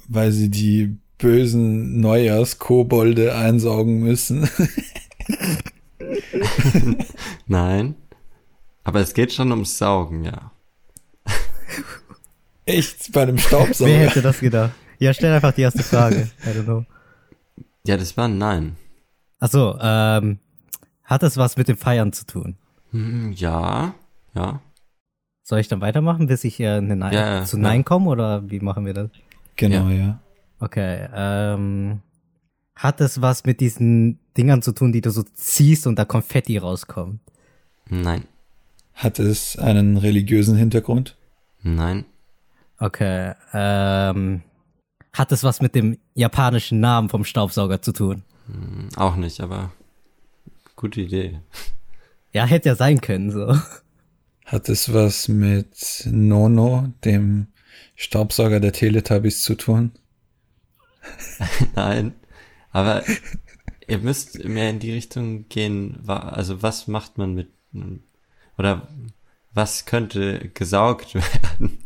[0.09, 4.49] weil sie die bösen Neujahrskobolde einsaugen müssen.
[7.47, 7.97] Nein.
[8.85, 10.51] Aber es geht schon ums Saugen, ja.
[12.65, 13.13] Echt?
[13.13, 13.91] Bei einem Staubsauger?
[13.91, 14.73] Wer hätte das gedacht?
[14.99, 16.31] Ja, stell einfach die erste Frage.
[16.45, 16.85] I don't know.
[17.85, 18.77] Ja, das war ein Nein.
[19.41, 20.39] Ach so, ähm,
[21.03, 22.57] hat das was mit dem Feiern zu tun?
[22.93, 23.95] Hm, ja,
[24.35, 24.61] ja.
[25.43, 27.83] Soll ich dann weitermachen, bis ich äh, eine Nein, ja, zu Nein ja.
[27.83, 29.11] komme oder wie machen wir das?
[29.57, 29.97] Genau, ja.
[29.97, 30.21] ja.
[30.61, 32.01] Okay, ähm,
[32.77, 36.59] hat das was mit diesen Dingern zu tun, die du so ziehst und da Konfetti
[36.59, 37.19] rauskommt?
[37.89, 38.25] Nein.
[38.95, 41.17] Hat es einen religiösen Hintergrund?
[41.63, 42.05] Nein.
[42.79, 43.35] Okay.
[43.53, 44.43] Ähm,
[45.13, 48.23] hat es was mit dem japanischen Namen vom Staubsauger zu tun?
[48.47, 49.73] Hm, auch nicht, aber
[50.77, 51.41] gute Idee.
[52.33, 53.57] Ja, hätte ja sein können, so.
[54.47, 57.49] Hat es was mit Nono, dem
[57.95, 59.93] Staubsauger der Teletubbies, zu tun?
[61.75, 62.15] Nein,
[62.71, 63.03] aber
[63.87, 67.49] ihr müsst mehr in die Richtung gehen, also was macht man mit,
[68.59, 68.89] oder
[69.55, 71.79] was könnte gesaugt werden?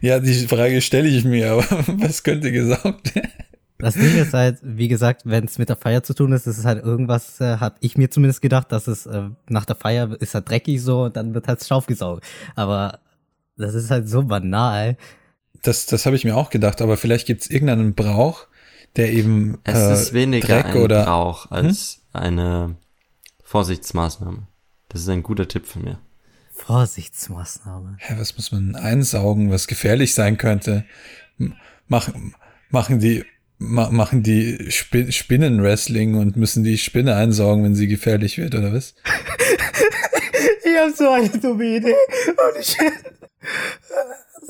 [0.00, 1.64] Ja, die Frage stelle ich mir, aber
[2.00, 3.30] was könnte gesaugt werden?
[3.78, 6.58] Das Ding ist halt, wie gesagt, wenn es mit der Feier zu tun ist, ist
[6.58, 10.16] es halt irgendwas, äh, habe ich mir zumindest gedacht, dass es äh, nach der Feier
[10.20, 12.24] ist halt dreckig so und dann wird halt Staub gesaugt.
[12.54, 13.00] Aber
[13.56, 14.96] das ist halt so banal.
[15.62, 18.46] Das, das habe ich mir auch gedacht, aber vielleicht gibt es irgendeinen Brauch,
[18.94, 22.22] der eben Es äh, ist weniger Dreck ein oder Brauch als hm?
[22.22, 22.76] eine
[23.42, 24.46] Vorsichtsmaßnahme.
[24.92, 25.98] Das ist ein guter Tipp von mir.
[26.52, 27.96] Vorsichtsmaßnahme.
[28.08, 30.84] Ja, was muss man einsaugen, was gefährlich sein könnte?
[31.88, 32.34] Machen,
[32.68, 33.24] machen die,
[33.58, 38.94] machen die Spinnenwrestling und müssen die Spinne einsaugen, wenn sie gefährlich wird, oder was?
[40.64, 41.94] ich habe so eine dumme Idee.
[42.28, 42.76] Und ich,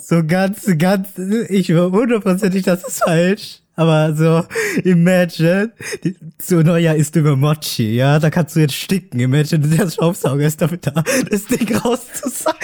[0.02, 1.09] so ganz, ganz,
[1.48, 3.61] ich war hundertprozentig, das ist falsch.
[3.83, 4.45] Aber so,
[4.85, 5.73] imagine,
[6.39, 9.19] zu Neujahr ist über Mochi, ja, da kannst du jetzt sticken.
[9.19, 12.61] Imagine, der Staubsauger ist dafür da, das Ding rauszusaugen.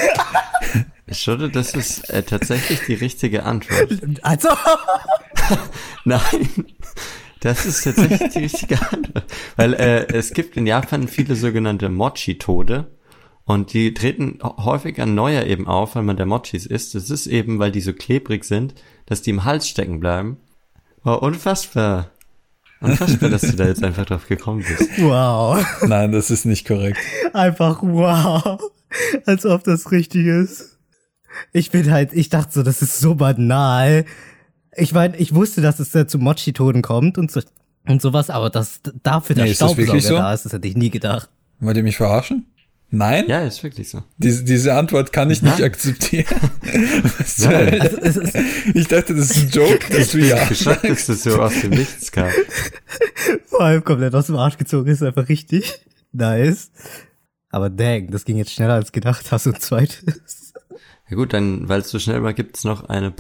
[1.11, 3.99] Schade, das ist äh, tatsächlich die richtige Antwort.
[4.23, 4.51] Also.
[6.05, 6.21] Nein.
[7.41, 9.25] Das ist tatsächlich die richtige Antwort.
[9.57, 12.87] Weil äh, es gibt in Japan viele sogenannte Mochi-Tode.
[13.45, 16.95] Und die treten häufig an Neujahr eben auf, weil man der Mochis isst.
[16.95, 18.75] Das ist eben, weil die so klebrig sind,
[19.07, 20.37] dass die im Hals stecken bleiben.
[21.05, 22.11] Oh, unfassbar.
[22.81, 24.91] Unfassbar, dass du da jetzt einfach drauf gekommen bist.
[24.99, 25.65] Wow.
[25.87, 26.99] Nein, das ist nicht korrekt.
[27.33, 28.61] Einfach wow.
[29.27, 30.79] Als ob das richtig ist.
[31.53, 34.05] Ich bin halt, ich dachte so, das ist so banal.
[34.77, 37.41] Ich meine, ich wusste, dass es da zu Mochi-Toden kommt und so,
[37.87, 40.15] und sowas, aber dass dafür der Nee, ist das Staubsauger wirklich so?
[40.17, 41.29] da ist, das hätte ich nie gedacht.
[41.61, 42.47] Wollt ihr mich verarschen?
[42.91, 43.27] Nein?
[43.29, 44.03] Ja, ist wirklich so.
[44.17, 46.25] Diese, diese Antwort kann ich nicht akzeptieren.
[47.39, 47.81] Nein.
[48.03, 48.23] Also,
[48.73, 50.43] Ich dachte, das ist ein Joke, dass du ja.
[50.47, 52.31] Geschockt, dass das so aus dem Nichts kam.
[53.47, 56.71] vor allem komplett aus dem Arsch gezogen ist, einfach richtig nice.
[57.51, 59.31] Aber dang, das ging jetzt schneller als gedacht.
[59.33, 60.55] Hast du ein zweites?
[61.11, 63.11] Ja gut, dann, weil es so schnell war, gibt's noch eine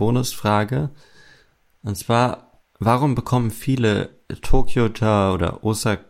[1.82, 6.04] Und zwar, warum bekommen viele Tokioter oder Osaka,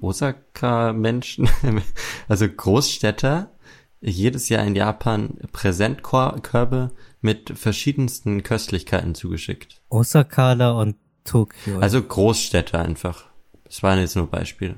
[0.00, 1.48] Osaka-Menschen,
[2.28, 3.50] also Großstädter,
[4.00, 9.80] jedes Jahr in Japan Präsentkörbe mit verschiedensten Köstlichkeiten zugeschickt?
[9.88, 11.78] Osaka und Tokio.
[11.80, 13.24] Also Großstädter einfach.
[13.64, 14.76] Das waren jetzt nur Beispiele.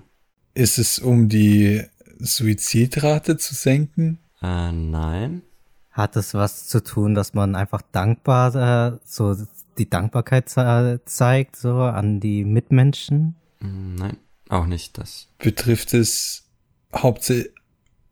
[0.54, 1.82] Ist es um die
[2.18, 4.18] Suizidrate zu senken?
[4.40, 5.42] Äh, nein.
[5.90, 9.36] Hat es was zu tun, dass man einfach dankbar, äh, so
[9.78, 13.36] die Dankbarkeit ze zeigt, so an die Mitmenschen?
[13.60, 14.16] Hm, Nein,
[14.48, 15.28] auch nicht das.
[15.38, 16.48] Betrifft es
[16.94, 17.52] hauptsächlich,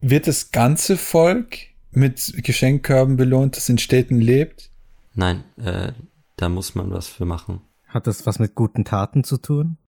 [0.00, 1.58] wird das ganze Volk
[1.90, 4.70] mit Geschenkkörben belohnt, das in Städten lebt?
[5.14, 5.92] Nein, äh,
[6.36, 7.62] da muss man was für machen.
[7.86, 9.78] Hat es was mit guten Taten zu tun?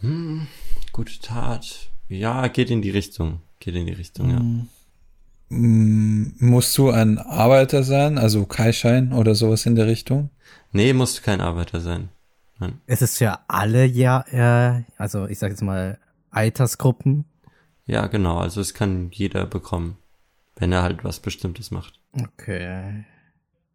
[0.00, 0.46] Hm,
[0.92, 1.90] gute Tat.
[2.08, 3.40] Ja, geht in die Richtung.
[3.58, 4.40] Geht in die Richtung, ja.
[5.50, 10.30] Mm, Musst du ein Arbeiter sein, also Kaischein oder sowas in der Richtung?
[10.72, 12.08] Nee, musst du kein Arbeiter sein.
[12.86, 15.98] Es ist ja alle ja, äh, also ich sag jetzt mal
[16.30, 17.24] Altersgruppen.
[17.86, 18.38] Ja, genau.
[18.38, 19.96] Also es kann jeder bekommen,
[20.56, 22.00] wenn er halt was Bestimmtes macht.
[22.12, 23.04] Okay.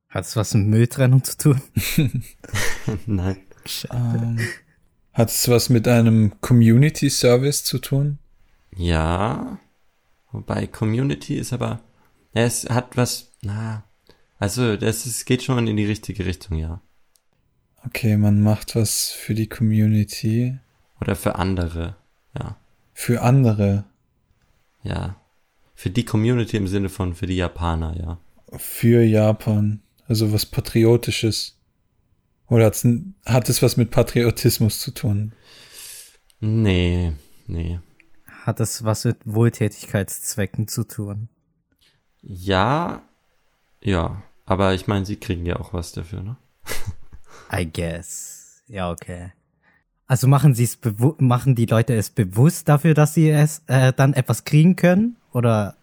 [0.10, 1.62] Hat es was mit Mülltrennung zu tun?
[3.06, 3.38] Nein.
[3.91, 4.40] Ähm,
[5.14, 8.20] hat es was mit einem Community Service zu tun?
[8.76, 9.60] Ja.
[10.32, 11.82] Wobei Community ist aber,
[12.34, 13.84] ja, es hat was, na,
[14.38, 16.82] also das ist, geht schon in die richtige Richtung, ja.
[17.86, 20.57] Okay, man macht was für die Community,
[21.02, 21.95] Oder für andere,
[22.38, 22.57] ja.
[22.94, 23.86] für andere,
[24.84, 25.20] Ja.
[25.78, 28.18] Für die Community im Sinne von für die Japaner, ja.
[28.57, 31.57] für Japan, also was Patriotisches.
[32.48, 32.72] Oder
[33.26, 35.34] hat es was mit Patriotismus zu tun?
[36.40, 37.14] Nee,
[37.48, 37.80] nee.
[38.44, 41.30] Hat es was mit Wohltätigkeitszwecken zu tun?
[42.22, 43.02] Ja,
[43.82, 44.22] ja.
[44.45, 46.38] Aber ich meine, sie kriegen ja auch was dafür, ne?
[47.52, 48.64] I guess.
[48.68, 49.32] Ja, okay.
[50.08, 53.92] Also machen sie es bewu- machen die Leute es bewusst dafür, dass sie es äh,
[53.94, 55.16] dann etwas kriegen können?
[55.34, 55.76] Oder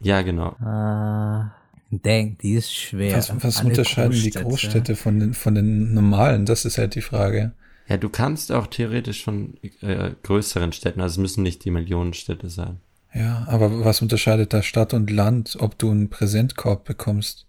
[0.00, 0.52] Ja, genau.
[0.60, 1.44] äh,
[1.90, 3.16] dang, die ist schwer.
[3.16, 4.44] Was, was unterscheiden die Großstädte.
[4.44, 6.46] Großstädte von den, von den normalen?
[6.46, 7.52] Das ist halt die Frage.
[7.88, 12.48] Ja, du kannst auch theoretisch von äh, größeren Städten, also es müssen nicht die Millionenstädte
[12.50, 12.80] sein.
[13.14, 17.46] Ja, aber was unterscheidet da Stadt und Land, ob du einen Präsentkorb bekommst?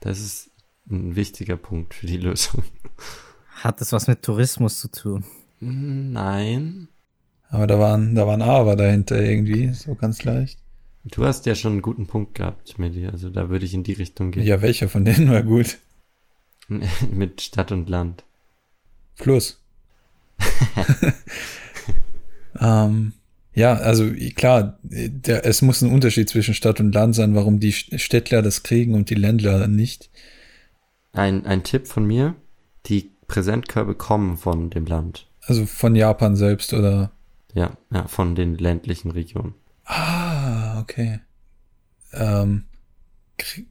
[0.00, 0.50] Das ist
[0.90, 2.62] ein wichtiger Punkt für die Lösung.
[3.50, 5.24] Hat es was mit Tourismus zu tun?
[5.60, 6.88] Nein.
[7.50, 10.58] Aber da waren, da waren Aber dahinter irgendwie, so ganz leicht.
[11.04, 13.06] Du hast ja schon einen guten Punkt gehabt, Medi.
[13.06, 14.44] Also da würde ich in die Richtung gehen.
[14.44, 15.78] Ja, welcher von denen war gut?
[17.10, 18.24] Mit Stadt und Land.
[19.14, 19.60] Fluss.
[22.60, 23.12] ähm,
[23.54, 27.72] ja, also klar, der, es muss ein Unterschied zwischen Stadt und Land sein, warum die
[27.72, 30.10] Städtler das kriegen und die Ländler nicht.
[31.18, 32.34] Ein, ein Tipp von mir.
[32.86, 35.26] Die Präsentkörbe kommen von dem Land.
[35.42, 37.10] Also von Japan selbst oder.
[37.54, 39.54] Ja, ja, von den ländlichen Regionen.
[39.84, 41.20] Ah, okay.
[42.12, 42.64] Ähm,
[43.38, 43.66] krie-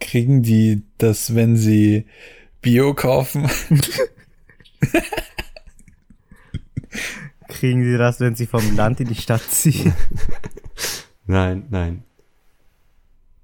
[0.00, 2.06] kriegen die das, wenn sie
[2.62, 3.48] Bio kaufen?
[7.48, 9.94] Kriegen sie das, wenn sie vom Land in die Stadt ziehen?
[11.26, 12.04] Nein, nein.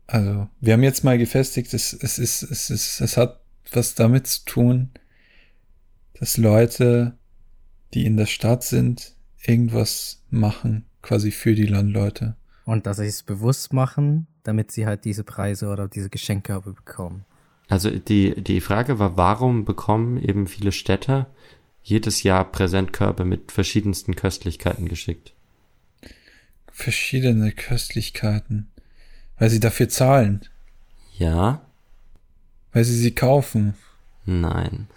[0.06, 3.40] Also, wir haben jetzt mal gefestigt, es, es ist, es ist, es hat
[3.76, 4.90] was damit zu tun,
[6.14, 7.14] dass Leute,
[7.94, 12.36] die in der Stadt sind, irgendwas machen, quasi für die Landleute.
[12.64, 17.24] Und dass sie es bewusst machen, damit sie halt diese Preise oder diese Geschenkkörbe bekommen.
[17.68, 21.28] Also die, die Frage war, warum bekommen eben viele Städter
[21.82, 25.32] jedes Jahr Präsentkörbe mit verschiedensten Köstlichkeiten geschickt?
[26.70, 28.68] Verschiedene Köstlichkeiten.
[29.38, 30.42] Weil sie dafür zahlen.
[31.18, 31.62] Ja?
[32.72, 33.74] Weil sie sie kaufen.
[34.24, 34.88] Nein.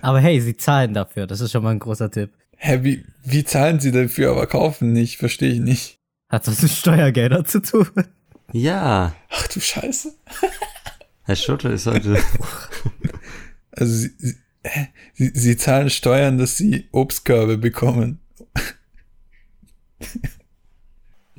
[0.00, 1.26] Aber hey, sie zahlen dafür.
[1.26, 2.30] Das ist schon mal ein großer Tipp.
[2.56, 5.16] Hä, wie, wie zahlen sie dafür, aber kaufen nicht?
[5.16, 5.98] Verstehe ich nicht.
[6.28, 7.88] Hat das mit Steuergeldern zu tun?
[8.52, 9.14] Ja.
[9.30, 10.14] Ach du Scheiße.
[11.24, 12.18] Herr Schutter ist heute.
[13.74, 14.36] Also sie, sie,
[15.14, 18.20] sie, sie zahlen Steuern, dass sie Obstkörbe bekommen.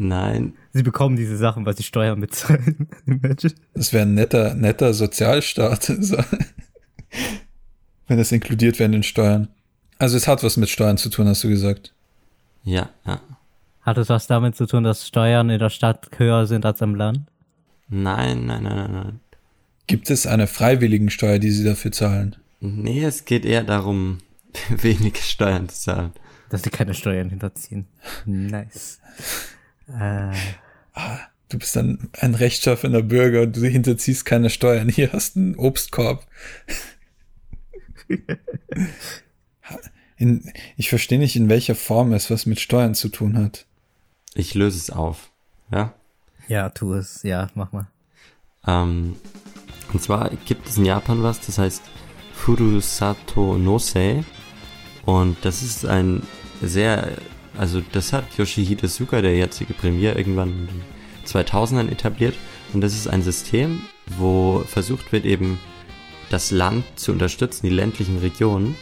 [0.04, 0.54] Nein.
[0.74, 2.90] Sie bekommen diese Sachen, weil sie Steuern bezahlen.
[3.06, 3.54] Imagine.
[3.74, 5.84] Das wäre ein netter, netter Sozialstaat.
[5.84, 6.18] So.
[8.08, 9.48] Wenn das inkludiert wäre in den Steuern.
[10.00, 11.94] Also es hat was mit Steuern zu tun, hast du gesagt.
[12.64, 13.22] Ja, ja.
[13.82, 16.96] Hat es was damit zu tun, dass Steuern in der Stadt höher sind als am
[16.96, 17.22] Land?
[17.88, 19.20] Nein, nein, nein, nein, nein.
[19.88, 22.36] Gibt es eine Freiwilligensteuer, die sie dafür zahlen?
[22.60, 24.20] Nee, es geht eher darum,
[24.70, 26.12] wenige Steuern zu zahlen.
[26.50, 27.88] Dass sie keine Steuern hinterziehen.
[28.26, 29.00] Nice.
[29.88, 30.32] Äh,
[31.54, 34.90] Du bist dann ein rechtschaffener Bürger und du hinterziehst keine Steuern.
[34.90, 36.26] Hier hast du einen Obstkorb.
[40.18, 43.68] In, ich verstehe nicht, in welcher Form es was mit Steuern zu tun hat.
[44.34, 45.30] Ich löse es auf.
[45.72, 45.94] Ja.
[46.48, 47.22] ja, tu es.
[47.22, 47.86] Ja, mach mal.
[48.66, 49.16] Ähm,
[49.94, 51.84] und zwar gibt es in Japan was, das heißt
[52.34, 54.24] Furusato Nosei.
[55.06, 56.24] Und das ist ein
[56.64, 57.16] sehr,
[57.58, 60.82] also das hat Yoshihide Suga, der jetzige Premier, irgendwann in den
[61.26, 62.36] 2000ern etabliert.
[62.74, 63.82] Und das ist ein System,
[64.18, 65.60] wo versucht wird eben
[66.30, 68.76] das Land zu unterstützen, die ländlichen Regionen.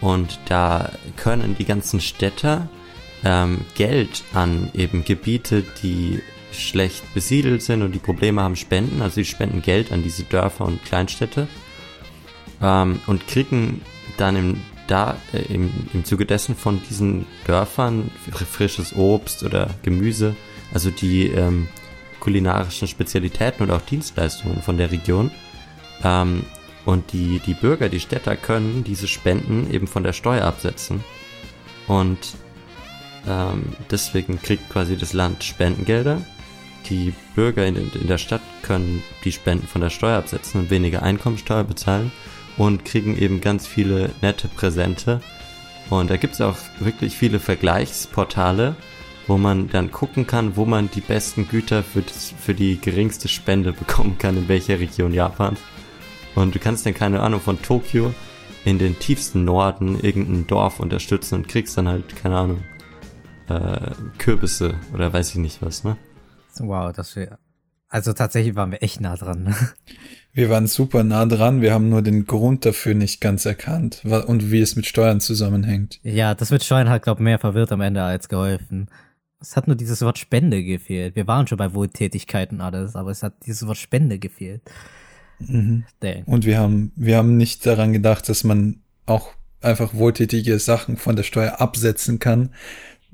[0.00, 2.68] Und da können die ganzen Städter
[3.24, 6.20] ähm, Geld an eben Gebiete, die
[6.52, 9.02] schlecht besiedelt sind und die Probleme haben, spenden.
[9.02, 11.48] Also sie spenden Geld an diese Dörfer und Kleinstädte
[12.60, 13.82] ähm, und kriegen
[14.16, 14.60] dann im,
[14.90, 20.34] da, äh, im, im Zuge dessen von diesen Dörfern fr- frisches Obst oder Gemüse,
[20.74, 21.68] also die ähm,
[22.18, 25.30] kulinarischen Spezialitäten und auch Dienstleistungen von der Region.
[26.02, 26.44] Ähm,
[26.84, 31.04] und die, die Bürger, die Städter können diese Spenden eben von der Steuer absetzen.
[31.86, 32.18] Und
[33.28, 36.22] ähm, deswegen kriegt quasi das Land Spendengelder.
[36.88, 41.02] Die Bürger in, in der Stadt können die Spenden von der Steuer absetzen und weniger
[41.02, 42.10] Einkommensteuer bezahlen
[42.60, 45.22] und kriegen eben ganz viele nette Präsente.
[45.88, 48.76] Und da gibt's auch wirklich viele Vergleichsportale,
[49.26, 53.28] wo man dann gucken kann, wo man die besten Güter für, das, für die geringste
[53.28, 55.58] Spende bekommen kann, in welcher Region Japans.
[56.34, 58.12] Und du kannst dann, keine Ahnung, von Tokio
[58.66, 62.62] in den tiefsten Norden irgendein Dorf unterstützen und kriegst dann halt, keine Ahnung,
[63.48, 65.96] äh, Kürbisse oder weiß ich nicht was, ne?
[66.58, 67.38] Wow, das wäre.
[67.88, 69.44] Also tatsächlich waren wir echt nah dran.
[69.44, 69.56] Ne?
[70.32, 74.52] Wir waren super nah dran, wir haben nur den Grund dafür nicht ganz erkannt und
[74.52, 75.98] wie es mit Steuern zusammenhängt.
[76.02, 78.88] Ja, das wird Steuern halt, glaub mehr verwirrt am Ende als geholfen.
[79.40, 81.16] Es hat nur dieses Wort Spende gefehlt.
[81.16, 84.62] Wir waren schon bei Wohltätigkeiten alles, aber es hat dieses Wort Spende gefehlt.
[85.38, 85.84] Mhm.
[86.26, 91.16] Und wir haben, wir haben nicht daran gedacht, dass man auch einfach wohltätige Sachen von
[91.16, 92.50] der Steuer absetzen kann.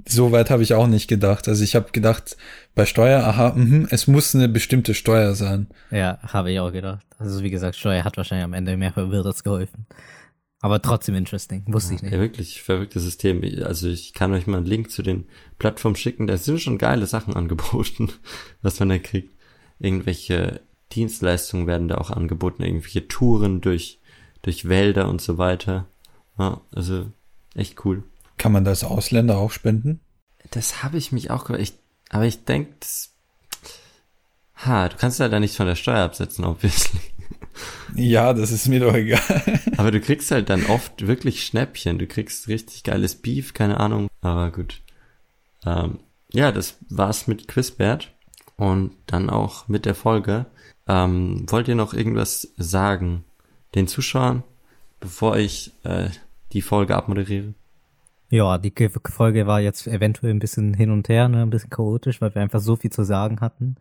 [0.09, 1.49] So weit habe ich auch nicht gedacht.
[1.49, 2.37] Also ich habe gedacht,
[2.75, 5.67] bei Steuer, aha, mh, es muss eine bestimmte Steuer sein.
[5.91, 7.05] Ja, habe ich auch gedacht.
[7.19, 9.87] Also wie gesagt, Steuer hat wahrscheinlich am Ende mehr verwirrt als geholfen.
[10.61, 11.65] Aber trotzdem interesting.
[11.67, 12.19] Wusste ich Ja, nicht.
[12.19, 13.43] wirklich verrücktes System.
[13.43, 15.27] Ich- Also ich kann euch mal einen Link zu den
[15.59, 16.27] Plattformen schicken.
[16.27, 18.11] Da sind schon geile Sachen angeboten,
[18.63, 19.35] was man da kriegt.
[19.79, 20.61] Irgendwelche
[20.93, 24.01] Dienstleistungen werden da auch angeboten, irgendwelche Touren durch,
[24.43, 25.87] durch Wälder und so weiter.
[26.39, 27.07] Ja, also
[27.55, 28.03] echt cool.
[28.39, 30.01] Kann man das Ausländer auch spenden?
[30.51, 31.75] Das habe ich mich auch gefragt.
[32.11, 32.75] Aber ich denke,
[34.55, 37.01] ha, du kannst leider nicht von der Steuer absetzen, obviously.
[37.95, 39.61] Ja, das ist mir doch egal.
[39.79, 41.99] Aber du kriegst halt dann oft wirklich Schnäppchen.
[41.99, 44.09] Du kriegst richtig geiles Beef, keine Ahnung.
[44.21, 44.83] Aber gut.
[45.65, 46.01] Ähm,
[46.31, 48.13] ja, das war's mit Quizbert.
[48.57, 50.45] Und dann auch mit der Folge.
[50.87, 53.25] Ähm, wollt ihr noch irgendwas sagen
[53.75, 54.43] den Zuschauern,
[55.01, 56.11] bevor ich äh,
[56.53, 57.55] die Folge abmoderiere?
[58.31, 61.71] Ja, die Ge- Folge war jetzt eventuell ein bisschen hin und her, ne, ein bisschen
[61.71, 63.77] chaotisch, weil wir einfach so viel zu sagen hatten.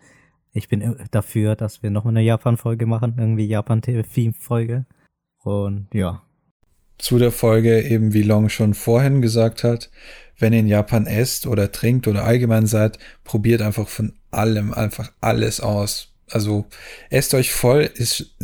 [0.54, 4.86] Ich bin äh, dafür, dass wir noch eine Japan-Folge machen, irgendwie Japan-Theme-Folge.
[5.44, 6.22] Und ja,
[6.98, 9.90] Zu der Folge eben, wie Long schon vorhin gesagt hat,
[10.38, 15.12] wenn ihr in Japan esst oder trinkt oder allgemein seid, probiert einfach von allem, einfach
[15.22, 16.14] alles aus.
[16.30, 16.66] Also
[17.10, 18.36] esst euch voll, ist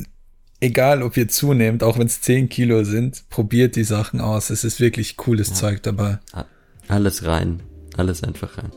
[0.61, 4.49] egal, ob ihr zunehmt, auch wenn es 10 Kilo sind, probiert die Sachen aus.
[4.49, 6.19] Es ist wirklich cooles Zeug dabei.
[6.87, 7.61] Alles rein.
[7.97, 8.71] Alles einfach rein.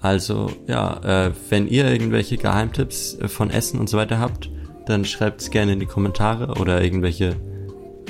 [0.00, 4.50] Also, ja, äh, wenn ihr irgendwelche Geheimtipps äh, von Essen und so weiter habt,
[4.86, 7.36] dann schreibt's gerne in die Kommentare oder irgendwelche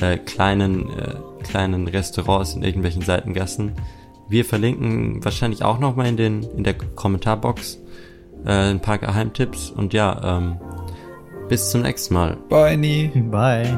[0.01, 1.15] äh, kleinen, äh,
[1.45, 3.73] kleinen Restaurants in irgendwelchen Seitengassen.
[4.31, 7.79] Wir verlinken wahrscheinlich auch nochmal in den, in der Kommentarbox
[8.47, 10.57] äh, ein paar Geheimtipps und ja, ähm,
[11.53, 12.39] bis zum nächsten Mal.
[12.49, 13.09] Bye, Nie.
[13.31, 13.69] bye.